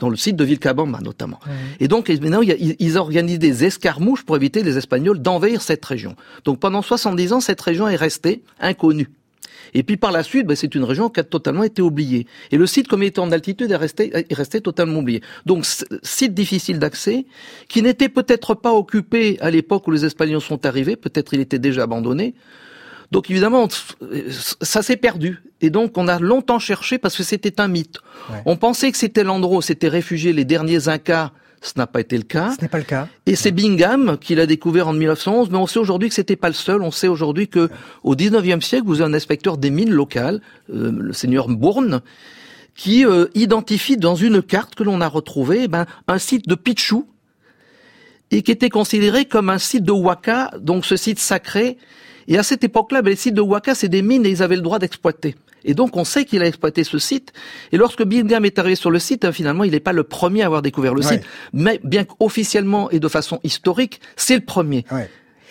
dans 0.00 0.08
le 0.08 0.16
site 0.16 0.34
de 0.34 0.44
Vilcabamba 0.44 1.00
notamment. 1.00 1.38
Et 1.78 1.86
donc 1.86 2.08
maintenant, 2.08 2.40
ils 2.42 2.98
organisent 2.98 3.38
des 3.38 3.64
escarmouches 3.64 4.24
pour 4.24 4.34
éviter 4.34 4.62
les 4.62 4.76
Espagnols 4.78 5.20
d'envahir 5.20 5.62
cette 5.62 5.84
région. 5.84 6.16
Donc 6.44 6.58
pendant 6.58 6.82
70 6.82 7.34
ans, 7.34 7.40
cette 7.40 7.60
région 7.60 7.86
est 7.86 7.96
restée 7.96 8.42
inconnue. 8.58 9.10
Et 9.74 9.82
puis 9.82 9.96
par 9.96 10.12
la 10.12 10.22
suite, 10.22 10.46
ben, 10.46 10.56
c'est 10.56 10.74
une 10.74 10.84
région 10.84 11.08
qui 11.08 11.20
a 11.20 11.24
totalement 11.24 11.62
été 11.62 11.82
oubliée. 11.82 12.26
Et 12.50 12.56
le 12.56 12.66
site, 12.66 12.88
comme 12.88 13.02
il 13.02 13.06
était 13.06 13.20
en 13.20 13.32
altitude, 13.32 13.70
est 13.70 13.76
resté, 13.76 14.10
est 14.14 14.34
resté 14.34 14.60
totalement 14.60 15.00
oublié. 15.00 15.22
Donc 15.46 15.64
site 16.02 16.34
difficile 16.34 16.78
d'accès, 16.78 17.26
qui 17.68 17.82
n'était 17.82 18.08
peut-être 18.08 18.54
pas 18.54 18.72
occupé 18.72 19.38
à 19.40 19.50
l'époque 19.50 19.86
où 19.88 19.90
les 19.90 20.04
Espagnols 20.04 20.40
sont 20.40 20.66
arrivés, 20.66 20.96
peut-être 20.96 21.34
il 21.34 21.40
était 21.40 21.58
déjà 21.58 21.84
abandonné. 21.84 22.34
Donc 23.10 23.28
évidemment, 23.28 23.68
ça 24.60 24.82
s'est 24.82 24.96
perdu. 24.96 25.42
Et 25.60 25.70
donc 25.70 25.98
on 25.98 26.06
a 26.06 26.18
longtemps 26.18 26.60
cherché 26.60 26.98
parce 26.98 27.16
que 27.16 27.22
c'était 27.22 27.60
un 27.60 27.68
mythe. 27.68 27.98
On 28.46 28.56
pensait 28.56 28.92
que 28.92 28.98
c'était 28.98 29.24
l'endroit 29.24 29.58
où 29.58 29.62
s'étaient 29.62 29.88
réfugiés 29.88 30.32
les 30.32 30.44
derniers 30.44 30.88
Incas 30.88 31.32
ce 31.60 31.72
n'a 31.76 31.86
pas 31.86 32.00
été 32.00 32.16
le 32.16 32.22
cas. 32.22 32.52
Ce 32.56 32.62
n'est 32.62 32.68
pas 32.68 32.78
le 32.78 32.84
cas. 32.84 33.08
Et 33.26 33.36
c'est 33.36 33.50
Bingham 33.50 34.16
qui 34.18 34.34
l'a 34.34 34.46
découvert 34.46 34.88
en 34.88 34.92
1911, 34.94 35.50
mais 35.50 35.58
on 35.58 35.66
sait 35.66 35.78
aujourd'hui 35.78 36.08
que 36.08 36.14
c'était 36.14 36.36
pas 36.36 36.48
le 36.48 36.54
seul. 36.54 36.82
On 36.82 36.90
sait 36.90 37.08
aujourd'hui 37.08 37.48
que 37.48 37.68
au 38.02 38.14
19e 38.14 38.62
siècle, 38.62 38.86
vous 38.86 39.02
avez 39.02 39.12
un 39.12 39.14
inspecteur 39.14 39.58
des 39.58 39.70
mines 39.70 39.90
locales, 39.90 40.40
euh, 40.72 40.90
le 40.90 41.12
seigneur 41.12 41.48
Bourne, 41.48 42.00
qui 42.74 43.04
euh, 43.04 43.26
identifie 43.34 43.98
dans 43.98 44.14
une 44.14 44.42
carte 44.42 44.74
que 44.74 44.82
l'on 44.82 45.02
a 45.02 45.08
retrouvée 45.08 45.64
eh 45.64 45.68
ben, 45.68 45.84
un 46.08 46.18
site 46.18 46.48
de 46.48 46.54
Pichou 46.54 47.06
et 48.30 48.42
qui 48.42 48.52
était 48.52 48.70
considéré 48.70 49.26
comme 49.26 49.50
un 49.50 49.58
site 49.58 49.84
de 49.84 49.92
Waka, 49.92 50.52
donc 50.60 50.86
ce 50.86 50.96
site 50.96 51.18
sacré. 51.18 51.76
Et 52.26 52.38
à 52.38 52.42
cette 52.42 52.64
époque-là, 52.64 53.02
ben, 53.02 53.10
les 53.10 53.16
sites 53.16 53.34
de 53.34 53.42
Waka, 53.42 53.74
c'est 53.74 53.88
des 53.88 54.02
mines 54.02 54.24
et 54.24 54.30
ils 54.30 54.42
avaient 54.42 54.56
le 54.56 54.62
droit 54.62 54.78
d'exploiter. 54.78 55.34
Et 55.64 55.74
donc 55.74 55.96
on 55.96 56.04
sait 56.04 56.24
qu'il 56.24 56.42
a 56.42 56.46
exploité 56.46 56.84
ce 56.84 56.98
site. 56.98 57.32
Et 57.72 57.76
lorsque 57.76 58.04
Bingham 58.04 58.44
est 58.44 58.58
arrivé 58.58 58.74
sur 58.74 58.90
le 58.90 58.98
site, 58.98 59.24
hein, 59.24 59.32
finalement, 59.32 59.64
il 59.64 59.72
n'est 59.72 59.80
pas 59.80 59.92
le 59.92 60.04
premier 60.04 60.42
à 60.42 60.46
avoir 60.46 60.62
découvert 60.62 60.94
le 60.94 61.02
site, 61.02 61.22
mais 61.52 61.80
bien 61.84 62.04
qu'officiellement 62.04 62.90
et 62.90 63.00
de 63.00 63.08
façon 63.08 63.40
historique, 63.42 64.00
c'est 64.16 64.34
le 64.34 64.44
premier. 64.44 64.84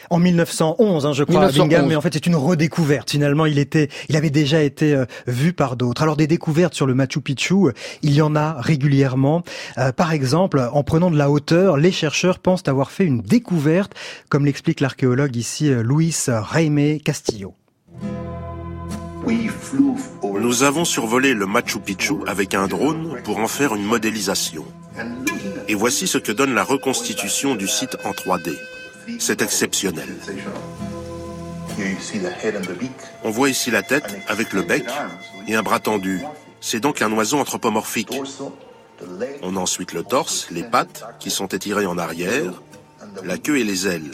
En 0.10 0.18
1911, 0.18 1.06
hein, 1.06 1.14
je 1.14 1.24
crois, 1.24 1.52
Bingham, 1.52 1.88
mais 1.88 1.96
en 1.96 2.02
fait 2.02 2.14
c'est 2.14 2.26
une 2.26 2.36
redécouverte. 2.36 3.12
Finalement, 3.12 3.46
il 3.46 3.60
était, 3.60 3.90
il 4.08 4.16
avait 4.16 4.30
déjà 4.30 4.64
été 4.64 4.96
euh, 4.96 5.06
vu 5.28 5.54
par 5.54 5.76
d'autres. 5.76 6.02
Alors 6.02 6.16
des 6.16 6.26
découvertes 6.26 6.74
sur 6.74 6.88
le 6.88 6.96
Machu 6.96 7.22
Picchu, 7.22 7.68
euh, 7.68 7.74
il 8.02 8.14
y 8.14 8.22
en 8.22 8.36
a 8.36 8.60
régulièrement. 8.60 9.44
Euh, 9.78 9.92
par 9.92 10.12
exemple, 10.12 10.68
en 10.72 10.84
prenant 10.84 11.12
de 11.12 11.18
la 11.18 11.30
hauteur, 11.30 11.78
les 11.78 11.92
chercheurs 11.92 12.40
pensent 12.40 12.68
avoir 12.68 12.92
fait 12.92 13.06
une 13.06 13.22
découverte, 13.22 13.94
comme 14.30 14.46
l'explique 14.46 14.80
l'archéologue 14.80 15.36
ici 15.36 15.70
Luis 15.70 16.16
Jaime 16.54 17.00
Castillo. 17.00 17.54
Nous 20.24 20.64
avons 20.64 20.86
survolé 20.86 21.34
le 21.34 21.46
Machu 21.46 21.80
Picchu 21.80 22.16
avec 22.28 22.54
un 22.54 22.68
drone 22.68 23.22
pour 23.24 23.38
en 23.38 23.48
faire 23.48 23.76
une 23.76 23.84
modélisation. 23.84 24.66
Et 25.68 25.76
voici 25.76 26.08
ce 26.08 26.18
que 26.18 26.32
donne 26.32 26.54
la 26.54 26.64
reconstitution 26.64 27.56
du 27.56 27.68
site 27.68 27.98
en 28.06 28.12
3D. 28.12 28.56
C'est 29.20 29.42
exceptionnel. 29.42 30.10
On 33.24 33.30
voit 33.30 33.50
ici 33.50 33.72
la 33.72 33.84
tête 33.84 34.18
avec 34.28 34.54
le 34.54 34.64
bec 34.64 34.86
et 35.48 35.56
un 35.56 35.64
bras 35.64 35.80
tendu. 35.80 36.22
C'est 36.62 36.80
donc 36.80 37.02
un 37.02 37.12
oiseau 37.12 37.38
anthropomorphique. 37.38 38.20
On 39.42 39.56
a 39.56 39.60
ensuite 39.60 39.94
le 39.94 40.04
torse, 40.04 40.48
les 40.52 40.64
pattes, 40.64 41.04
qui 41.20 41.32
sont 41.32 41.48
étirées 41.48 41.86
en 41.86 41.98
arrière, 41.98 42.62
la 43.24 43.38
queue 43.38 43.58
et 43.58 43.64
les 43.64 43.88
ailes. 43.88 44.12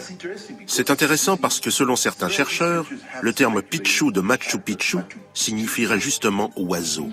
C'est 0.68 0.90
intéressant 0.90 1.38
parce 1.38 1.60
que 1.60 1.70
selon 1.70 1.96
certains 1.96 2.30
chercheurs, 2.30 2.86
le 3.22 3.34
terme 3.34 3.62
Pichu 3.62 4.12
de 4.12 4.22
Machu 4.22 4.60
Picchu 4.60 4.98
signifierait 5.34 6.00
justement 6.00 6.52
oiseau. 6.56 7.10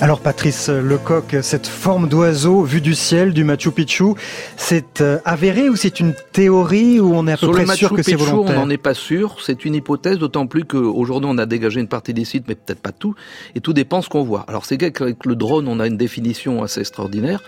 Alors 0.00 0.20
Patrice 0.20 0.68
Lecoq, 0.68 1.36
cette 1.42 1.66
forme 1.66 2.08
d'oiseau 2.08 2.62
vue 2.62 2.80
du 2.80 2.94
ciel 2.94 3.32
du 3.32 3.44
Machu 3.44 3.70
Picchu, 3.70 4.14
c'est 4.56 5.00
euh, 5.00 5.18
avéré 5.24 5.68
ou 5.68 5.76
c'est 5.76 6.00
une 6.00 6.14
théorie 6.32 7.00
ou 7.00 7.14
on 7.14 7.26
est 7.26 7.32
à 7.32 7.36
peu 7.36 7.46
Sur 7.46 7.52
près 7.52 7.64
le 7.64 7.72
sûr 7.72 7.92
Machu 7.92 7.94
que 7.94 8.02
c'est 8.02 8.16
Picchu, 8.16 8.30
volontaire 8.30 8.58
on 8.58 8.66
n'en 8.66 8.70
est 8.70 8.76
pas 8.76 8.92
sûr. 8.92 9.36
C'est 9.40 9.64
une 9.64 9.74
hypothèse, 9.74 10.18
d'autant 10.18 10.46
plus 10.46 10.64
qu'aujourd'hui 10.64 11.30
on 11.32 11.38
a 11.38 11.46
dégagé 11.46 11.80
une 11.80 11.88
partie 11.88 12.12
des 12.12 12.24
sites, 12.24 12.44
mais 12.48 12.56
peut-être 12.56 12.80
pas 12.80 12.92
tout. 12.92 13.14
Et 13.54 13.60
tout 13.60 13.72
dépend 13.72 14.02
ce 14.02 14.08
qu'on 14.08 14.24
voit. 14.24 14.44
Alors 14.48 14.66
c'est 14.66 14.78
vrai 14.78 14.90
qu'avec 14.90 15.24
le 15.24 15.36
drone, 15.36 15.68
on 15.68 15.78
a 15.78 15.86
une 15.86 15.96
définition 15.96 16.62
assez 16.62 16.80
extraordinaire. 16.80 17.40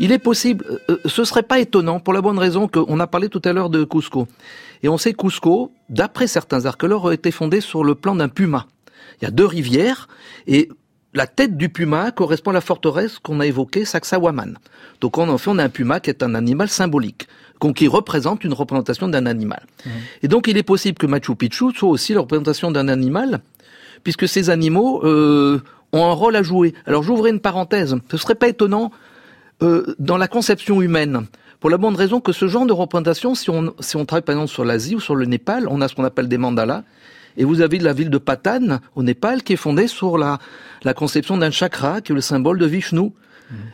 Il 0.00 0.10
est 0.10 0.18
possible, 0.18 0.64
euh, 0.90 0.98
ce 1.06 1.24
serait 1.24 1.44
pas 1.44 1.60
étonnant 1.60 2.00
pour 2.00 2.12
la 2.12 2.20
bonne 2.20 2.38
raison 2.38 2.66
qu'on 2.66 2.98
a 2.98 3.06
parlé 3.06 3.28
tout 3.28 3.42
à 3.44 3.52
l'heure 3.52 3.70
de 3.70 3.84
Cusco. 3.84 4.26
Et 4.82 4.88
on 4.88 4.98
sait 4.98 5.12
que 5.12 5.22
Cusco, 5.22 5.72
d'après 5.88 6.26
certains 6.26 6.66
archéologues, 6.66 7.10
a 7.10 7.14
été 7.14 7.30
fondé 7.30 7.60
sur 7.60 7.84
le 7.84 7.94
plan 7.94 8.16
d'un 8.16 8.28
puma. 8.28 8.66
Il 9.20 9.24
y 9.24 9.28
a 9.28 9.30
deux 9.30 9.46
rivières 9.46 10.08
et 10.48 10.68
la 11.14 11.26
tête 11.26 11.56
du 11.56 11.68
puma 11.68 12.10
correspond 12.10 12.50
à 12.50 12.54
la 12.54 12.60
forteresse 12.60 13.18
qu'on 13.18 13.40
a 13.40 13.46
évoquée, 13.46 13.84
Sacsayhuaman. 13.84 14.56
Donc 15.00 15.18
en 15.18 15.38
fait, 15.38 15.50
on 15.50 15.58
a 15.58 15.64
un 15.64 15.68
puma 15.68 16.00
qui 16.00 16.10
est 16.10 16.22
un 16.22 16.34
animal 16.34 16.68
symbolique, 16.68 17.28
qui 17.76 17.86
représente 17.86 18.42
une 18.42 18.52
représentation 18.54 19.08
d'un 19.08 19.26
animal. 19.26 19.62
Et 20.22 20.28
donc 20.28 20.48
il 20.48 20.56
est 20.56 20.62
possible 20.64 20.98
que 20.98 21.06
Machu 21.06 21.36
Picchu 21.36 21.72
soit 21.74 21.88
aussi 21.88 22.14
la 22.14 22.20
représentation 22.20 22.70
d'un 22.72 22.88
animal, 22.88 23.40
puisque 24.02 24.26
ces 24.26 24.50
animaux 24.50 25.04
euh, 25.04 25.62
ont 25.92 26.04
un 26.04 26.12
rôle 26.12 26.34
à 26.34 26.42
jouer. 26.42 26.74
Alors 26.86 27.02
j'ouvrais 27.02 27.30
une 27.30 27.40
parenthèse, 27.40 27.96
ce 28.10 28.16
serait 28.16 28.34
pas 28.34 28.48
étonnant 28.48 28.90
euh, 29.62 29.94
dans 29.98 30.16
la 30.16 30.26
conception 30.26 30.82
humaine. 30.82 31.26
Pour 31.60 31.70
la 31.70 31.78
bonne 31.78 31.94
raison 31.94 32.20
que 32.20 32.32
ce 32.32 32.48
genre 32.48 32.66
de 32.66 32.72
représentation, 32.72 33.36
si 33.36 33.48
on, 33.48 33.72
si 33.78 33.94
on 33.94 34.04
travaille 34.04 34.24
par 34.24 34.34
exemple 34.34 34.50
sur 34.50 34.64
l'Asie 34.64 34.96
ou 34.96 35.00
sur 35.00 35.14
le 35.14 35.26
Népal, 35.26 35.68
on 35.68 35.80
a 35.80 35.86
ce 35.86 35.94
qu'on 35.94 36.02
appelle 36.02 36.26
des 36.26 36.38
mandalas, 36.38 36.82
et 37.36 37.44
vous 37.44 37.60
avez 37.60 37.78
la 37.78 37.92
ville 37.92 38.10
de 38.10 38.18
Patan, 38.18 38.78
au 38.94 39.02
Népal, 39.02 39.42
qui 39.42 39.54
est 39.54 39.56
fondée 39.56 39.86
sur 39.86 40.18
la, 40.18 40.38
la 40.82 40.94
conception 40.94 41.36
d'un 41.36 41.50
chakra, 41.50 42.00
qui 42.00 42.12
est 42.12 42.14
le 42.14 42.20
symbole 42.20 42.58
de 42.58 42.66
Vishnu. 42.66 43.10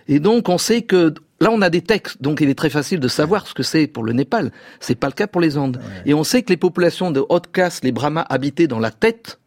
Et 0.09 0.19
donc, 0.19 0.49
on 0.49 0.59
sait 0.59 0.83
que 0.83 1.15
là, 1.41 1.51
on 1.53 1.63
a 1.63 1.71
des 1.71 1.83
textes, 1.83 2.21
donc 2.21 2.41
il 2.41 2.49
est 2.49 2.59
très 2.59 2.71
facile 2.71 2.99
de 2.99 3.07
savoir 3.09 3.47
ce 3.47 3.55
que 3.55 3.63
c'est 3.63 3.87
pour 3.87 4.03
le 4.03 4.13
Népal. 4.13 4.51
C'est 4.81 4.97
pas 4.97 5.07
le 5.07 5.13
cas 5.13 5.29
pour 5.29 5.41
les 5.41 5.57
Andes. 5.57 5.81
Et 6.05 6.15
on 6.15 6.25
sait 6.25 6.43
que 6.43 6.51
les 6.51 6.57
populations 6.57 7.13
de 7.13 7.25
haute 7.29 7.53
caste, 7.53 7.85
les 7.85 7.93
brahmas, 7.93 8.27
habitaient 8.29 8.67
dans 8.67 8.81
la 8.81 8.91
tête, 8.91 9.39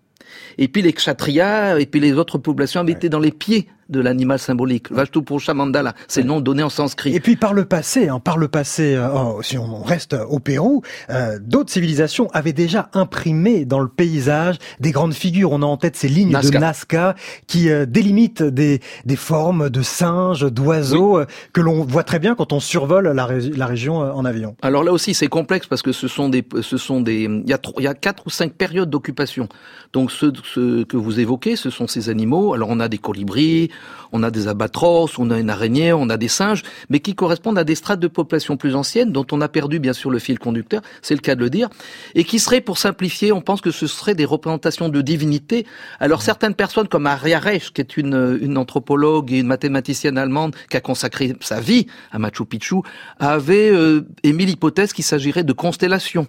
et 0.57 0.67
puis 0.67 0.81
les 0.81 0.93
kshatriyas, 0.93 1.79
et 1.79 1.85
puis 1.85 1.99
les 1.99 2.13
autres 2.13 2.37
populations 2.37 2.79
habitaient 2.79 3.09
dans 3.09 3.19
les 3.19 3.31
pieds 3.31 3.67
de 3.91 3.99
l'animal 3.99 4.39
symbolique. 4.39 4.91
Vashtupurusha 4.91 5.53
Mandala, 5.53 5.93
c'est 6.07 6.21
le 6.21 6.27
nom 6.27 6.41
donné 6.41 6.63
en 6.63 6.69
sanskrit. 6.69 7.13
Et 7.15 7.19
puis 7.19 7.35
par 7.35 7.53
le 7.53 7.65
passé, 7.65 8.07
hein, 8.07 8.19
par 8.19 8.37
le 8.37 8.47
passé, 8.47 8.95
euh, 8.95 9.09
oh, 9.13 9.41
si 9.43 9.57
on 9.57 9.81
reste 9.83 10.15
au 10.29 10.39
Pérou, 10.39 10.81
euh, 11.09 11.37
d'autres 11.41 11.71
civilisations 11.71 12.29
avaient 12.33 12.53
déjà 12.53 12.89
imprimé 12.93 13.65
dans 13.65 13.79
le 13.79 13.87
paysage 13.87 14.57
des 14.79 14.91
grandes 14.91 15.13
figures. 15.13 15.51
On 15.51 15.61
a 15.61 15.65
en 15.65 15.77
tête 15.77 15.95
ces 15.95 16.07
lignes 16.07 16.31
Nazca. 16.31 16.57
de 16.57 16.61
Nazca 16.61 17.15
qui 17.47 17.69
euh, 17.69 17.85
délimitent 17.85 18.43
des, 18.43 18.79
des 19.05 19.15
formes 19.15 19.69
de 19.69 19.81
singes, 19.81 20.49
d'oiseaux 20.51 21.19
euh, 21.19 21.25
que 21.53 21.61
l'on 21.61 21.83
voit 21.83 22.03
très 22.03 22.19
bien 22.19 22.35
quand 22.35 22.53
on 22.53 22.59
survole 22.59 23.09
la, 23.09 23.25
ré- 23.25 23.51
la 23.55 23.65
région 23.65 23.97
en 23.97 24.25
avion. 24.25 24.55
Alors 24.61 24.83
là 24.83 24.91
aussi, 24.91 25.13
c'est 25.13 25.27
complexe 25.27 25.67
parce 25.67 25.81
que 25.81 25.91
ce 25.91 26.07
sont 26.07 26.29
des, 26.29 26.45
ce 26.61 26.77
sont 26.77 27.01
des, 27.01 27.23
il 27.23 27.49
y 27.49 27.53
a, 27.53 27.57
trois- 27.57 27.75
il 27.79 27.83
y 27.83 27.87
a 27.87 27.93
quatre 27.93 28.23
ou 28.27 28.29
cinq 28.29 28.53
périodes 28.53 28.89
d'occupation. 28.89 29.49
Donc 29.93 30.11
ceux, 30.11 30.31
ceux 30.43 30.85
que 30.85 30.97
vous 30.97 31.19
évoquez, 31.19 31.55
ce 31.55 31.69
sont 31.69 31.87
ces 31.87 32.09
animaux. 32.09 32.53
Alors 32.53 32.69
on 32.69 32.79
a 32.79 32.87
des 32.87 32.97
colibris, 32.97 33.69
on 34.11 34.23
a 34.23 34.31
des 34.31 34.47
albatros, 34.47 35.17
on 35.17 35.29
a 35.31 35.39
une 35.39 35.49
araignée, 35.49 35.93
on 35.93 36.09
a 36.09 36.17
des 36.17 36.27
singes, 36.27 36.63
mais 36.89 36.99
qui 36.99 37.15
correspondent 37.15 37.57
à 37.57 37.63
des 37.63 37.75
strates 37.75 37.99
de 37.99 38.07
population 38.07 38.57
plus 38.57 38.75
anciennes 38.75 39.11
dont 39.11 39.25
on 39.31 39.41
a 39.41 39.47
perdu 39.47 39.79
bien 39.79 39.93
sûr 39.93 40.09
le 40.09 40.19
fil 40.19 40.39
conducteur, 40.39 40.81
c'est 41.01 41.13
le 41.13 41.21
cas 41.21 41.35
de 41.35 41.41
le 41.41 41.49
dire, 41.49 41.69
et 42.15 42.23
qui 42.23 42.39
seraient, 42.39 42.61
pour 42.61 42.77
simplifier, 42.77 43.31
on 43.31 43.41
pense 43.41 43.61
que 43.61 43.71
ce 43.71 43.87
seraient 43.87 44.15
des 44.15 44.25
représentations 44.25 44.89
de 44.89 45.01
divinités. 45.01 45.65
Alors 45.99 46.21
certaines 46.21 46.55
personnes 46.55 46.87
comme 46.87 47.07
Aria 47.07 47.39
Reich, 47.39 47.71
qui 47.73 47.81
est 47.81 47.97
une, 47.97 48.39
une 48.41 48.57
anthropologue 48.57 49.31
et 49.31 49.39
une 49.39 49.47
mathématicienne 49.47 50.17
allemande 50.17 50.55
qui 50.69 50.77
a 50.77 50.81
consacré 50.81 51.35
sa 51.39 51.59
vie 51.59 51.87
à 52.11 52.19
Machu 52.19 52.45
Picchu, 52.45 52.77
avait 53.19 53.69
euh, 53.69 54.01
émis 54.23 54.45
l'hypothèse 54.45 54.93
qu'il 54.93 55.05
s'agirait 55.05 55.43
de 55.43 55.53
constellations. 55.53 56.27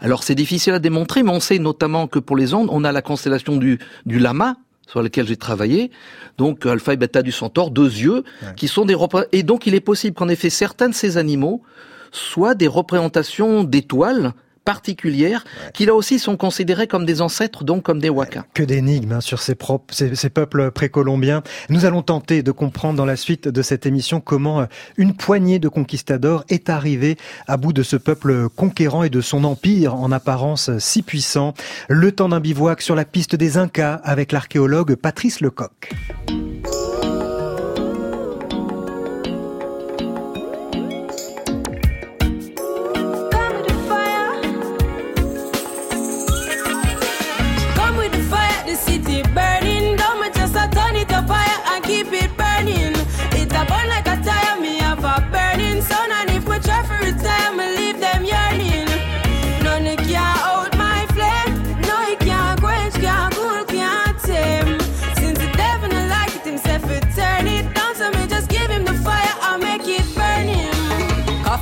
Alors 0.00 0.22
c'est 0.22 0.34
difficile 0.34 0.74
à 0.74 0.78
démontrer, 0.78 1.22
mais 1.22 1.30
on 1.30 1.40
sait 1.40 1.58
notamment 1.58 2.06
que 2.06 2.18
pour 2.18 2.36
les 2.36 2.54
ondes, 2.54 2.68
on 2.70 2.84
a 2.84 2.92
la 2.92 3.02
constellation 3.02 3.56
du, 3.56 3.78
du 4.06 4.18
lama, 4.18 4.56
sur 4.86 5.02
laquelle 5.02 5.26
j'ai 5.26 5.36
travaillé, 5.36 5.90
donc 6.38 6.66
alpha 6.66 6.92
et 6.92 6.96
bêta 6.96 7.22
du 7.22 7.32
centaure, 7.32 7.70
deux 7.70 7.88
yeux, 7.88 8.24
qui 8.56 8.68
sont 8.68 8.84
des 8.84 8.96
et 9.32 9.42
donc 9.42 9.66
il 9.66 9.74
est 9.74 9.80
possible 9.80 10.14
qu'en 10.14 10.28
effet 10.28 10.50
certains 10.50 10.88
de 10.88 10.94
ces 10.94 11.16
animaux 11.16 11.62
soient 12.10 12.54
des 12.54 12.66
représentations 12.66 13.64
d'étoiles 13.64 14.32
particulières, 14.64 15.44
qui 15.74 15.86
là 15.86 15.94
aussi 15.94 16.18
sont 16.18 16.36
considérées 16.36 16.86
comme 16.86 17.04
des 17.04 17.20
ancêtres, 17.20 17.64
donc 17.64 17.82
comme 17.82 18.00
des 18.00 18.08
wakas. 18.08 18.44
Que 18.54 18.62
d'énigmes 18.62 19.12
hein, 19.12 19.20
sur 19.20 19.40
ces, 19.40 19.54
propres, 19.54 19.94
ces, 19.94 20.14
ces 20.14 20.30
peuples 20.30 20.70
précolombiens. 20.70 21.42
Nous 21.68 21.84
allons 21.84 22.02
tenter 22.02 22.42
de 22.42 22.52
comprendre 22.52 22.96
dans 22.96 23.04
la 23.04 23.16
suite 23.16 23.48
de 23.48 23.62
cette 23.62 23.86
émission 23.86 24.20
comment 24.20 24.60
euh, 24.60 24.66
une 24.96 25.14
poignée 25.14 25.58
de 25.58 25.68
conquistadors 25.68 26.44
est 26.48 26.70
arrivée 26.70 27.16
à 27.46 27.56
bout 27.56 27.72
de 27.72 27.82
ce 27.82 27.96
peuple 27.96 28.48
conquérant 28.48 29.02
et 29.02 29.10
de 29.10 29.20
son 29.20 29.44
empire 29.44 29.94
en 29.94 30.12
apparence 30.12 30.70
si 30.78 31.02
puissant. 31.02 31.54
Le 31.88 32.12
temps 32.12 32.28
d'un 32.28 32.40
bivouac 32.40 32.82
sur 32.82 32.94
la 32.94 33.04
piste 33.04 33.36
des 33.36 33.56
Incas 33.56 34.00
avec 34.04 34.32
l'archéologue 34.32 34.94
Patrice 34.94 35.40
Lecoq. 35.40 35.92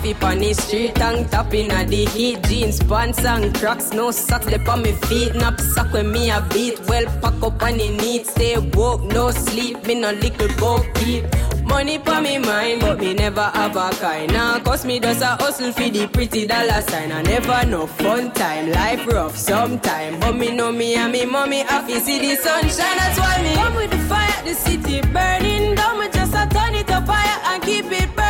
Coffee 0.00 0.24
on 0.24 0.38
the 0.38 0.54
street, 0.54 0.94
tongue 0.94 1.26
tapping 1.26 1.70
at 1.72 1.88
the 1.88 2.06
heat. 2.06 2.42
Jeans, 2.44 2.82
pants 2.84 3.22
and 3.22 3.54
cracks, 3.54 3.92
no 3.92 4.10
socks 4.10 4.46
lip 4.46 4.66
on 4.66 4.80
me 4.80 4.92
feet. 4.92 5.34
Nap 5.34 5.60
sock 5.60 5.92
when 5.92 6.10
me 6.10 6.30
a 6.30 6.40
beat. 6.54 6.80
Well, 6.88 7.04
pack 7.20 7.42
up 7.42 7.62
on 7.62 7.76
the 7.76 7.90
neat. 7.98 8.26
Stay 8.26 8.56
woke, 8.56 9.02
no 9.02 9.30
sleep. 9.30 9.84
Me 9.84 9.94
no 9.96 10.12
little 10.12 10.48
go 10.56 10.82
keep. 10.94 11.26
Money 11.66 11.98
pa 11.98 12.18
me 12.18 12.38
mind, 12.38 12.80
but 12.80 12.98
me 12.98 13.12
never 13.12 13.42
have 13.42 13.76
a 13.76 13.90
kind. 14.00 14.32
Now, 14.32 14.58
cause 14.60 14.86
me 14.86 15.00
just 15.00 15.20
a 15.20 15.36
hustle 15.36 15.70
for 15.70 15.90
the 15.90 16.08
pretty 16.08 16.46
dollar 16.46 16.80
sign. 16.80 17.12
I 17.12 17.20
never 17.20 17.66
no 17.66 17.86
fun 17.86 18.32
time. 18.32 18.70
Life 18.70 19.06
rough 19.06 19.36
sometime. 19.36 20.18
But 20.18 20.34
me 20.34 20.50
know 20.50 20.72
me 20.72 20.94
and 20.94 21.12
me 21.12 21.26
mommy 21.26 21.58
happy 21.58 22.00
see 22.00 22.20
the 22.20 22.36
sunshine. 22.36 22.96
That's 22.96 23.18
why 23.18 23.42
me 23.42 23.54
come 23.54 23.74
with 23.74 23.90
the 23.90 23.98
fire, 24.08 24.44
the 24.46 24.54
city 24.54 25.02
burning. 25.12 25.74
Down 25.74 26.00
me 26.00 26.08
just 26.10 26.32
a 26.32 26.48
turn 26.48 26.74
it 26.74 26.90
up 26.90 27.06
higher 27.06 27.54
and 27.54 27.62
keep 27.62 27.84
it 27.84 28.16
burning. 28.16 28.29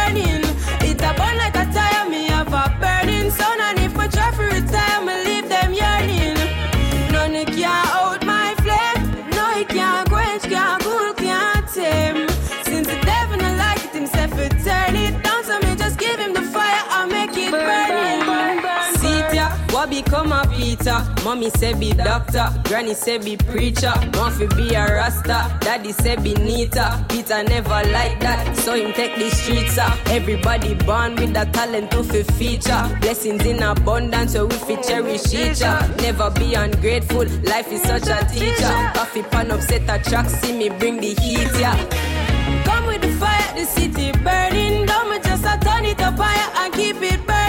A 20.86 21.14
Mommy 21.24 21.50
say 21.50 21.74
be 21.74 21.92
doctor, 21.92 22.48
granny 22.64 22.94
say 22.94 23.18
be 23.18 23.36
preacher. 23.36 23.92
Fi 24.12 24.46
be 24.56 24.74
a 24.74 24.84
rasta, 24.84 25.58
daddy 25.60 25.92
say 25.92 26.16
be 26.16 26.34
neater. 26.34 27.04
Peter 27.08 27.42
never 27.42 27.68
like 27.68 28.18
that, 28.20 28.56
so 28.56 28.74
him 28.74 28.92
take 28.92 29.16
the 29.16 29.30
streets 29.30 29.78
up. 29.78 29.98
Everybody 30.06 30.74
born 30.74 31.16
with 31.16 31.34
the 31.34 31.44
talent 31.52 31.90
to 31.92 32.02
fi 32.02 32.22
feature. 32.22 32.98
Blessings 33.00 33.44
in 33.44 33.62
abundance, 33.62 34.32
so 34.32 34.46
we 34.46 34.56
fi 34.56 34.76
cherish 34.76 35.34
each. 35.34 35.60
Never 36.02 36.30
be 36.30 36.54
ungrateful, 36.54 37.26
life 37.42 37.70
is 37.72 37.82
such 37.82 38.08
a 38.08 38.24
teacher. 38.26 38.90
Coffee 38.94 39.22
pan 39.22 39.50
upset 39.50 39.82
a 39.88 40.02
track, 40.08 40.28
see 40.28 40.56
me 40.56 40.68
bring 40.68 40.96
the 40.98 41.14
heat, 41.20 41.50
yeah. 41.58 41.76
Come 42.64 42.86
with 42.86 43.02
the 43.02 43.12
fire, 43.12 43.54
the 43.54 43.64
city 43.64 44.12
burning. 44.12 44.86
Don't 44.86 45.22
just 45.24 45.44
a 45.44 45.58
turn 45.64 45.84
it 45.84 46.00
up 46.00 46.16
higher 46.16 46.64
and 46.64 46.72
keep 46.74 46.96
it 47.02 47.26
burning. 47.26 47.39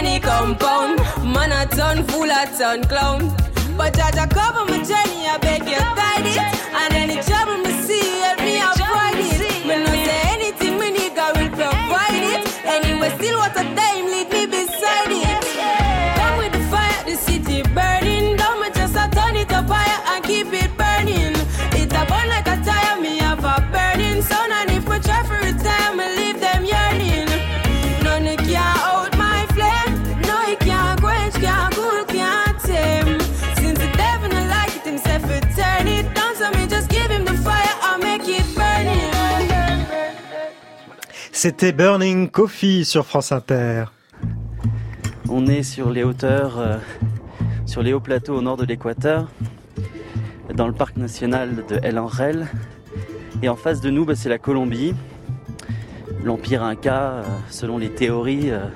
Funny 0.00 0.18
compound. 0.20 0.98
Man 1.34 1.52
a 1.52 1.66
ton 1.76 2.04
full 2.08 2.30
a 2.30 2.42
ton 2.58 2.82
clown. 2.84 3.28
But 3.76 3.92
Jaja 3.94 4.28
cover 4.30 4.64
my 4.70 4.78
journey, 4.88 5.28
I 5.28 5.36
beg 5.40 5.62
you 5.72 5.84
guide 5.98 6.26
it. 6.26 6.38
And 6.80 6.94
any 7.02 7.16
trouble 7.28 7.58
me 7.64 7.72
see, 7.84 8.06
help 8.24 8.40
me 8.40 8.56
avoid 8.68 9.20
it. 9.28 9.66
Me 9.68 9.74
no 9.84 9.92
say 10.06 10.20
anything, 10.34 10.78
me 10.80 10.88
nigga 10.96 11.26
will 11.36 11.50
provide 11.58 12.24
it. 12.32 12.42
Anyway, 12.64 13.10
still 13.18 13.38
what 13.38 13.52
a 13.52 13.64
time, 13.78 14.06
lead 14.12 14.28
me 14.32 14.46
beside 14.46 15.12
it. 15.24 15.44
Come 16.18 16.36
with 16.38 16.52
the 16.56 16.62
fire, 16.72 17.04
the 17.04 17.16
city 17.16 17.62
burning. 17.74 18.36
Don't 18.36 18.60
me 18.60 18.68
just 18.74 18.96
a 18.96 19.04
turn 19.16 19.36
it 19.36 19.52
up 19.52 19.68
higher 19.68 20.00
and 20.12 20.24
keep 20.24 20.52
it 20.52 20.59
C'était 41.42 41.72
Burning 41.72 42.28
Coffee 42.28 42.84
sur 42.84 43.06
France 43.06 43.32
Inter. 43.32 43.84
On 45.30 45.46
est 45.46 45.62
sur 45.62 45.88
les 45.88 46.04
hauteurs, 46.04 46.58
euh, 46.58 46.76
sur 47.64 47.82
les 47.82 47.94
hauts 47.94 48.00
plateaux 48.00 48.36
au 48.36 48.42
nord 48.42 48.58
de 48.58 48.66
l'équateur, 48.66 49.26
dans 50.54 50.66
le 50.66 50.74
parc 50.74 50.98
national 50.98 51.64
de 51.66 51.80
El 51.82 51.96
Anrel. 51.96 52.46
Et 53.42 53.48
en 53.48 53.56
face 53.56 53.80
de 53.80 53.88
nous, 53.88 54.04
bah, 54.04 54.16
c'est 54.16 54.28
la 54.28 54.36
Colombie. 54.36 54.92
L'empire 56.22 56.62
Inca, 56.62 57.00
euh, 57.00 57.22
selon 57.48 57.78
les 57.78 57.88
théories, 57.88 58.50
euh, 58.50 58.66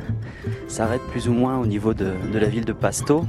s'arrête 0.66 1.02
plus 1.10 1.28
ou 1.28 1.34
moins 1.34 1.58
au 1.58 1.66
niveau 1.66 1.92
de, 1.92 2.14
la 2.32 2.48
ville 2.48 2.64
de 2.64 2.72
Pasto. 2.72 3.26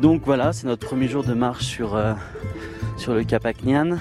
Donc 0.00 0.20
voilà, 0.26 0.52
c'est 0.52 0.66
notre 0.66 0.86
premier 0.86 1.08
jour 1.08 1.24
de 1.24 1.32
marche 1.32 1.64
sur, 1.64 1.98
sur 2.98 3.14
le 3.14 3.24
Cap 3.24 3.46
Acnian. 3.46 3.96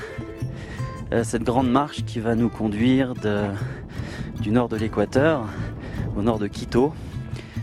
Cette 1.23 1.43
grande 1.43 1.71
marche 1.71 2.03
qui 2.03 2.19
va 2.19 2.36
nous 2.36 2.49
conduire 2.49 3.13
de, 3.13 3.45
du 4.42 4.52
nord 4.52 4.70
de 4.70 4.78
l'équateur 4.78 5.46
au 6.16 6.22
nord 6.22 6.40
de 6.40 6.48
Quito 6.48 6.94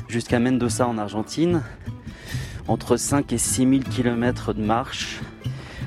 jusqu'à 0.08 0.40
Mendoza 0.40 0.86
en 0.86 0.98
Argentine. 0.98 1.62
Entre 2.66 2.96
5 2.96 3.32
et 3.32 3.38
6 3.38 3.68
000 3.68 3.82
km 3.82 4.54
de 4.54 4.62
marche. 4.62 5.20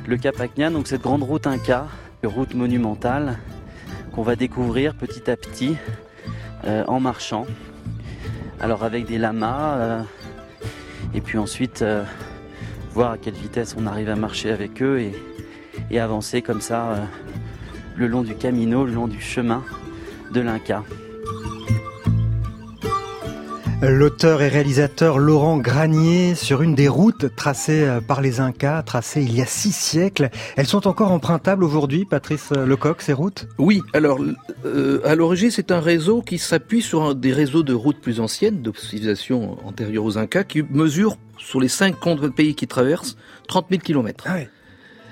Le 0.08 0.18
Cap 0.18 0.40
Acnian, 0.40 0.72
donc 0.72 0.88
cette 0.88 1.02
grande 1.02 1.24
route 1.24 1.48
Inca, 1.48 1.88
route 2.24 2.54
monumentale 2.54 3.40
qu'on 4.14 4.22
va 4.22 4.36
découvrir 4.36 4.96
petit 4.96 5.30
à 5.30 5.36
petit 5.36 5.76
euh, 6.66 6.84
en 6.88 7.00
marchant. 7.00 7.46
Alors 8.60 8.84
avec 8.84 9.06
des 9.06 9.18
lamas 9.18 9.78
euh, 9.78 10.02
et 11.14 11.22
puis 11.22 11.38
ensuite 11.38 11.82
euh, 11.82 12.04
voir 12.94 13.12
à 13.12 13.18
quelle 13.18 13.36
vitesse 13.36 13.76
on 13.78 13.88
arrive 13.88 14.10
à 14.10 14.16
marcher 14.16 14.52
avec 14.52 14.82
eux 14.82 15.00
et, 15.00 16.00
avancer 16.00 16.42
comme 16.42 16.62
ça 16.62 17.08
le 17.96 18.08
long 18.08 18.22
du 18.22 18.36
camino, 18.36 18.86
le 18.86 18.94
long 18.94 19.08
du 19.08 19.22
chemin 19.22 19.64
de 20.34 20.42
l'Inca. 20.42 20.84
L'auteur 23.84 24.42
et 24.42 24.48
réalisateur 24.48 25.20
Laurent 25.20 25.58
Granier 25.60 26.34
sur 26.34 26.64
une 26.64 26.74
des 26.74 26.88
routes 26.88 27.36
tracées 27.36 27.84
euh, 27.84 28.02
par 28.02 28.22
les 28.22 28.40
Incas, 28.40 28.82
tracées 28.82 29.22
il 29.22 29.36
y 29.36 29.42
a 29.42 29.46
six 29.46 29.72
siècles. 29.72 30.32
Elles 30.56 30.66
sont 30.66 30.88
encore 30.88 31.12
empruntables 31.12 31.64
aujourd'hui, 31.64 32.04
Patrice 32.04 32.50
Lecoq, 32.52 33.04
ces 33.04 33.14
routes? 33.14 33.48
Oui, 33.60 33.84
alors 33.94 34.18
euh, 34.66 35.00
à 35.06 35.14
l'origine 35.14 35.52
c'est 35.52 35.72
un 35.72 35.80
réseau 35.80 36.24
qui 36.24 36.40
s'appuie 36.40 36.82
sur 36.82 37.04
un- 37.04 37.14
des 37.14 37.32
réseaux 37.32 37.62
de 37.62 37.74
routes 37.76 38.02
plus 38.02 38.20
anciennes, 38.20 38.64
de 38.64 38.72
civilisations 38.76 39.58
antérieures 39.64 40.06
aux 40.06 40.18
Incas, 40.18 40.44
qui 40.44 40.64
mesurent 40.64 41.18
sur 41.38 41.60
les 41.62 41.68
cinq 41.68 41.98
pays 42.36 42.56
qui 42.56 42.66
traversent 42.66 43.16
30 43.48 43.68
000 43.70 43.82
kilomètres. 43.84 44.26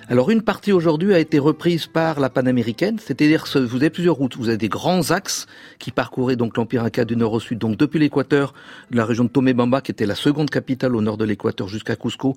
Alors 0.08 0.30
une 0.30 0.44
partie 0.44 0.72
aujourd'hui 0.72 1.16
a 1.16 1.20
été 1.20 1.40
reprise 1.40 1.88
par 1.88 2.20
la 2.20 2.30
panaméricaine, 2.30 3.00
c'est-à-dire 3.00 3.46
que 3.46 3.58
vous 3.58 3.78
avez 3.78 3.90
plusieurs 3.90 4.16
routes, 4.16 4.38
vous 4.38 4.50
avez 4.50 4.58
des 4.60 4.70
grands 4.70 5.10
axes 5.10 5.48
qui 5.80 5.90
parcouraient 5.90 6.36
donc 6.36 6.58
l'empire 6.58 6.84
Inca 6.84 7.06
du 7.06 7.16
nord 7.16 7.34
au 7.34 7.40
sud, 7.40 7.58
donc 7.58 7.76
depuis 7.76 7.98
l'équateur, 7.98 8.54
la 8.92 9.04
région 9.04 9.24
de 9.24 9.30
Tomebamba 9.30 9.82
qui 9.82 9.92
était 9.92 10.06
la 10.06 10.14
seconde 10.14 10.52
capitale 10.52 10.96
au 10.96 11.02
nord 11.02 11.18
de 11.18 11.26
l'équateur 11.26 11.68
jusqu'à 11.68 11.96
Cusco, 11.96 12.36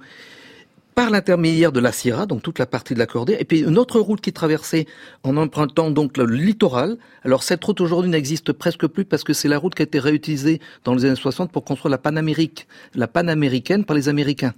par 0.95 1.11
l'intermédiaire 1.11 1.71
de 1.71 1.79
la 1.79 1.93
Sierra, 1.93 2.25
donc 2.25 2.41
toute 2.43 2.59
la 2.59 2.65
partie 2.65 2.95
de 2.95 2.99
la 2.99 3.07
cordée, 3.07 3.37
et 3.39 3.45
puis 3.45 3.61
une 3.61 3.77
autre 3.77 4.01
route 4.01 4.23
qui 4.23 4.33
traversait 4.33 4.87
en 5.23 5.37
empruntant 5.37 5.91
donc 5.91 6.17
le 6.17 6.25
littoral. 6.25 6.97
Alors 7.23 7.43
cette 7.43 7.63
route 7.63 7.83
aujourd'hui 7.83 8.11
n'existe 8.11 8.53
presque 8.53 8.87
plus 8.87 9.05
parce 9.05 9.25
que 9.25 9.35
c'est 9.35 9.47
la 9.47 9.59
route 9.59 9.75
qui 9.75 9.83
a 9.83 9.85
été 9.85 9.99
réutilisée 9.99 10.63
dans 10.85 10.95
les 10.95 11.05
années 11.05 11.17
60 11.17 11.53
pour 11.53 11.65
construire 11.65 11.91
la 11.91 11.99
Panamérique, 11.99 12.67
la 12.95 13.09
panaméricaine 13.09 13.85
par 13.85 13.95
les 13.95 14.09
Américains. 14.09 14.55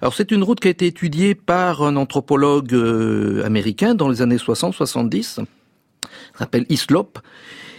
Alors 0.00 0.14
c'est 0.14 0.30
une 0.30 0.42
route 0.42 0.60
qui 0.60 0.68
a 0.68 0.70
été 0.70 0.86
étudiée 0.86 1.34
par 1.34 1.82
un 1.82 1.96
anthropologue 1.96 2.74
euh, 2.74 3.44
américain 3.44 3.94
dans 3.94 4.08
les 4.08 4.22
années 4.22 4.36
60-70, 4.36 5.44
s'appelle 6.38 6.66
Islop, 6.68 7.18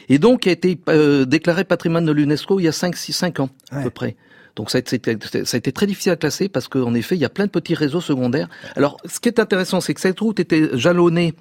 et 0.10 0.20
donc 0.20 0.42
qui 0.42 0.50
a 0.50 0.52
été 0.52 0.80
euh, 0.90 1.26
déclaré 1.26 1.64
patrimoine 1.64 2.06
de 2.06 2.12
l'UNESCO 2.12 2.60
il 2.60 2.64
y 2.64 2.68
a 2.68 2.72
5-6 2.72 3.42
ans 3.42 3.50
à 3.72 3.82
peu 3.82 3.90
près. 3.90 4.16
Donc 4.60 4.72
ça 4.72 4.80
a, 4.80 4.82
été, 4.82 5.18
ça 5.46 5.56
a 5.56 5.58
été 5.58 5.72
très 5.72 5.86
difficile 5.86 6.12
à 6.12 6.18
classer 6.18 6.50
parce 6.50 6.68
qu'en 6.68 6.94
effet, 6.94 7.16
il 7.16 7.22
y 7.22 7.24
a 7.24 7.30
plein 7.30 7.46
de 7.46 7.50
petits 7.50 7.76
réseaux 7.76 8.02
secondaires. 8.02 8.50
Alors, 8.76 8.98
ce 9.06 9.22
qui 9.22 9.30
est 9.30 9.40
intéressant, 9.40 9.80
c'est 9.80 9.94
que 9.94 10.02
cette 10.02 10.20
route 10.20 10.38
était 10.42 10.78
jalonnée 10.78 11.34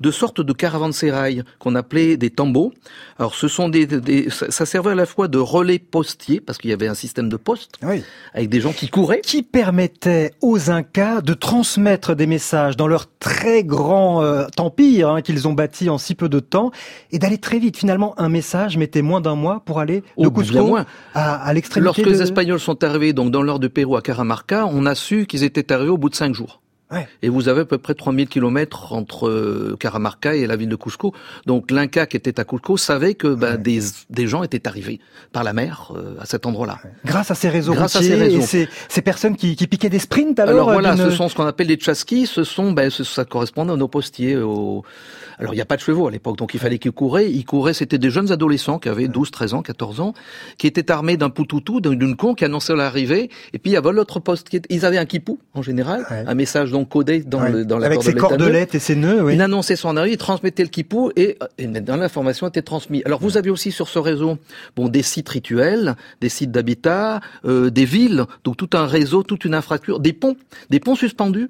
de 0.00 0.10
sortes 0.10 0.40
de 0.40 0.52
caravansérails 0.52 1.44
qu'on 1.60 1.76
appelait 1.76 2.16
des 2.16 2.30
tambours. 2.30 2.72
Alors, 3.20 3.36
ce 3.36 3.46
sont 3.46 3.68
des, 3.68 3.86
des 3.86 4.28
ça, 4.28 4.66
servait 4.66 4.90
à 4.90 4.96
la 4.96 5.06
fois 5.06 5.28
de 5.28 5.38
relais 5.38 5.78
postiers 5.78 6.40
parce 6.40 6.58
qu'il 6.58 6.70
y 6.70 6.72
avait 6.72 6.88
un 6.88 6.94
système 6.94 7.28
de 7.28 7.36
poste 7.36 7.78
avec 8.32 8.48
des 8.48 8.60
gens 8.60 8.72
qui 8.72 8.88
couraient. 8.88 9.20
Qui 9.20 9.44
permettait 9.44 10.32
aux 10.42 10.68
Incas 10.72 11.20
de 11.20 11.34
transmettre 11.34 12.16
des 12.16 12.26
messages 12.26 12.76
dans 12.76 12.88
leur 12.88 13.06
très 13.20 13.62
grand 13.62 14.24
euh, 14.24 14.46
empire 14.58 15.10
hein, 15.10 15.22
qu'ils 15.22 15.46
ont 15.46 15.52
bâti 15.52 15.88
en 15.90 15.98
si 15.98 16.16
peu 16.16 16.28
de 16.28 16.40
temps 16.40 16.72
et 17.12 17.20
d'aller 17.20 17.38
très 17.38 17.60
vite. 17.60 17.76
Finalement, 17.76 18.18
un 18.18 18.28
message 18.28 18.76
mettait 18.78 19.02
moins 19.02 19.20
d'un 19.20 19.36
mois 19.36 19.62
pour 19.64 19.78
aller 19.78 20.00
de 20.00 20.26
Oh, 20.26 20.30
Cusco 20.32 20.76
à, 21.14 21.36
à 21.36 21.52
l'extrémité 21.52 21.84
Lorsque 21.84 22.02
de... 22.02 22.10
les 22.10 22.20
Espagnols 22.20 22.63
sont 22.64 22.82
arrivés 22.82 23.12
donc 23.12 23.30
dans 23.30 23.44
nord 23.44 23.60
du 23.60 23.70
Pérou 23.70 23.96
à 23.96 24.02
Caramarca, 24.02 24.66
on 24.66 24.86
a 24.86 24.94
su 24.94 25.26
qu'ils 25.26 25.44
étaient 25.44 25.72
arrivés 25.72 25.90
au 25.90 25.98
bout 25.98 26.08
de 26.10 26.14
cinq 26.14 26.34
jours. 26.34 26.60
Ouais. 26.90 27.08
Et 27.22 27.28
vous 27.28 27.48
avez 27.48 27.62
à 27.62 27.64
peu 27.64 27.78
près 27.78 27.94
3000 27.94 28.28
kilomètres 28.28 28.92
entre 28.92 29.28
euh, 29.28 29.76
Caramarca 29.80 30.34
et 30.34 30.46
la 30.46 30.54
ville 30.54 30.68
de 30.68 30.76
Cusco. 30.76 31.14
Donc 31.46 31.70
l'Inca 31.70 32.06
qui 32.06 32.16
était 32.16 32.38
à 32.38 32.44
Cusco 32.44 32.76
savait 32.76 33.14
que 33.14 33.28
ben, 33.28 33.56
des, 33.56 33.80
des 34.10 34.26
gens 34.26 34.42
étaient 34.42 34.68
arrivés 34.68 35.00
par 35.32 35.44
la 35.44 35.54
mer 35.54 35.92
euh, 35.96 36.14
à 36.20 36.26
cet 36.26 36.44
endroit-là. 36.44 36.78
Grâce 37.04 37.30
à 37.30 37.34
ces 37.34 37.48
réseaux 37.48 37.72
Grâce 37.72 37.96
à 37.96 38.02
ces 38.02 38.14
réseaux. 38.14 38.40
et 38.40 38.42
ces, 38.42 38.68
ces 38.88 39.02
personnes 39.02 39.36
qui, 39.36 39.56
qui 39.56 39.66
piquaient 39.66 39.88
des 39.88 39.98
sprints 39.98 40.38
alors, 40.38 40.54
Alors 40.54 40.72
voilà, 40.72 40.96
ce 40.96 41.10
sont 41.10 41.28
ce 41.28 41.34
qu'on 41.34 41.46
appelle 41.46 41.68
les 41.68 41.76
tchaskis, 41.76 42.26
ce 42.26 42.44
sont, 42.44 42.72
ben, 42.72 42.90
ça 42.90 43.24
correspond 43.24 43.68
à 43.68 43.76
nos 43.76 43.88
postiers. 43.88 44.36
Au... 44.36 44.84
Alors 45.38 45.52
il 45.54 45.56
n'y 45.56 45.62
a 45.62 45.64
pas 45.66 45.76
de 45.76 45.80
chevaux 45.80 46.06
à 46.06 46.10
l'époque, 46.10 46.36
donc 46.36 46.54
il 46.54 46.60
fallait 46.60 46.78
qu'ils 46.78 46.92
couraient. 46.92 47.30
Ils 47.30 47.44
couraient, 47.44 47.74
c'était 47.74 47.98
des 47.98 48.10
jeunes 48.10 48.30
adolescents 48.32 48.78
qui 48.78 48.88
avaient 48.88 49.08
12, 49.08 49.30
13 49.30 49.54
ans, 49.54 49.62
14 49.62 50.00
ans, 50.00 50.14
qui 50.58 50.66
étaient 50.66 50.90
armés 50.90 51.16
d'un 51.16 51.30
poutoutou, 51.30 51.80
d'un- 51.80 51.94
d'une 51.94 52.16
con 52.16 52.34
qui 52.34 52.44
annonçait 52.44 52.74
l'arrivée. 52.76 53.30
Et 53.52 53.58
puis 53.58 53.70
il 53.72 53.74
y 53.74 53.76
avait 53.76 53.92
l'autre 53.92 54.20
poste, 54.20 54.48
qui 54.48 54.60
ils 54.70 54.84
avaient 54.86 54.98
un 54.98 55.04
kipou 55.06 55.38
en 55.54 55.62
général, 55.62 56.06
un 56.10 56.34
message 56.34 56.70
donc 56.70 56.88
codé 56.88 57.20
dans, 57.20 57.40
Ouais. 57.42 57.50
le, 57.50 57.64
dans 57.64 57.78
la 57.78 57.86
Avec 57.86 58.02
ses 58.02 58.14
cordelettes 58.14 58.74
et 58.74 58.78
ses 58.78 58.96
nœuds, 58.96 59.22
oui. 59.24 59.34
Il 59.34 59.40
annonçait 59.42 59.76
son 59.76 59.96
arrivée, 59.96 60.14
il 60.14 60.18
transmettait 60.18 60.62
le 60.62 60.68
kipou 60.68 61.10
et, 61.16 61.36
et 61.58 61.66
l'information 61.66 62.46
était 62.48 62.62
transmise. 62.62 63.02
Alors 63.04 63.20
vous 63.20 63.36
avez 63.36 63.50
aussi 63.50 63.72
sur 63.72 63.88
ce 63.88 63.98
réseau 63.98 64.38
bon 64.76 64.88
des 64.88 65.02
sites 65.02 65.28
rituels, 65.28 65.94
des 66.20 66.28
sites 66.28 66.50
d'habitat, 66.50 67.20
euh, 67.44 67.70
des 67.70 67.84
villes, 67.84 68.24
donc 68.44 68.56
tout 68.56 68.70
un 68.74 68.86
réseau, 68.86 69.22
toute 69.22 69.44
une 69.44 69.54
infrastructure, 69.54 70.00
des 70.00 70.12
ponts, 70.12 70.36
des 70.70 70.80
ponts 70.80 70.94
suspendus. 70.96 71.48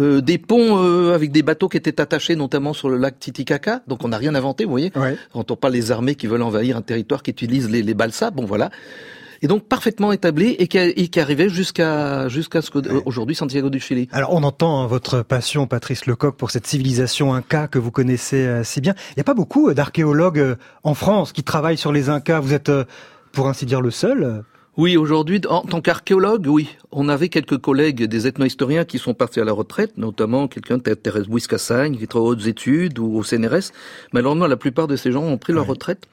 Euh, 0.00 0.20
des 0.20 0.38
ponts 0.38 0.78
euh, 0.78 1.14
avec 1.14 1.32
des 1.32 1.42
bateaux 1.42 1.68
qui 1.68 1.76
étaient 1.76 2.00
attachés 2.00 2.36
notamment 2.36 2.72
sur 2.72 2.88
le 2.88 2.96
lac 2.96 3.18
Titicaca, 3.18 3.82
donc 3.86 4.04
on 4.04 4.08
n'a 4.08 4.18
rien 4.18 4.34
inventé, 4.34 4.64
vous 4.64 4.70
voyez. 4.70 4.90
Quand 5.32 5.50
on 5.50 5.56
parle 5.56 5.74
des 5.74 5.92
armées 5.92 6.14
qui 6.14 6.26
veulent 6.26 6.42
envahir 6.42 6.76
un 6.76 6.82
territoire, 6.82 7.22
qui 7.22 7.30
utilisent 7.30 7.70
les, 7.70 7.82
les 7.82 7.94
balsas, 7.94 8.30
bon 8.30 8.44
voilà. 8.44 8.70
Et 9.42 9.46
donc 9.46 9.64
parfaitement 9.64 10.12
établi 10.12 10.50
et 10.58 10.68
qui, 10.68 10.78
et 10.78 11.08
qui 11.08 11.18
arrivait 11.18 11.48
jusqu'à 11.48 12.28
jusqu'à 12.28 12.60
ce 12.60 12.70
que 12.70 12.78
aujourd'hui 13.06 13.34
Santiago 13.34 13.70
du 13.70 13.80
Chili. 13.80 14.08
Alors 14.12 14.34
on 14.34 14.42
entend 14.42 14.82
hein, 14.82 14.86
votre 14.86 15.22
passion, 15.22 15.66
Patrice 15.66 16.04
Lecoq, 16.06 16.36
pour 16.36 16.50
cette 16.50 16.66
civilisation 16.66 17.32
inca 17.32 17.66
que 17.66 17.78
vous 17.78 17.90
connaissez 17.90 18.46
euh, 18.46 18.64
si 18.64 18.80
bien. 18.82 18.94
Il 19.10 19.14
n'y 19.16 19.22
a 19.22 19.24
pas 19.24 19.34
beaucoup 19.34 19.70
euh, 19.70 19.74
d'archéologues 19.74 20.40
euh, 20.40 20.56
en 20.82 20.92
France 20.92 21.32
qui 21.32 21.42
travaillent 21.42 21.78
sur 21.78 21.92
les 21.92 22.10
incas. 22.10 22.40
Vous 22.40 22.52
êtes, 22.52 22.70
pour 23.32 23.48
ainsi 23.48 23.64
dire, 23.64 23.80
le 23.80 23.90
seul 23.90 24.44
Oui, 24.76 24.96
aujourd'hui, 24.96 25.40
en 25.48 25.62
tant 25.62 25.80
qu'archéologue, 25.80 26.46
oui. 26.46 26.68
On 26.92 27.08
avait 27.08 27.28
quelques 27.28 27.58
collègues 27.58 28.04
des 28.04 28.26
ethnohistoriens 28.26 28.84
qui 28.84 28.98
sont 28.98 29.14
partis 29.14 29.40
à 29.40 29.44
la 29.44 29.52
retraite, 29.52 29.98
notamment 29.98 30.48
quelqu'un 30.48 30.78
de 30.78 30.94
Thérèse 30.94 31.26
Bouis-Cassagne, 31.26 31.96
qui 31.98 32.06
travaille 32.06 32.28
aux 32.28 32.32
hautes 32.32 32.46
études 32.46 32.98
ou 32.98 33.16
au 33.18 33.22
CNRS. 33.22 33.72
Malheureusement, 34.12 34.46
la 34.46 34.56
plupart 34.56 34.86
de 34.86 34.96
ces 34.96 35.10
gens 35.12 35.22
ont 35.24 35.38
pris 35.38 35.52
leur 35.52 35.66
retraite. 35.66 36.06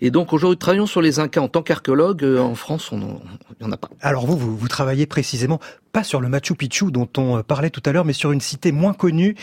Et 0.00 0.10
donc, 0.10 0.32
aujourd'hui, 0.32 0.58
travaillons 0.58 0.86
sur 0.86 1.00
les 1.00 1.20
Incas 1.20 1.40
en 1.40 1.48
tant 1.48 1.62
qu'archéologue. 1.62 2.24
euh, 2.24 2.40
En 2.40 2.56
France, 2.56 2.90
on 2.92 2.98
n'y 2.98 3.66
en 3.66 3.72
a 3.72 3.76
pas. 3.76 3.88
Alors 4.00 4.26
vous, 4.26 4.36
vous, 4.36 4.56
vous 4.56 4.68
travaillez 4.68 5.06
précisément 5.06 5.60
pas 5.92 6.02
sur 6.02 6.20
le 6.20 6.28
Machu 6.28 6.54
Picchu 6.56 6.90
dont 6.90 7.08
on 7.16 7.38
euh, 7.38 7.42
parlait 7.42 7.70
tout 7.70 7.82
à 7.86 7.92
l'heure, 7.92 8.04
mais 8.04 8.12
sur 8.12 8.32
une 8.32 8.40
cité 8.40 8.72
moins 8.72 8.92
connue 8.92 9.36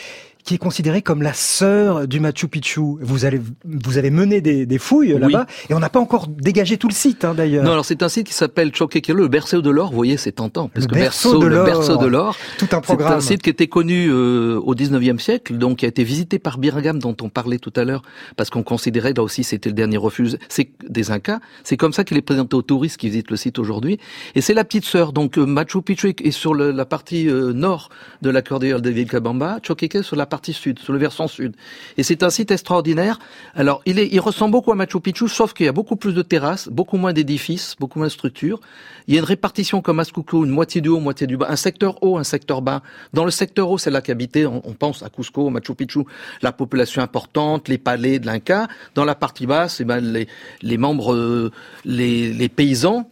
qui 0.43 0.55
est 0.55 0.57
considérée 0.57 1.01
comme 1.01 1.21
la 1.21 1.33
sœur 1.33 2.07
du 2.07 2.19
Machu 2.19 2.47
Picchu. 2.47 2.81
Vous, 3.01 3.25
allez, 3.25 3.39
vous 3.65 3.97
avez 3.97 4.09
mené 4.09 4.41
des, 4.41 4.65
des 4.65 4.77
fouilles 4.77 5.17
là-bas 5.17 5.45
et 5.69 5.73
on 5.73 5.79
n'a 5.79 5.89
pas 5.89 5.99
encore 5.99 6.27
dégagé 6.27 6.77
tout 6.77 6.87
le 6.87 6.93
site 6.93 7.23
hein, 7.25 7.33
d'ailleurs. 7.33 7.63
Non, 7.63 7.71
alors 7.71 7.85
c'est 7.85 8.01
un 8.03 8.09
site 8.09 8.27
qui 8.27 8.33
s'appelle 8.33 8.73
Choquequelo, 8.75 9.23
le 9.23 9.27
berceau 9.27 9.61
de 9.61 9.69
l'or. 9.69 9.89
Vous 9.89 9.95
voyez, 9.95 10.17
c'est 10.17 10.31
tentant. 10.33 10.67
Parce 10.69 10.85
Le 10.87 10.89
que 10.91 10.95
berceau 10.95 11.39
de 11.39 11.45
le 11.47 11.55
l'or. 11.55 11.65
berceau 11.65 11.97
de 11.97 12.05
l'or. 12.07 12.35
Tout 12.57 12.67
un 12.71 12.81
programme. 12.81 13.09
C'est 13.11 13.15
un 13.17 13.21
site 13.21 13.41
qui 13.41 13.49
était 13.49 13.67
connu 13.67 14.07
euh, 14.09 14.59
au 14.63 14.73
19e 14.75 15.19
siècle, 15.19 15.57
donc 15.57 15.79
qui 15.79 15.85
a 15.85 15.87
été 15.87 16.03
visité 16.03 16.39
par 16.39 16.57
Birgham, 16.57 16.99
dont 16.99 17.15
on 17.21 17.29
parlait 17.29 17.59
tout 17.59 17.73
à 17.75 17.83
l'heure, 17.83 18.01
parce 18.35 18.49
qu'on 18.49 18.63
considérait, 18.63 19.13
là 19.13 19.23
aussi, 19.23 19.43
c'était 19.43 19.69
le 19.69 19.75
dernier 19.75 19.97
refuge 19.97 20.37
c'est 20.49 20.69
des 20.89 21.11
Incas. 21.11 21.39
C'est 21.63 21.77
comme 21.77 21.93
ça 21.93 22.03
qu'il 22.03 22.17
est 22.17 22.21
présenté 22.21 22.55
aux 22.55 22.61
touristes 22.61 22.97
qui 22.97 23.07
visitent 23.09 23.31
le 23.31 23.37
site 23.37 23.59
aujourd'hui. 23.59 23.99
Et 24.35 24.41
c'est 24.41 24.53
la 24.53 24.63
petite 24.63 24.85
sœur. 24.85 25.13
Donc 25.13 25.37
euh, 25.37 25.45
Machu 25.45 25.81
Picchu 25.81 26.15
est 26.23 26.31
sur 26.31 26.53
le- 26.53 26.71
la 26.71 26.85
partie 26.85 27.27
euh, 27.29 27.53
nord 27.53 27.89
de 28.21 28.29
la 28.29 28.41
cordillère 28.41 28.81
de 28.81 28.89
Vilcabamba, 28.89 29.59
Choquequel 29.63 30.03
sur 30.03 30.15
la 30.15 30.25
partie 30.31 30.53
sud, 30.53 30.79
sur 30.79 30.93
le 30.93 30.99
versant 30.99 31.27
sud. 31.27 31.55
Et 31.97 32.03
c'est 32.03 32.23
un 32.23 32.31
site 32.31 32.49
extraordinaire. 32.49 33.19
Alors, 33.53 33.81
il, 33.85 33.99
est, 33.99 34.09
il 34.11 34.19
ressemble 34.19 34.53
beaucoup 34.53 34.71
à 34.71 34.75
Machu 34.75 34.99
Picchu, 34.99 35.27
sauf 35.27 35.53
qu'il 35.53 35.67
y 35.67 35.69
a 35.69 35.77
beaucoup 35.79 35.97
plus 36.03 36.13
de 36.13 36.23
terrasses, 36.23 36.67
beaucoup 36.69 36.97
moins 36.97 37.13
d'édifices, 37.13 37.75
beaucoup 37.79 37.99
moins 37.99 38.07
de 38.07 38.17
structures. 38.19 38.59
Il 39.07 39.13
y 39.13 39.17
a 39.17 39.19
une 39.19 39.25
répartition 39.25 39.81
comme 39.81 39.99
à 39.99 40.05
Cusco, 40.05 40.45
une 40.45 40.51
moitié 40.51 40.81
du 40.81 40.89
haut, 40.89 40.99
moitié 40.99 41.27
du 41.27 41.37
bas, 41.37 41.47
un 41.49 41.55
secteur 41.55 42.01
haut, 42.01 42.17
un 42.17 42.23
secteur 42.23 42.61
bas. 42.61 42.81
Dans 43.13 43.25
le 43.25 43.31
secteur 43.31 43.69
haut, 43.69 43.77
c'est 43.77 43.91
là 43.91 44.01
qu'habitait, 44.01 44.45
on, 44.45 44.61
on 44.65 44.73
pense 44.73 45.03
à 45.03 45.09
Cusco, 45.09 45.49
Machu 45.49 45.75
Picchu, 45.75 46.01
la 46.41 46.51
population 46.51 47.01
importante, 47.01 47.67
les 47.67 47.77
palais 47.77 48.19
de 48.19 48.25
l'Inca. 48.25 48.67
Dans 48.95 49.05
la 49.05 49.15
partie 49.15 49.45
basse, 49.45 49.81
eh 49.81 49.85
ben, 49.85 49.99
les, 49.99 50.27
les 50.61 50.77
membres, 50.77 51.13
euh, 51.13 51.51
les, 51.85 52.31
les 52.33 52.49
paysans, 52.49 53.09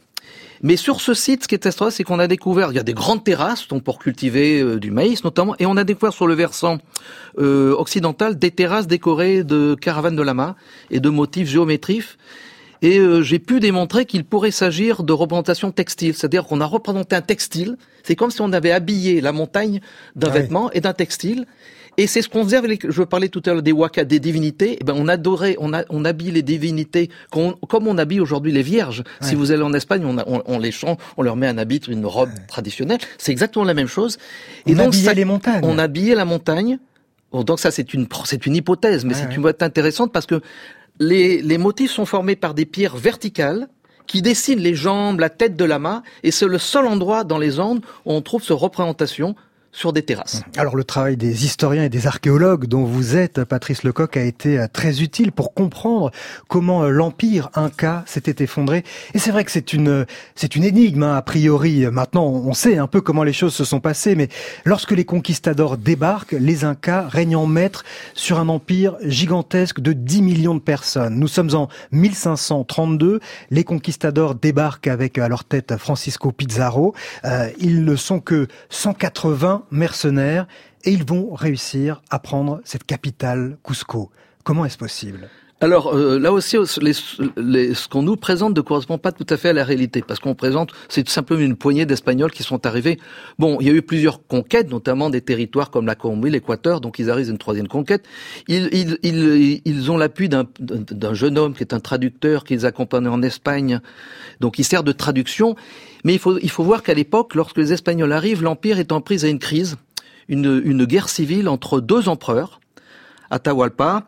mais 0.62 0.76
sur 0.76 1.02
ce 1.02 1.14
site, 1.14 1.44
ce 1.44 1.48
qui 1.48 1.56
est 1.56 1.66
extraordinaire, 1.66 1.96
c'est 1.96 2.04
qu'on 2.04 2.20
a 2.20 2.28
découvert, 2.28 2.72
il 2.72 2.76
y 2.76 2.80
a 2.80 2.84
des 2.84 2.94
grandes 2.94 3.24
terrasses 3.24 3.68
donc 3.68 3.84
pour 3.84 4.00
cultiver 4.00 4.62
euh, 4.62 4.80
du 4.80 4.92
maïs 4.92 5.24
notamment, 5.24 5.56
et 5.60 5.66
on 5.66 5.78
a 5.78 5.84
découvert 5.84 6.14
sur 6.14 6.28
le 6.28 6.34
versant 6.34 6.78
euh, 7.40 7.74
occidental 7.78 8.38
des 8.38 8.52
terrasses 8.52 8.88
décorées 8.88 9.44
de 9.44 9.76
caravanes 9.76 10.16
de 10.16 10.22
lama 10.22 10.56
et 10.92 11.00
de 11.00 11.10
motifs 11.10 11.48
géométriques. 11.50 12.18
Et 12.82 12.98
euh, 12.98 13.22
j'ai 13.22 13.40
pu 13.40 13.60
démontrer 13.60 14.06
qu'il 14.06 14.24
pourrait 14.24 14.52
s'agir 14.52 15.04
de 15.04 15.12
représentation 15.12 15.72
textile, 15.72 16.14
c'est-à-dire 16.14 16.46
qu'on 16.46 16.62
a 16.62 16.66
représenté 16.66 17.16
un 17.16 17.22
textile. 17.22 17.78
C'est 18.04 18.16
comme 18.16 18.32
si 18.32 18.42
on 18.42 18.54
avait 18.54 18.72
habillé 18.72 19.20
la 19.20 19.34
montagne 19.34 19.82
d'un 20.16 20.28
Ah 20.28 20.32
oui. 20.34 20.42
vêtement 20.42 20.72
et 20.72 20.80
d'un 20.80 20.94
textile. 20.94 21.46
Et 22.02 22.08
c'est 22.08 22.22
ce 22.22 22.30
qu'on 22.30 22.44
faisait 22.44 22.58
avec 22.58 22.84
les, 22.84 22.92
je 22.92 23.04
parlais 23.04 23.28
tout 23.30 23.42
à 23.46 23.52
l'heure 23.54 23.62
des 23.62 23.72
wakas, 23.74 24.06
des 24.06 24.20
divinités. 24.20 24.78
Eh 24.80 24.84
ben, 24.84 24.94
on 24.98 25.08
adorait, 25.08 25.56
on, 25.60 25.74
a, 25.74 25.84
on 25.90 26.06
habille 26.06 26.32
les 26.32 26.42
divinités 26.44 27.10
qu'on- 27.30 27.54
comme 27.68 27.88
on 27.88 27.98
habille 27.98 28.22
aujourd'hui 28.22 28.52
les 28.52 28.62
vierges. 28.62 29.04
Si 29.22 29.36
vous 29.36 29.52
allez 29.52 29.64
en 29.64 29.74
Espagne, 29.74 30.04
on, 30.06 30.18
a- 30.18 30.24
on, 30.28 30.42
on 30.46 30.60
les 30.60 30.72
chante, 30.72 31.00
on 31.18 31.24
leur 31.24 31.36
met 31.36 31.48
un 31.48 31.58
habit, 31.58 31.82
une 31.88 32.06
robe 32.06 32.30
traditionnelle. 32.48 33.00
C'est 33.18 33.32
exactement 33.32 33.66
la 33.66 33.74
même 33.74 33.88
chose. 33.88 34.18
On 34.66 34.80
habillait 34.80 35.06
ça- 35.06 35.14
les 35.14 35.26
montagnes. 35.26 35.60
On 35.64 35.78
habillait 35.78 36.16
la 36.16 36.26
montagne. 36.26 36.80
Bon, 37.32 37.44
donc 37.44 37.60
ça, 37.60 37.70
c'est 37.70 37.94
une, 37.94 38.08
c'est 38.26 38.46
une 38.46 38.56
hypothèse, 38.56 39.04
mais 39.06 39.14
Ouais, 39.14 39.20
c'est 39.30 39.36
une 39.36 39.42
boîte 39.42 39.62
intéressante 39.62 40.12
parce 40.14 40.26
que 40.26 40.42
les, 41.00 41.42
les 41.42 41.58
motifs 41.58 41.92
sont 41.92 42.06
formés 42.06 42.36
par 42.36 42.54
des 42.54 42.66
pierres 42.66 42.98
verticales 42.98 43.68
qui 44.08 44.22
dessinent 44.24 44.60
les 44.60 44.74
jambes, 44.74 45.20
la 45.20 45.30
tête 45.30 45.56
de 45.56 45.64
lama, 45.66 46.02
et 46.24 46.32
c'est 46.32 46.48
le 46.48 46.58
seul 46.58 46.88
endroit 46.88 47.24
dans 47.24 47.38
les 47.38 47.60
Andes 47.60 47.82
où 48.06 48.14
on 48.14 48.22
trouve 48.22 48.42
cette 48.42 48.58
représentation 48.58 49.36
sur 49.72 49.94
des 49.94 50.04
terrasses. 50.04 50.42
Alors 50.58 50.76
le 50.76 50.84
travail 50.84 51.18
des 51.18 51.46
historiens 51.46 51.84
et 51.84 51.90
des 51.90 52.08
archéologues 52.08 52.66
dont 52.66 52.84
vous 52.84 53.16
êtes, 53.16 53.44
Patrice 53.44 53.84
Lecoq, 53.84 54.18
a 54.18 54.24
été 54.24 54.60
euh, 54.60 54.68
très 54.72 55.02
utile 55.02 55.32
pour 55.32 55.54
comprendre 55.54 56.12
comment 56.48 56.84
euh, 56.84 56.90
l'empire 56.90 57.50
inca 57.54 58.04
s'était 58.06 58.44
effondré. 58.44 58.84
Et 59.14 59.20
c'est 59.20 59.32
vrai 59.32 59.46
que 59.46 59.52
c'est 59.52 59.74
une 59.74 60.06
c'est 60.36 60.56
une 60.56 60.64
énigme 60.64 61.04
hein, 61.04 61.16
a 61.16 61.22
priori. 61.22 61.86
Maintenant, 61.88 62.26
on 62.26 62.54
sait 62.54 62.78
un 62.78 62.88
peu 62.88 63.02
comment 63.02 63.24
les 63.24 63.34
choses 63.34 63.54
se 63.54 63.64
sont 63.64 63.80
passées, 63.80 64.16
mais 64.16 64.30
lorsque 64.66 64.92
les 64.92 65.06
conquistadors 65.06 65.78
débarquent, 65.78 66.36
les 66.40 66.66
Incas 66.66 67.08
règnent 67.08 67.36
en 67.36 67.46
maître 67.46 67.84
sur 68.14 68.40
un 68.40 68.50
empire 68.50 68.96
gigantesque 69.04 69.80
de 69.80 69.94
10 69.94 70.22
millions 70.22 70.56
de 70.56 70.60
personnes. 70.60 71.20
Nous 71.20 71.28
sommes 71.28 71.54
en 71.56 71.70
1532. 71.92 73.20
Les 73.52 73.64
conquistadors 73.64 74.36
débarquent 74.36 74.88
avec 74.88 75.18
à 75.18 75.28
leur 75.28 75.44
tête 75.44 75.78
Francisco 75.78 76.32
Pizarro. 76.32 76.94
Euh, 77.26 77.50
ils 77.60 77.84
ne 77.84 77.96
sont 77.96 78.20
que 78.20 78.48
180 78.70 79.59
mercenaires 79.72 80.48
et 80.84 80.92
ils 80.92 81.06
vont 81.06 81.34
réussir 81.34 82.02
à 82.10 82.20
prendre 82.20 82.62
cette 82.64 82.84
capitale 82.86 83.58
Cusco. 83.64 84.12
Comment 84.44 84.66
est-ce 84.66 84.78
possible? 84.78 85.30
Alors 85.62 85.94
euh, 85.94 86.18
là 86.20 86.32
aussi, 86.32 86.56
les- 86.82 86.94
les- 87.36 87.74
ce 87.74 87.90
qu'on 87.90 88.02
nous 88.02 88.16
présente 88.16 88.56
ne 88.56 88.62
correspond 88.62 88.98
pas 88.98 89.12
tout 89.12 89.26
à 89.30 89.36
fait 89.36 89.50
à 89.50 89.54
la 89.54 89.66
réalité, 89.66 90.02
parce 90.02 90.22
qu'on 90.22 90.34
présente, 90.34 90.72
c'est 90.88 91.04
tout 91.04 91.12
simplement 91.12 91.42
une 91.42 91.58
poignée 91.58 91.86
d'Espagnols 91.86 92.32
qui 92.32 92.44
sont 92.44 92.66
arrivés. 92.66 92.98
Bon, 93.40 93.58
il 93.60 93.68
y 93.68 93.70
a 93.70 93.74
eu 93.74 93.82
plusieurs 93.82 94.26
conquêtes, 94.26 94.70
notamment 94.72 95.10
des 95.10 95.20
territoires 95.20 95.70
comme 95.70 95.86
la 95.86 95.96
Colombie, 95.96 96.30
l'Équateur, 96.30 96.80
donc 96.80 96.98
ils 96.98 97.12
arrivent 97.12 97.28
à 97.28 97.32
une 97.32 97.38
troisième 97.38 97.68
conquête. 97.68 98.06
Ils, 98.48 98.70
ils, 98.72 98.98
ils, 99.04 99.62
ils 99.66 99.92
ont 99.92 99.98
l'appui 99.98 100.30
d'un 100.30 101.14
jeune 101.14 101.38
homme 101.38 101.54
qui 101.54 101.64
est 101.64 101.74
un 101.74 101.82
traducteur 101.82 102.46
qui 102.46 102.54
les 102.54 102.64
accompagne 102.64 103.10
en 103.10 103.22
Espagne, 103.22 103.82
donc 104.40 104.60
il 104.60 104.64
sert 104.64 104.84
de 104.84 104.94
traduction. 104.94 105.58
Mais 106.06 106.14
il 106.14 106.20
faut, 106.20 106.38
il 106.40 106.50
faut 106.50 106.64
voir 106.64 106.84
qu'à 106.84 106.94
l'époque, 106.94 107.36
lorsque 107.36 107.58
les 107.58 107.74
Espagnols 107.74 108.12
arrivent, 108.14 108.42
l'Empire 108.44 108.80
est 108.80 108.92
en 108.92 109.02
prise 109.02 109.26
à 109.26 109.28
une 109.28 109.40
crise, 109.40 109.76
une, 110.28 110.62
une 110.64 110.86
guerre 110.86 111.10
civile 111.10 111.50
entre 111.50 111.82
deux 111.82 112.08
empereurs, 112.10 112.60
Atahualpa, 113.32 114.04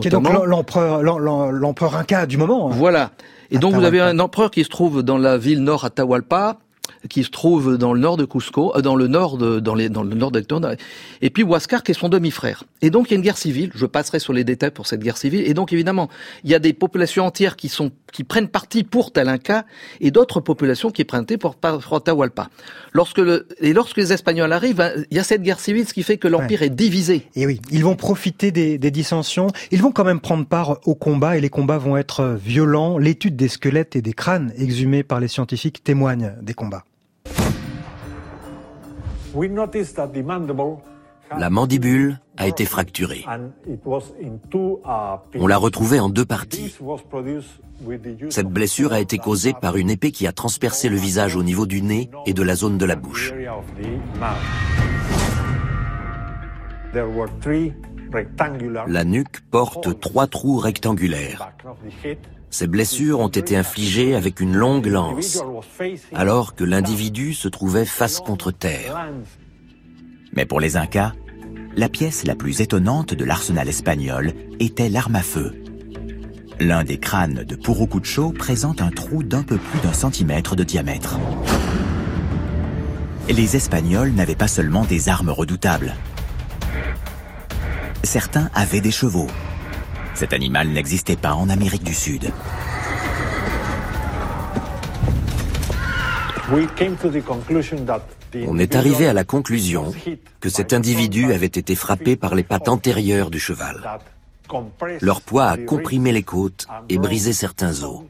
Qui 0.00 0.08
est 0.08 0.10
donc 0.10 0.24
l'empereur 0.46 1.02
l'em- 1.02 1.18
l'em- 1.18 1.50
l'empereur 1.50 1.96
inca 1.96 2.26
du 2.26 2.36
moment. 2.36 2.70
hein. 2.70 2.74
Voilà. 2.74 3.10
Et 3.50 3.58
donc 3.58 3.74
vous 3.74 3.84
avez 3.84 4.00
un 4.00 4.18
empereur 4.18 4.50
qui 4.50 4.64
se 4.64 4.68
trouve 4.70 5.02
dans 5.02 5.18
la 5.18 5.36
ville 5.36 5.62
nord 5.62 5.84
Atahualpa, 5.84 6.56
qui 7.08 7.24
se 7.24 7.30
trouve 7.30 7.76
dans 7.78 7.92
le 7.92 8.00
nord 8.00 8.16
de 8.16 8.24
Cusco, 8.24 8.72
euh, 8.76 8.82
dans 8.82 8.96
le 8.96 9.06
nord 9.06 9.38
de, 9.38 9.60
dans 9.60 9.74
les, 9.74 9.88
dans 9.88 10.02
le 10.02 10.14
nord 10.14 10.30
de 10.30 10.42
et 11.20 11.30
puis 11.30 11.42
Huascar 11.42 11.82
qui 11.82 11.92
est 11.92 11.94
son 11.94 12.08
demi-frère. 12.08 12.64
Et 12.82 12.90
donc 12.90 13.10
il 13.10 13.12
y 13.12 13.14
a 13.14 13.16
une 13.16 13.22
guerre 13.22 13.38
civile. 13.38 13.70
Je 13.74 13.86
passerai 13.86 14.18
sur 14.18 14.32
les 14.32 14.44
détails 14.44 14.70
pour 14.70 14.86
cette 14.86 15.00
guerre 15.00 15.16
civile. 15.16 15.44
Et 15.46 15.54
donc 15.54 15.72
évidemment, 15.72 16.08
il 16.44 16.50
y 16.50 16.54
a 16.54 16.58
des 16.58 16.72
populations 16.72 17.24
entières 17.24 17.56
qui 17.56 17.68
sont 17.68 17.90
qui 18.12 18.24
prennent 18.24 18.48
parti 18.48 18.84
pour 18.84 19.12
Talinka 19.12 19.64
et 20.00 20.10
d'autres 20.10 20.40
populations 20.40 20.90
qui 20.90 21.04
prennent 21.04 21.24
parti 21.24 21.38
pour, 21.38 21.96
Atahualpa. 21.96 22.48
Lorsque 22.92 23.18
le, 23.18 23.46
et 23.60 23.72
lorsque 23.72 23.96
les 23.96 24.12
Espagnols 24.12 24.52
arrivent, 24.52 24.80
hein, 24.80 24.92
il 25.10 25.16
y 25.16 25.20
a 25.20 25.24
cette 25.24 25.42
guerre 25.42 25.60
civile, 25.60 25.88
ce 25.88 25.94
qui 25.94 26.02
fait 26.02 26.18
que 26.18 26.28
l'empire 26.28 26.60
Ouais. 26.60 26.66
est 26.66 26.70
divisé. 26.70 27.28
Et 27.34 27.46
oui, 27.46 27.60
ils 27.70 27.84
vont 27.84 27.96
profiter 27.96 28.50
des, 28.50 28.76
des 28.76 28.90
dissensions. 28.90 29.46
Ils 29.70 29.80
vont 29.80 29.92
quand 29.92 30.04
même 30.04 30.20
prendre 30.20 30.44
part 30.44 30.80
au 30.84 30.94
combat 30.94 31.38
et 31.38 31.40
les 31.40 31.48
combats 31.48 31.78
vont 31.78 31.96
être 31.96 32.38
violents. 32.44 32.98
L'étude 32.98 33.36
des 33.36 33.48
squelettes 33.48 33.96
et 33.96 34.02
des 34.02 34.12
crânes 34.12 34.52
exhumés 34.58 35.02
par 35.02 35.20
les 35.20 35.28
scientifiques 35.28 35.82
témoigne 35.82 36.32
des 36.42 36.54
combats. 36.54 36.84
La 41.38 41.50
mandibule 41.50 42.20
a 42.36 42.46
été 42.46 42.64
fracturée. 42.64 43.24
On 45.34 45.46
l'a 45.46 45.56
retrouvée 45.56 46.00
en 46.00 46.08
deux 46.08 46.24
parties. 46.24 46.74
Cette 48.30 48.48
blessure 48.48 48.92
a 48.92 49.00
été 49.00 49.18
causée 49.18 49.54
par 49.54 49.76
une 49.76 49.90
épée 49.90 50.12
qui 50.12 50.26
a 50.26 50.32
transpercé 50.32 50.88
le 50.88 50.96
visage 50.96 51.36
au 51.36 51.42
niveau 51.42 51.66
du 51.66 51.82
nez 51.82 52.10
et 52.26 52.34
de 52.34 52.42
la 52.42 52.54
zone 52.54 52.78
de 52.78 52.84
la 52.84 52.96
bouche. 52.96 53.32
La 58.86 59.04
nuque 59.04 59.40
porte 59.50 60.00
trois 60.00 60.26
trous 60.26 60.58
rectangulaires. 60.58 61.52
Ces 62.52 62.66
blessures 62.66 63.18
ont 63.20 63.28
été 63.28 63.56
infligées 63.56 64.14
avec 64.14 64.38
une 64.38 64.54
longue 64.54 64.84
lance, 64.84 65.42
alors 66.12 66.54
que 66.54 66.64
l'individu 66.64 67.32
se 67.32 67.48
trouvait 67.48 67.86
face 67.86 68.20
contre 68.20 68.50
terre. 68.50 69.08
Mais 70.34 70.44
pour 70.44 70.60
les 70.60 70.76
Incas, 70.76 71.14
la 71.76 71.88
pièce 71.88 72.26
la 72.26 72.34
plus 72.34 72.60
étonnante 72.60 73.14
de 73.14 73.24
l'arsenal 73.24 73.70
espagnol 73.70 74.34
était 74.60 74.90
l'arme 74.90 75.16
à 75.16 75.22
feu. 75.22 75.54
L'un 76.60 76.84
des 76.84 76.98
crânes 76.98 77.42
de 77.42 77.56
Purucucho 77.56 78.32
présente 78.32 78.82
un 78.82 78.90
trou 78.90 79.22
d'un 79.22 79.42
peu 79.42 79.56
plus 79.56 79.80
d'un 79.80 79.94
centimètre 79.94 80.54
de 80.54 80.62
diamètre. 80.62 81.18
Les 83.30 83.56
Espagnols 83.56 84.12
n'avaient 84.12 84.34
pas 84.34 84.46
seulement 84.46 84.84
des 84.84 85.08
armes 85.08 85.30
redoutables. 85.30 85.94
Certains 88.02 88.50
avaient 88.52 88.82
des 88.82 88.90
chevaux. 88.90 89.28
Cet 90.14 90.32
animal 90.32 90.68
n'existait 90.68 91.16
pas 91.16 91.34
en 91.34 91.48
Amérique 91.48 91.84
du 91.84 91.94
Sud. 91.94 92.30
On 98.48 98.58
est 98.58 98.76
arrivé 98.76 99.06
à 99.06 99.12
la 99.12 99.24
conclusion 99.24 99.92
que 100.40 100.48
cet 100.48 100.72
individu 100.72 101.32
avait 101.32 101.46
été 101.46 101.74
frappé 101.74 102.16
par 102.16 102.34
les 102.34 102.42
pattes 102.42 102.68
antérieures 102.68 103.30
du 103.30 103.38
cheval. 103.38 103.98
Leur 105.00 105.22
poids 105.22 105.46
a 105.46 105.56
comprimé 105.56 106.12
les 106.12 106.22
côtes 106.22 106.66
et 106.88 106.98
brisé 106.98 107.32
certains 107.32 107.82
os. 107.82 108.02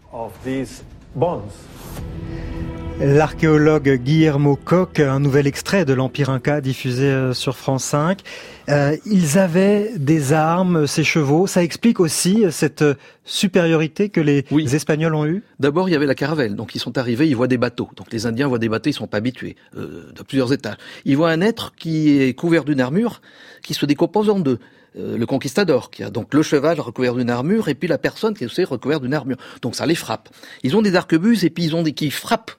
L'archéologue 3.04 3.96
Guillermo 3.96 4.54
Koch, 4.54 5.00
un 5.00 5.18
nouvel 5.18 5.48
extrait 5.48 5.84
de 5.84 5.92
l'Empire 5.92 6.30
Inca 6.30 6.60
diffusé 6.60 7.06
euh, 7.06 7.34
sur 7.34 7.56
France 7.56 7.82
5. 7.82 8.20
Euh, 8.68 8.96
ils 9.06 9.38
avaient 9.38 9.90
des 9.96 10.32
armes, 10.32 10.86
ces 10.86 11.02
chevaux. 11.02 11.48
Ça 11.48 11.64
explique 11.64 11.98
aussi 11.98 12.44
cette 12.52 12.84
supériorité 13.24 14.08
que 14.08 14.20
les, 14.20 14.44
Espagnols 14.72 15.16
ont 15.16 15.26
eue 15.26 15.42
D'abord, 15.58 15.88
il 15.88 15.92
y 15.92 15.96
avait 15.96 16.06
la 16.06 16.14
caravelle. 16.14 16.54
Donc, 16.54 16.76
ils 16.76 16.78
sont 16.78 16.96
arrivés, 16.96 17.28
ils 17.28 17.34
voient 17.34 17.48
des 17.48 17.58
bateaux. 17.58 17.90
Donc, 17.96 18.12
les 18.12 18.26
Indiens 18.26 18.46
voient 18.46 18.60
des 18.60 18.68
bateaux, 18.68 18.90
ils 18.90 18.94
sont 18.94 19.08
pas 19.08 19.16
habitués, 19.16 19.56
euh, 19.76 20.12
de 20.14 20.22
plusieurs 20.22 20.52
étages. 20.52 20.76
Ils 21.04 21.16
voient 21.16 21.30
un 21.30 21.40
être 21.40 21.74
qui 21.74 22.22
est 22.22 22.34
couvert 22.34 22.62
d'une 22.62 22.80
armure 22.80 23.20
qui 23.64 23.74
se 23.74 23.84
décompose 23.84 24.30
en 24.30 24.38
deux. 24.38 24.60
Euh, 24.96 25.18
le 25.18 25.26
conquistador, 25.26 25.90
qui 25.90 26.04
a 26.04 26.10
donc 26.10 26.34
le 26.34 26.42
cheval 26.42 26.78
recouvert 26.78 27.14
d'une 27.14 27.30
armure, 27.30 27.66
et 27.68 27.74
puis 27.74 27.88
la 27.88 27.98
personne 27.98 28.34
qui 28.34 28.44
est 28.44 28.46
aussi 28.46 28.62
recouverte 28.62 29.02
d'une 29.02 29.14
armure. 29.14 29.38
Donc 29.60 29.74
ça 29.74 29.86
les 29.86 29.96
frappe. 29.96 30.28
Ils 30.62 30.76
ont 30.76 30.82
des 30.82 30.94
arquebuses, 30.94 31.44
et 31.44 31.50
puis 31.50 31.64
ils 31.64 31.74
ont 31.74 31.82
des 31.82 31.94
qui 31.94 32.10
frappent 32.10 32.52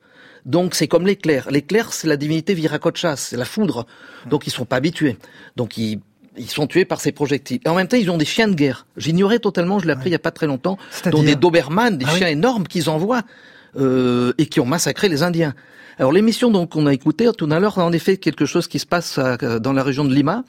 donc 0.45 0.75
c'est 0.75 0.87
comme 0.87 1.07
l'éclair. 1.07 1.49
L'éclair, 1.49 1.93
c'est 1.93 2.07
la 2.07 2.17
divinité 2.17 2.53
Viracocha, 2.53 3.15
c'est 3.15 3.37
la 3.37 3.45
foudre. 3.45 3.85
Donc 4.29 4.47
ils 4.47 4.51
sont 4.51 4.65
pas 4.65 4.77
habitués. 4.77 5.17
Donc 5.55 5.77
ils 5.77 5.99
ils 6.37 6.49
sont 6.49 6.67
tués 6.67 6.85
par 6.85 7.01
ces 7.01 7.11
projectiles. 7.11 7.59
Et 7.65 7.69
en 7.69 7.75
même 7.75 7.87
temps, 7.87 7.97
ils 7.97 8.09
ont 8.09 8.17
des 8.17 8.25
chiens 8.25 8.47
de 8.47 8.55
guerre. 8.55 8.87
J'ignorais 8.97 9.39
totalement, 9.39 9.79
je 9.79 9.85
l'ai 9.85 9.93
appris 9.93 10.09
il 10.09 10.13
y 10.13 10.15
a 10.15 10.19
pas 10.19 10.31
très 10.31 10.47
longtemps, 10.47 10.77
dont 11.11 11.23
des 11.23 11.35
Doberman, 11.35 11.97
des 11.97 12.05
ah 12.07 12.15
chiens 12.15 12.27
énormes 12.27 12.67
qu'ils 12.67 12.89
envoient 12.89 13.21
euh, 13.77 14.33
et 14.37 14.47
qui 14.47 14.59
ont 14.59 14.65
massacré 14.65 15.09
les 15.09 15.23
Indiens. 15.23 15.53
Alors 15.99 16.11
l'émission 16.11 16.49
donc 16.49 16.71
qu'on 16.71 16.87
a 16.87 16.93
écoutée 16.93 17.29
tout 17.37 17.47
à 17.51 17.59
l'heure, 17.59 17.77
en 17.77 17.91
effet 17.91 18.17
quelque 18.17 18.47
chose 18.47 18.67
qui 18.67 18.79
se 18.79 18.85
passe 18.87 19.19
euh, 19.19 19.59
dans 19.59 19.73
la 19.73 19.83
région 19.83 20.05
de 20.05 20.13
Lima, 20.13 20.43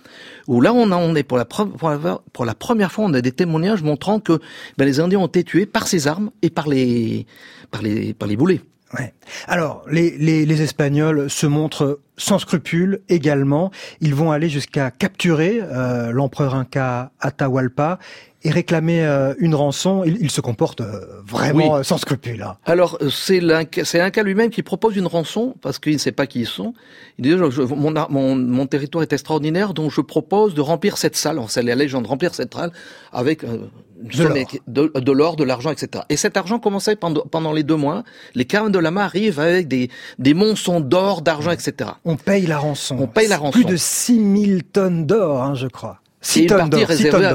où 0.47 0.62
là 0.62 0.72
on, 0.72 0.90
a, 0.90 0.97
on 0.97 1.14
est 1.14 1.22
pour 1.22 1.36
la, 1.36 1.45
pour 1.45 2.45
la, 2.47 2.55
première 2.55 2.90
fois, 2.90 3.05
on 3.05 3.12
a 3.12 3.20
des 3.20 3.32
témoignages 3.32 3.82
montrant 3.82 4.20
que 4.20 4.40
ben, 4.78 4.86
les 4.86 5.01
Indiens 5.01 5.18
ont 5.18 5.26
été 5.26 5.45
tués 5.45 5.66
par 5.66 5.86
ces 5.86 6.09
armes 6.09 6.30
et 6.40 6.49
par 6.49 6.66
les 6.66 7.26
par 7.70 7.82
les 7.82 8.14
par 8.14 8.26
les 8.26 8.36
boulets. 8.36 8.62
Alors, 9.49 9.84
les, 9.90 10.11
les, 10.18 10.62
Espagnols 10.62 11.28
se 11.28 11.47
montrent 11.47 12.01
sans 12.16 12.38
scrupules 12.38 13.00
également. 13.08 13.70
Ils 14.00 14.14
vont 14.14 14.30
aller 14.30 14.48
jusqu'à 14.48 14.90
capturer 14.90 15.60
euh, 15.62 16.12
l'empereur 16.12 16.54
inca 16.54 17.10
Atahualpa 17.20 17.98
et 18.46 18.50
réclamer 18.50 19.04
euh, 19.04 19.34
une 19.38 19.54
rançon. 19.54 20.04
Ils, 20.04 20.30
se 20.30 20.40
comportent 20.40 20.82
euh, 20.82 21.00
vraiment 21.26 21.82
sans 21.82 21.96
scrupules. 21.98 22.42
Hein. 22.42 22.56
Alors, 22.66 22.98
c'est 23.10 23.40
l'Inca 23.40 24.22
lui-même 24.22 24.50
qui 24.50 24.62
propose 24.62 24.96
une 24.96 25.06
rançon, 25.06 25.54
parce 25.62 25.78
qu'il 25.78 25.94
ne 25.94 25.98
sait 25.98 26.12
pas 26.12 26.26
qui 26.26 26.40
ils 26.40 26.46
sont. 26.46 26.74
Il 27.18 27.24
dit, 27.24 27.34
mon, 27.34 28.36
mon, 28.36 28.66
territoire 28.66 29.02
est 29.02 29.12
extraordinaire, 29.12 29.72
donc 29.72 29.90
je 29.90 30.02
propose 30.02 30.54
de 30.54 30.60
remplir 30.60 30.98
cette 30.98 31.16
salle, 31.16 31.40
c'est 31.48 31.62
la 31.62 31.74
légende, 31.74 32.06
remplir 32.06 32.34
cette 32.34 32.52
salle 32.52 32.70
avec 33.12 33.44
de 34.04 35.12
l'or, 35.12 35.36
de, 35.36 35.44
l'argent, 35.44 35.70
etc. 35.70 36.04
Et 36.08 36.16
cet 36.16 36.36
argent 36.36 36.58
commençait 36.58 36.96
pendant, 36.96 37.22
pendant 37.22 37.52
les 37.52 37.62
deux 37.62 37.76
mois. 37.76 38.04
Les 38.34 38.44
carmes 38.44 38.70
de 38.70 38.78
lama 38.78 39.04
arrivent 39.04 39.40
avec 39.40 39.68
des, 39.68 39.90
des 40.18 40.34
monçons 40.34 40.80
d'or, 40.80 41.22
d'argent, 41.22 41.50
etc. 41.50 41.90
On 42.05 42.16
paye 42.16 42.46
la 42.46 42.59
rançon. 42.59 42.96
On 42.98 43.07
paye 43.07 43.28
la 43.28 43.38
rançon. 43.38 43.52
Plus 43.52 43.64
de 43.64 43.76
6000 43.76 44.64
tonnes 44.64 45.07
d'or, 45.07 45.42
hein, 45.42 45.55
je 45.55 45.66
crois. 45.66 46.00
Et 46.36 46.40
une, 46.42 46.48
partie 46.48 46.84
réservée 46.84 47.30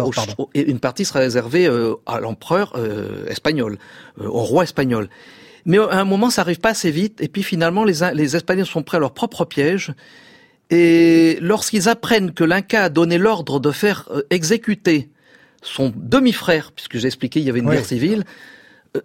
une 0.55 0.79
partie 0.79 1.05
sera 1.05 1.19
réservée 1.19 1.67
euh, 1.67 1.95
à 2.07 2.19
l'empereur 2.19 2.73
euh, 2.75 3.25
espagnol, 3.27 3.77
euh, 4.19 4.27
au 4.27 4.41
roi 4.41 4.63
espagnol. 4.63 5.09
Mais 5.65 5.77
à 5.77 5.99
un 5.99 6.05
moment, 6.05 6.29
ça 6.29 6.41
arrive 6.41 6.59
pas 6.59 6.69
assez 6.69 6.89
vite. 6.89 7.21
Et 7.21 7.27
puis 7.27 7.43
finalement, 7.43 7.83
les, 7.83 7.99
les 8.13 8.35
Espagnols 8.35 8.65
sont 8.65 8.81
prêts 8.81 8.97
à 8.97 8.99
leur 8.99 9.13
propre 9.13 9.45
piège. 9.45 9.93
Et 10.71 11.37
lorsqu'ils 11.41 11.89
apprennent 11.89 12.31
que 12.31 12.43
l'Inca 12.43 12.85
a 12.85 12.89
donné 12.89 13.17
l'ordre 13.17 13.59
de 13.59 13.71
faire 13.71 14.09
exécuter 14.29 15.09
son 15.61 15.91
demi-frère, 15.95 16.71
puisque 16.71 16.97
j'ai 16.97 17.07
expliqué 17.07 17.39
il 17.39 17.45
y 17.45 17.49
avait 17.49 17.59
une 17.59 17.69
guerre 17.69 17.85
civile, 17.85 18.23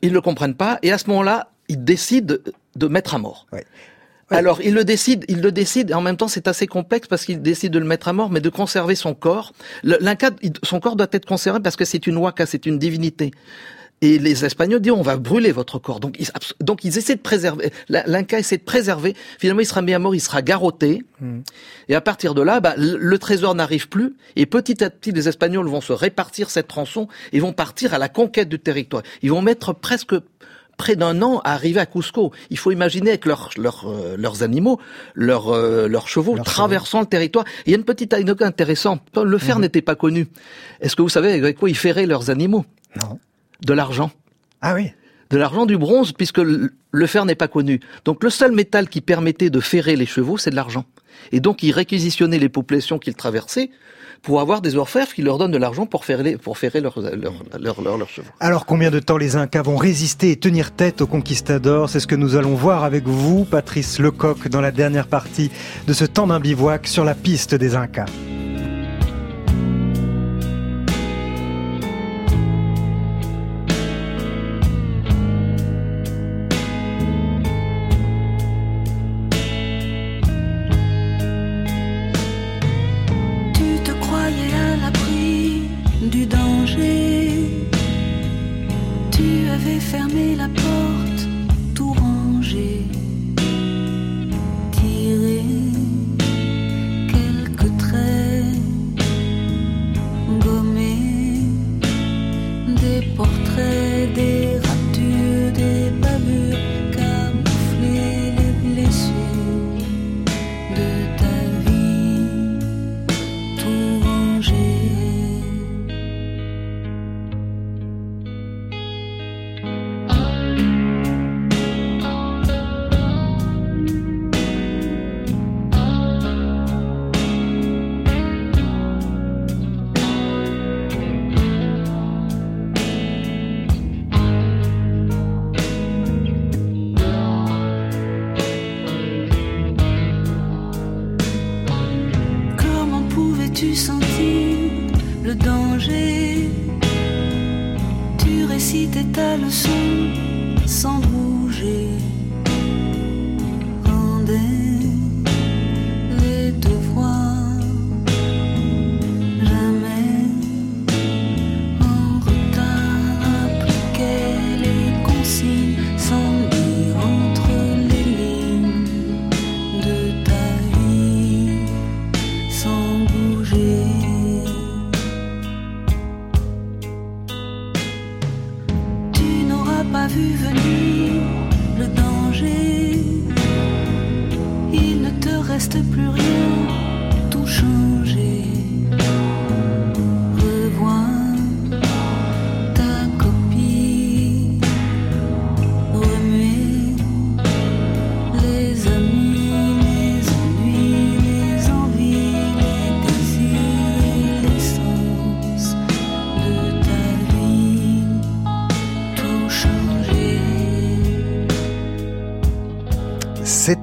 ils 0.02 0.10
ne 0.10 0.14
le 0.14 0.20
comprennent 0.20 0.54
pas, 0.54 0.78
et 0.82 0.92
à 0.92 0.98
ce 0.98 1.08
moment-là, 1.08 1.50
ils 1.68 1.82
décident 1.82 2.36
de 2.76 2.86
mettre 2.86 3.14
à 3.14 3.18
mort. 3.18 3.46
Alors, 4.30 4.60
il 4.62 4.74
le 4.74 4.84
décide, 4.84 5.24
il 5.28 5.40
le 5.40 5.52
décide, 5.52 5.90
et 5.90 5.94
en 5.94 6.00
même 6.00 6.16
temps, 6.16 6.28
c'est 6.28 6.48
assez 6.48 6.66
complexe 6.66 7.08
parce 7.08 7.24
qu'il 7.24 7.42
décide 7.42 7.72
de 7.72 7.78
le 7.78 7.84
mettre 7.84 8.08
à 8.08 8.12
mort, 8.12 8.30
mais 8.30 8.40
de 8.40 8.48
conserver 8.48 8.94
son 8.94 9.14
corps. 9.14 9.52
L'Inca, 9.82 10.30
son 10.62 10.80
corps 10.80 10.96
doit 10.96 11.08
être 11.12 11.26
conservé 11.26 11.60
parce 11.60 11.76
que 11.76 11.84
c'est 11.84 12.06
une 12.06 12.16
waka, 12.16 12.46
c'est 12.46 12.66
une 12.66 12.78
divinité. 12.78 13.32
Et 14.00 14.18
les 14.18 14.44
Espagnols 14.44 14.80
disent 14.80 14.92
on 14.92 15.02
va 15.02 15.16
brûler 15.16 15.52
votre 15.52 15.78
corps. 15.78 15.98
Donc 16.00 16.16
ils, 16.18 16.28
donc 16.60 16.84
ils 16.84 16.98
essaient 16.98 17.14
de 17.14 17.20
préserver. 17.20 17.72
L'Inca 17.88 18.38
essaie 18.38 18.58
de 18.58 18.62
préserver. 18.62 19.14
Finalement, 19.38 19.62
il 19.62 19.66
sera 19.66 19.82
mis 19.82 19.94
à 19.94 19.98
mort, 19.98 20.14
il 20.14 20.20
sera 20.20 20.42
garrotté. 20.42 21.02
Hmm. 21.20 21.40
Et 21.88 21.94
à 21.94 22.00
partir 22.00 22.34
de 22.34 22.42
là, 22.42 22.60
bah, 22.60 22.74
le, 22.76 23.18
trésor 23.18 23.54
n'arrive 23.54 23.88
plus. 23.88 24.14
Et 24.36 24.44
petit 24.46 24.84
à 24.84 24.90
petit, 24.90 25.12
les 25.12 25.28
Espagnols 25.28 25.68
vont 25.68 25.80
se 25.80 25.92
répartir 25.92 26.50
cette 26.50 26.70
rançon 26.70 27.08
et 27.32 27.40
vont 27.40 27.52
partir 27.52 27.94
à 27.94 27.98
la 27.98 28.08
conquête 28.10 28.48
du 28.48 28.58
territoire. 28.58 29.02
Ils 29.22 29.30
vont 29.30 29.42
mettre 29.42 29.72
presque 29.72 30.14
près 30.76 30.96
d'un 30.96 31.22
an 31.22 31.40
à 31.44 31.54
arriver 31.54 31.80
à 31.80 31.86
Cusco. 31.86 32.32
Il 32.50 32.58
faut 32.58 32.70
imaginer 32.70 33.10
avec 33.10 33.26
leurs 33.26 33.50
euh, 33.56 34.16
leurs 34.16 34.42
animaux, 34.42 34.80
leurs 35.14 35.48
euh, 35.48 35.88
leurs 35.88 36.08
chevaux 36.08 36.38
traversant 36.38 37.00
le 37.00 37.06
territoire. 37.06 37.44
Il 37.66 37.72
y 37.72 37.74
a 37.74 37.78
une 37.78 37.84
petite 37.84 38.12
anecdote 38.12 38.42
intéressante. 38.42 39.02
Le 39.16 39.38
fer 39.38 39.58
hmm. 39.58 39.62
n'était 39.62 39.82
pas 39.82 39.94
connu. 39.94 40.28
Est-ce 40.80 40.96
que 40.96 41.02
vous 41.02 41.08
savez 41.08 41.32
avec 41.32 41.58
quoi 41.58 41.68
ils 41.70 41.76
ferraient 41.76 42.06
leurs 42.06 42.30
animaux? 42.30 42.64
Non 43.00 43.18
de 43.64 43.72
l'argent. 43.72 44.10
Ah 44.60 44.74
oui 44.74 44.92
de 45.34 45.38
l'argent 45.38 45.66
du 45.66 45.76
bronze, 45.76 46.12
puisque 46.12 46.38
le 46.38 47.06
fer 47.06 47.24
n'est 47.24 47.34
pas 47.34 47.48
connu. 47.48 47.80
Donc 48.04 48.22
le 48.22 48.30
seul 48.30 48.52
métal 48.52 48.88
qui 48.88 49.00
permettait 49.00 49.50
de 49.50 49.60
ferrer 49.60 49.96
les 49.96 50.06
chevaux, 50.06 50.38
c'est 50.38 50.50
de 50.50 50.56
l'argent. 50.56 50.84
Et 51.32 51.40
donc 51.40 51.64
ils 51.64 51.72
réquisitionnaient 51.72 52.38
les 52.38 52.48
populations 52.48 53.00
qu'ils 53.00 53.16
traversaient 53.16 53.70
pour 54.22 54.40
avoir 54.40 54.62
des 54.62 54.76
orfèvres 54.76 55.12
qui 55.12 55.22
leur 55.22 55.36
donnent 55.38 55.50
de 55.50 55.58
l'argent 55.58 55.86
pour 55.86 56.04
ferrer, 56.04 56.36
pour 56.36 56.56
ferrer 56.56 56.80
leurs 56.80 56.94
chevaux. 56.94 58.28
Alors 58.38 58.64
combien 58.64 58.92
de 58.92 59.00
temps 59.00 59.16
les 59.16 59.34
Incas 59.34 59.62
vont 59.62 59.76
résister 59.76 60.30
et 60.30 60.36
tenir 60.36 60.70
tête 60.70 61.02
aux 61.02 61.08
conquistadors? 61.08 61.90
C'est 61.90 62.00
ce 62.00 62.06
que 62.06 62.14
nous 62.14 62.36
allons 62.36 62.54
voir 62.54 62.84
avec 62.84 63.04
vous, 63.04 63.44
Patrice 63.44 63.98
Lecoq, 63.98 64.48
dans 64.48 64.60
la 64.60 64.70
dernière 64.70 65.08
partie 65.08 65.50
de 65.88 65.92
ce 65.92 66.04
temps 66.04 66.28
d'un 66.28 66.38
bivouac 66.38 66.86
sur 66.86 67.04
la 67.04 67.14
piste 67.14 67.56
des 67.56 67.74
Incas. 67.74 68.06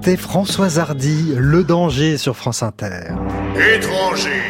C'était 0.04 0.18
Françoise 0.18 0.80
Hardy, 0.80 1.36
Le 1.38 1.64
danger 1.64 2.18
sur 2.18 2.36
France 2.36 2.64
Inter. 2.64 3.12
Étranger, 3.76 4.42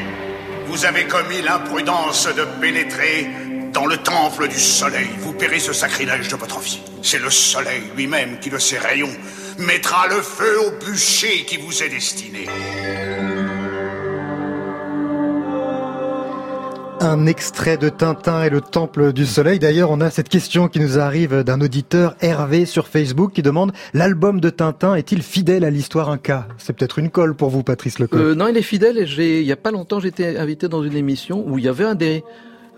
vous 0.68 0.86
avez 0.86 1.04
commis 1.08 1.42
l'imprudence 1.42 2.30
de 2.34 2.46
pénétrer 2.62 3.28
dans 3.74 3.86
le 3.86 3.98
temple 3.98 4.48
du 4.48 4.58
soleil. 4.58 5.10
Vous 5.20 5.34
paierez 5.34 5.60
ce 5.60 5.74
sacrilège 5.74 6.30
de 6.30 6.38
votre 6.38 6.62
vie. 6.62 6.80
C'est 7.04 7.20
le 7.20 7.30
soleil 7.30 7.84
lui-même 7.98 8.40
qui, 8.40 8.50
de 8.50 8.58
ses 8.58 8.78
rayons, 8.78 9.12
mettra 9.58 10.08
le 10.08 10.22
feu 10.22 10.58
au 10.68 10.86
bûcher 10.86 11.44
qui 11.44 11.58
vous 11.58 11.84
est 11.84 11.90
destiné. 11.90 12.48
Un 17.04 17.26
extrait 17.26 17.78
de 17.78 17.90
Tintin 17.90 18.44
et 18.44 18.52
le 18.52 18.62
Temple 18.62 19.12
du 19.12 19.26
Soleil. 19.26 19.58
D'ailleurs, 19.58 19.90
on 19.90 20.02
a 20.02 20.12
cette 20.12 20.30
question 20.30 20.68
qui 20.68 20.80
nous 20.80 21.00
arrive 21.00 21.42
d'un 21.42 21.60
auditeur 21.60 22.16
Hervé 22.22 22.68
sur 22.68 22.88
Facebook 22.88 23.34
qui 23.34 23.42
demande 23.42 23.72
l'album 23.96 24.40
de 24.40 24.52
Tintin 24.52 24.94
est-il 24.94 25.24
fidèle 25.24 25.66
à 25.66 25.72
l'histoire 25.72 26.12
Inca? 26.12 26.48
C'est 26.60 26.74
peut-être 26.74 27.00
une 27.00 27.10
colle 27.10 27.34
pour 27.34 27.50
vous, 27.50 27.64
Patrice 27.64 27.98
Lecoq. 27.98 28.20
Euh, 28.20 28.36
non, 28.36 28.50
il 28.50 28.56
est 28.56 28.62
fidèle. 28.62 29.00
Et 29.00 29.08
j'ai, 29.08 29.42
il 29.42 29.48
y 29.48 29.52
a 29.52 29.56
pas 29.56 29.72
longtemps, 29.72 30.00
j'étais 30.00 30.38
invité 30.38 30.68
dans 30.68 30.84
une 30.84 30.96
émission 30.96 31.44
où 31.48 31.58
il 31.58 31.66
y 31.66 31.68
avait 31.68 31.86
un 31.86 31.96
des 31.96 32.24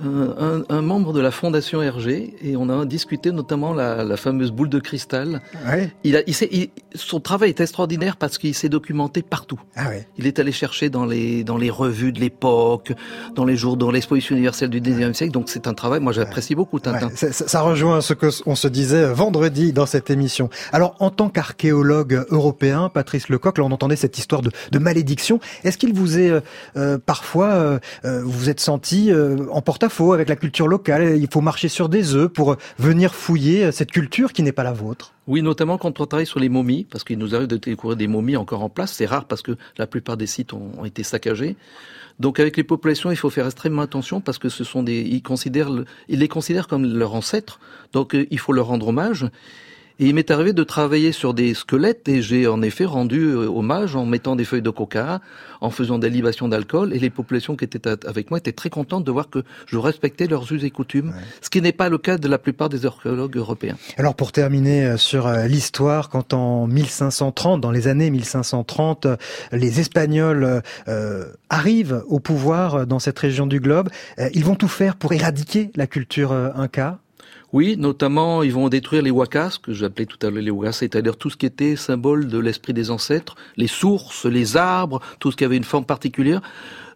un, 0.01 0.63
un, 0.69 0.81
membre 0.81 1.13
de 1.13 1.21
la 1.21 1.31
fondation 1.31 1.79
RG 1.79 2.33
et 2.41 2.55
on 2.57 2.67
a 2.69 2.85
discuté 2.85 3.31
notamment 3.31 3.73
la, 3.73 4.03
la 4.03 4.17
fameuse 4.17 4.51
boule 4.51 4.69
de 4.69 4.79
cristal. 4.79 5.41
Ouais. 5.67 5.91
Il 6.03 6.17
a, 6.17 6.21
il 6.27 6.35
il- 6.51 6.69
son 6.95 7.19
travail 7.19 7.49
est 7.49 7.61
extraordinaire 7.61 8.17
parce 8.17 8.37
qu'il 8.37 8.53
s'est 8.53 8.69
documenté 8.69 9.21
partout. 9.21 9.59
Ah 9.75 9.89
ouais. 9.89 10.07
Il 10.17 10.27
est 10.27 10.39
allé 10.39 10.51
chercher 10.51 10.89
dans 10.89 11.05
les 11.05 11.43
dans 11.43 11.57
les 11.57 11.69
revues 11.69 12.11
de 12.11 12.19
l'époque, 12.19 12.93
dans 13.35 13.45
les 13.45 13.55
jours, 13.55 13.77
dans 13.77 13.91
l'exposition 13.91 14.35
universelle 14.35 14.69
du 14.69 14.81
19e 14.81 15.13
siècle. 15.13 15.31
Donc 15.31 15.49
c'est 15.49 15.67
un 15.67 15.73
travail. 15.73 15.99
Moi, 15.99 16.11
j'apprécie 16.11 16.55
beaucoup 16.55 16.79
Tintin. 16.79 17.07
Ouais, 17.07 17.15
ça, 17.15 17.31
ça- 17.31 17.61
rejoint 17.61 18.01
ce 18.01 18.13
que 18.13 18.27
on 18.45 18.55
se 18.55 18.67
disait 18.67 19.05
vendredi 19.13 19.73
dans 19.73 19.85
cette 19.85 20.09
émission. 20.09 20.49
Alors, 20.73 20.95
en 20.99 21.11
tant 21.11 21.29
qu'archéologue 21.29 22.25
européen, 22.29 22.89
Patrice 22.93 23.29
Lecoq, 23.29 23.57
là, 23.57 23.63
on 23.63 23.71
entendait 23.71 23.95
cette 23.95 24.17
histoire 24.17 24.41
de, 24.41 24.51
de 24.71 24.79
malédiction. 24.79 25.39
Est-ce 25.63 25.77
qu'il 25.77 25.93
vous 25.93 26.19
est 26.19 26.29
euh, 26.29 26.41
euh, 26.77 26.97
parfois, 27.03 27.47
euh, 27.51 27.79
euh, 28.05 28.21
vous 28.25 28.49
êtes 28.49 28.59
senti 28.59 29.11
euh, 29.11 29.37
en 29.51 29.61
porte-à-faux 29.83 30.13
avec 30.13 30.29
la 30.29 30.37
culture 30.37 30.67
locale 30.67 31.17
Il 31.17 31.27
faut 31.29 31.41
marcher 31.41 31.67
sur 31.67 31.89
des 31.89 32.15
œufs 32.15 32.29
pour 32.29 32.55
venir 32.79 33.13
fouiller 33.13 33.69
cette 33.73 33.91
culture 33.91 34.31
qui 34.31 34.41
n'est 34.41 34.53
pas 34.53 34.63
la 34.63 34.71
vôtre. 34.71 35.13
Oui, 35.27 35.41
notamment 35.41 35.77
quand 35.77 35.99
on 35.99 36.05
travaille 36.05 36.25
sur 36.25 36.39
les 36.39 36.47
momies, 36.47 36.85
parce 36.89 37.03
qu'il 37.03 37.17
nous 37.17 37.35
arrive 37.35 37.47
de 37.47 37.57
découvrir 37.57 37.97
des 37.97 38.07
momies 38.07 38.37
encore 38.37 38.63
en 38.63 38.69
place. 38.69 38.93
C'est 38.93 39.05
rare 39.05 39.25
parce 39.25 39.41
que 39.41 39.57
la 39.77 39.85
plupart 39.85 40.15
des 40.15 40.27
sites 40.27 40.53
ont, 40.53 40.71
ont 40.77 40.85
été 40.85 41.03
saccagés. 41.03 41.57
Donc 42.17 42.39
avec 42.39 42.55
les 42.55 42.63
populations, 42.63 43.11
il 43.11 43.17
faut 43.17 43.29
faire 43.29 43.45
extrêmement 43.45 43.81
attention 43.81 44.21
parce 44.21 44.37
que 44.37 44.47
ce 44.47 44.63
sont 44.63 44.83
des, 44.83 45.01
ils 45.01 45.21
considèrent, 45.21 45.71
ils 46.07 46.19
les 46.19 46.29
considèrent 46.29 46.67
comme 46.67 46.85
leurs 46.85 47.13
ancêtres. 47.13 47.59
Donc 47.91 48.15
euh, 48.15 48.25
il 48.31 48.39
faut 48.39 48.53
leur 48.53 48.67
rendre 48.67 48.87
hommage. 48.87 49.25
Et 49.99 50.07
il 50.07 50.15
m'est 50.15 50.31
arrivé 50.31 50.53
de 50.53 50.63
travailler 50.63 51.11
sur 51.11 51.33
des 51.33 51.53
squelettes 51.53 52.07
et 52.09 52.21
j'ai 52.21 52.47
en 52.47 52.61
effet 52.61 52.85
rendu 52.85 53.25
euh, 53.25 53.47
hommage 53.47 53.95
en 53.95 54.05
mettant 54.05 54.35
des 54.35 54.43
feuilles 54.43 54.61
de 54.61 54.69
coca, 54.69 55.21
en 55.61 55.69
faisant 55.69 55.99
des 55.99 56.09
libations 56.09 56.47
d'alcool 56.47 56.93
et 56.93 56.99
les 56.99 57.09
populations 57.09 57.55
qui 57.55 57.65
étaient 57.65 57.87
avec 58.07 58.29
moi 58.29 58.39
étaient 58.39 58.51
très 58.51 58.69
contentes 58.69 59.03
de 59.03 59.11
voir 59.11 59.29
que 59.29 59.43
je 59.67 59.77
respectais 59.77 60.27
leurs 60.27 60.51
us 60.51 60.63
et 60.63 60.71
coutumes, 60.71 61.13
ce 61.41 61.49
qui 61.49 61.61
n'est 61.61 61.71
pas 61.71 61.89
le 61.89 61.97
cas 61.97 62.17
de 62.17 62.27
la 62.27 62.37
plupart 62.37 62.69
des 62.69 62.85
archéologues 62.85 63.37
européens. 63.37 63.77
Alors 63.97 64.15
pour 64.15 64.31
terminer 64.31 64.85
euh, 64.85 64.97
sur 64.97 65.27
euh, 65.27 65.45
l'histoire, 65.47 66.09
quand 66.09 66.33
en 66.33 66.67
1530, 66.67 67.61
dans 67.61 67.71
les 67.71 67.87
années 67.87 68.09
1530, 68.09 69.05
euh, 69.05 69.15
les 69.51 69.79
Espagnols 69.79 70.61
euh, 70.87 71.25
arrivent 71.49 72.03
au 72.07 72.19
pouvoir 72.19 72.87
dans 72.87 72.99
cette 72.99 73.19
région 73.19 73.45
du 73.45 73.59
globe, 73.59 73.89
ils 74.33 74.43
vont 74.43 74.55
tout 74.55 74.67
faire 74.67 74.95
pour 74.95 75.13
éradiquer 75.13 75.71
la 75.75 75.87
culture 75.87 76.31
inca. 76.31 76.99
Oui, 77.53 77.75
notamment, 77.77 78.41
ils 78.41 78.51
vont 78.51 78.67
détruire 78.67 79.03
les 79.03 79.11
wakas, 79.11 79.59
que 79.61 79.73
j'appelais 79.73 80.07
tout 80.07 80.17
à 80.25 80.31
l'heure 80.31 80.41
les 80.41 80.49
wakas, 80.49 80.71
c'est-à-dire 80.73 81.15
tout 81.17 81.29
ce 81.29 81.37
qui 81.37 81.45
était 81.45 81.75
symbole 81.75 82.27
de 82.27 82.39
l'esprit 82.39 82.73
des 82.73 82.89
ancêtres, 82.89 83.35
les 83.57 83.67
sources, 83.67 84.25
les 84.25 84.57
arbres, 84.57 85.01
tout 85.19 85.31
ce 85.31 85.37
qui 85.37 85.45
avait 85.45 85.55
une 85.57 85.63
forme 85.63 85.85
particulière. 85.85 86.41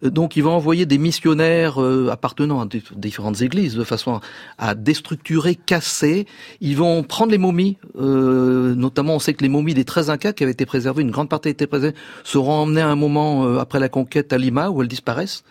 Euh, 0.03 0.09
Donc, 0.09 0.35
ils 0.35 0.41
vont 0.41 0.53
envoyer 0.53 0.87
des 0.87 0.97
missionnaires 0.97 1.79
euh, 1.79 2.09
appartenant 2.11 2.59
à 2.59 2.65
dif- 2.65 2.91
différentes 2.95 3.41
églises 3.43 3.75
de 3.75 3.83
façon 3.83 4.19
à 4.57 4.73
déstructurer, 4.73 5.53
casser. 5.53 6.25
Ils 6.59 6.75
vont 6.75 7.03
prendre 7.03 7.31
les 7.31 7.37
momies, 7.37 7.77
euh, 7.99 8.73
notamment, 8.73 9.13
on 9.13 9.19
sait 9.19 9.35
que 9.35 9.43
les 9.43 9.49
momies 9.49 9.75
des 9.75 9.85
13 9.85 10.09
Incas 10.09 10.33
qui 10.33 10.41
avaient 10.41 10.53
été 10.53 10.65
préservées, 10.65 11.03
une 11.03 11.11
grande 11.11 11.29
partie 11.29 11.49
a 11.49 11.51
été 11.51 11.67
préservée, 11.67 11.95
seront 12.23 12.53
emmenées 12.63 12.81
à 12.81 12.89
un 12.89 12.95
moment 12.95 13.45
euh, 13.45 13.59
après 13.59 13.79
la 13.79 13.89
conquête 13.89 14.33
à 14.33 14.39
Lima 14.39 14.71
où 14.71 14.81
elles 14.81 14.87
disparaissent. 14.87 15.43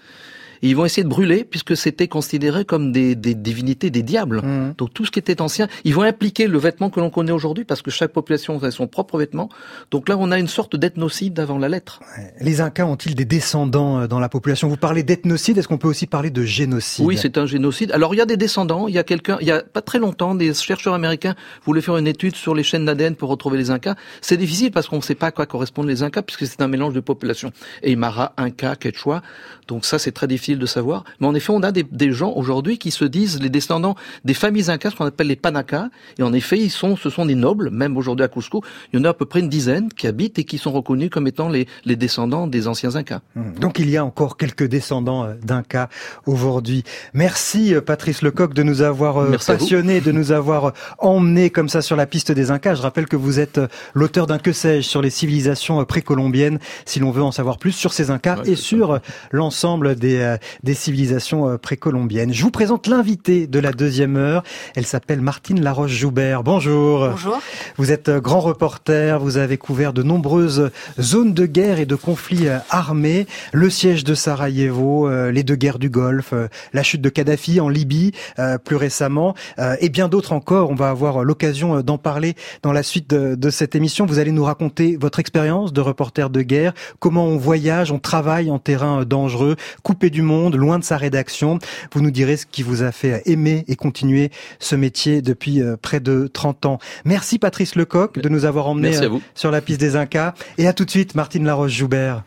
Et 0.66 0.70
ils 0.70 0.74
vont 0.74 0.84
essayer 0.84 1.04
de 1.04 1.08
brûler 1.08 1.44
puisque 1.44 1.76
c'était 1.76 2.08
considéré 2.08 2.64
comme 2.64 2.90
des, 2.90 3.14
des 3.14 3.36
divinités, 3.36 3.90
des 3.90 4.02
diables. 4.02 4.42
Donc 4.76 4.92
tout 4.92 5.04
ce 5.06 5.12
qui 5.12 5.20
était 5.20 5.40
ancien, 5.40 5.68
ils 5.84 5.94
vont 5.94 6.02
impliquer 6.02 6.48
le 6.48 6.58
vêtement 6.58 6.90
que 6.90 6.98
l'on 6.98 7.08
connaît 7.08 7.30
aujourd'hui 7.30 7.64
parce 7.64 7.82
que 7.82 7.92
chaque 7.92 8.10
population 8.10 8.60
a 8.60 8.72
son 8.72 8.88
propre 8.88 9.16
vêtement. 9.16 9.48
Donc 9.92 10.08
là, 10.08 10.16
on 10.18 10.32
a 10.32 10.40
une 10.40 10.48
sorte 10.48 10.74
d'ethnocide 10.74 11.38
avant 11.38 11.58
la 11.58 11.68
lettre. 11.68 12.00
Les 12.40 12.60
Incas 12.60 12.84
ont-ils 12.84 13.14
des 13.14 13.24
descendants 13.24 14.00
euh, 14.00 14.06
dans 14.08 14.18
la 14.18 14.28
population? 14.28 14.66
Vous 14.66 14.76
parlez 14.76 15.04
d'ethnocide, 15.04 15.56
est-ce 15.56 15.68
qu'on 15.68 15.78
peut 15.78 15.86
aussi 15.86 16.08
parler 16.08 16.30
de 16.30 16.42
génocide? 16.42 17.06
Oui, 17.06 17.16
c'est 17.16 17.38
un 17.38 17.46
génocide. 17.46 17.92
Alors 17.92 18.12
il 18.12 18.16
y 18.16 18.20
a 18.20 18.26
des 18.26 18.36
descendants. 18.36 18.88
Il 18.88 18.94
y 18.94 18.98
a 18.98 19.04
quelqu'un, 19.04 19.38
il 19.40 19.46
y 19.46 19.52
a 19.52 19.62
pas 19.62 19.82
très 19.82 20.00
longtemps, 20.00 20.34
des 20.34 20.52
chercheurs 20.52 20.94
américains 20.94 21.36
voulaient 21.64 21.80
faire 21.80 21.96
une 21.96 22.08
étude 22.08 22.34
sur 22.34 22.56
les 22.56 22.64
chaînes 22.64 22.86
d'ADN 22.86 23.14
pour 23.14 23.28
retrouver 23.28 23.56
les 23.56 23.70
Incas. 23.70 23.94
C'est 24.20 24.36
difficile 24.36 24.72
parce 24.72 24.88
qu'on 24.88 24.96
ne 24.96 25.02
sait 25.02 25.14
pas 25.14 25.28
à 25.28 25.30
quoi 25.30 25.46
correspondent 25.46 25.86
les 25.86 26.02
Incas 26.02 26.22
puisque 26.22 26.44
c'est 26.44 26.60
un 26.60 26.66
mélange 26.66 26.92
de 26.92 26.98
populations. 26.98 27.52
Aymara, 27.84 28.32
Inca, 28.36 28.74
Quechua. 28.74 29.22
Donc 29.68 29.84
ça, 29.84 30.00
c'est 30.00 30.10
très 30.10 30.26
difficile 30.26 30.55
de 30.58 30.66
savoir. 30.66 31.04
Mais 31.20 31.26
en 31.26 31.34
effet, 31.34 31.52
on 31.52 31.62
a 31.62 31.72
des, 31.72 31.82
des 31.82 32.12
gens 32.12 32.32
aujourd'hui 32.34 32.78
qui 32.78 32.90
se 32.90 33.04
disent 33.04 33.40
les 33.40 33.50
descendants 33.50 33.96
des 34.24 34.34
familles 34.34 34.70
Incas, 34.70 34.90
ce 34.90 34.96
qu'on 34.96 35.06
appelle 35.06 35.28
les 35.28 35.36
Panakas. 35.36 35.88
Et 36.18 36.22
en 36.22 36.32
effet, 36.32 36.58
ils 36.58 36.70
sont, 36.70 36.96
ce 36.96 37.10
sont 37.10 37.26
des 37.26 37.34
nobles. 37.34 37.70
Même 37.70 37.96
aujourd'hui 37.96 38.24
à 38.24 38.28
Cusco, 38.28 38.62
il 38.92 38.98
y 38.98 39.02
en 39.02 39.04
a 39.04 39.10
à 39.10 39.14
peu 39.14 39.26
près 39.26 39.40
une 39.40 39.48
dizaine 39.48 39.88
qui 39.92 40.06
habitent 40.06 40.38
et 40.38 40.44
qui 40.44 40.58
sont 40.58 40.72
reconnus 40.72 41.10
comme 41.10 41.26
étant 41.26 41.48
les, 41.48 41.66
les 41.84 41.96
descendants 41.96 42.46
des 42.46 42.68
anciens 42.68 42.96
Incas. 42.96 43.20
Hum, 43.36 43.54
Donc 43.58 43.78
il 43.78 43.90
y 43.90 43.96
a 43.96 44.04
encore 44.04 44.36
quelques 44.36 44.66
descendants 44.66 45.24
euh, 45.24 45.34
d'Inca 45.42 45.88
aujourd'hui. 46.26 46.84
Merci 47.14 47.74
euh, 47.74 47.80
Patrice 47.80 48.22
Lecoq 48.22 48.54
de 48.54 48.62
nous 48.62 48.82
avoir 48.82 49.18
euh, 49.18 49.28
Merci 49.30 49.52
passionné, 49.52 50.00
de 50.00 50.12
nous 50.12 50.32
avoir 50.32 50.72
emmené 50.98 51.50
comme 51.50 51.68
ça 51.68 51.82
sur 51.82 51.96
la 51.96 52.06
piste 52.06 52.32
des 52.32 52.50
Incas. 52.50 52.74
Je 52.74 52.82
rappelle 52.82 53.06
que 53.06 53.16
vous 53.16 53.40
êtes 53.40 53.60
l'auteur 53.94 54.26
d'un 54.26 54.38
que 54.38 54.52
sais-je 54.52 54.88
sur 54.88 55.02
les 55.02 55.10
civilisations 55.10 55.84
précolombiennes, 55.84 56.58
si 56.84 56.98
l'on 57.00 57.10
veut 57.10 57.22
en 57.22 57.32
savoir 57.32 57.58
plus 57.58 57.72
sur 57.72 57.92
ces 57.92 58.10
Incas 58.10 58.42
et 58.44 58.56
sur 58.56 59.00
l'ensemble 59.30 59.96
des, 59.96 60.35
des 60.62 60.74
civilisations 60.74 61.48
euh, 61.48 61.58
précolombiennes. 61.58 62.32
Je 62.32 62.42
vous 62.42 62.50
présente 62.50 62.86
l'invitée 62.86 63.46
de 63.46 63.58
la 63.58 63.72
deuxième 63.72 64.16
heure. 64.16 64.42
Elle 64.74 64.86
s'appelle 64.86 65.20
Martine 65.20 65.60
Laroche-Joubert. 65.62 66.42
Bonjour. 66.42 67.08
Bonjour. 67.10 67.40
Vous 67.76 67.92
êtes 67.92 68.08
euh, 68.08 68.20
grand 68.20 68.40
reporter, 68.40 69.20
vous 69.20 69.36
avez 69.36 69.58
couvert 69.58 69.92
de 69.92 70.02
nombreuses 70.02 70.70
zones 71.00 71.34
de 71.34 71.46
guerre 71.46 71.78
et 71.78 71.86
de 71.86 71.94
conflits 71.94 72.48
euh, 72.48 72.58
armés, 72.70 73.26
le 73.52 73.70
siège 73.70 74.04
de 74.04 74.14
Sarajevo, 74.14 75.08
euh, 75.08 75.30
les 75.30 75.42
deux 75.42 75.56
guerres 75.56 75.78
du 75.78 75.90
Golfe, 75.90 76.32
euh, 76.32 76.48
la 76.72 76.82
chute 76.82 77.00
de 77.00 77.08
Kadhafi 77.08 77.60
en 77.60 77.68
Libye 77.68 78.12
euh, 78.38 78.58
plus 78.58 78.76
récemment, 78.76 79.34
euh, 79.58 79.76
et 79.80 79.88
bien 79.88 80.08
d'autres 80.08 80.32
encore. 80.32 80.70
On 80.70 80.74
va 80.74 80.90
avoir 80.90 81.24
l'occasion 81.24 81.76
euh, 81.76 81.82
d'en 81.82 81.98
parler 81.98 82.34
dans 82.62 82.72
la 82.72 82.82
suite 82.82 83.10
de, 83.10 83.34
de 83.34 83.50
cette 83.50 83.74
émission. 83.74 84.06
Vous 84.06 84.18
allez 84.18 84.32
nous 84.32 84.44
raconter 84.44 84.96
votre 85.00 85.18
expérience 85.18 85.72
de 85.72 85.80
reporter 85.80 86.30
de 86.30 86.42
guerre, 86.42 86.72
comment 86.98 87.26
on 87.26 87.36
voyage, 87.36 87.92
on 87.92 87.98
travaille 87.98 88.50
en 88.50 88.58
terrain 88.58 89.00
euh, 89.00 89.04
dangereux, 89.04 89.56
coupé 89.82 90.10
du 90.10 90.22
monde, 90.26 90.56
loin 90.56 90.78
de 90.78 90.84
sa 90.84 90.96
rédaction. 90.96 91.58
Vous 91.92 92.02
nous 92.02 92.10
direz 92.10 92.36
ce 92.36 92.46
qui 92.46 92.62
vous 92.62 92.82
a 92.82 92.92
fait 92.92 93.22
aimer 93.26 93.64
et 93.68 93.76
continuer 93.76 94.30
ce 94.58 94.76
métier 94.76 95.22
depuis 95.22 95.62
euh, 95.62 95.76
près 95.80 96.00
de 96.00 96.28
30 96.32 96.66
ans. 96.66 96.78
Merci 97.04 97.38
Patrice 97.38 97.74
Lecoq 97.74 98.18
de 98.18 98.28
nous 98.28 98.44
avoir 98.44 98.68
emmenés 98.68 98.96
euh, 98.98 99.18
sur 99.34 99.50
la 99.50 99.60
piste 99.60 99.80
des 99.80 99.96
Incas. 99.96 100.34
Et 100.58 100.66
à 100.66 100.72
tout 100.72 100.84
de 100.84 100.90
suite, 100.90 101.14
Martine 101.14 101.44
Laroche-Joubert. 101.44 102.24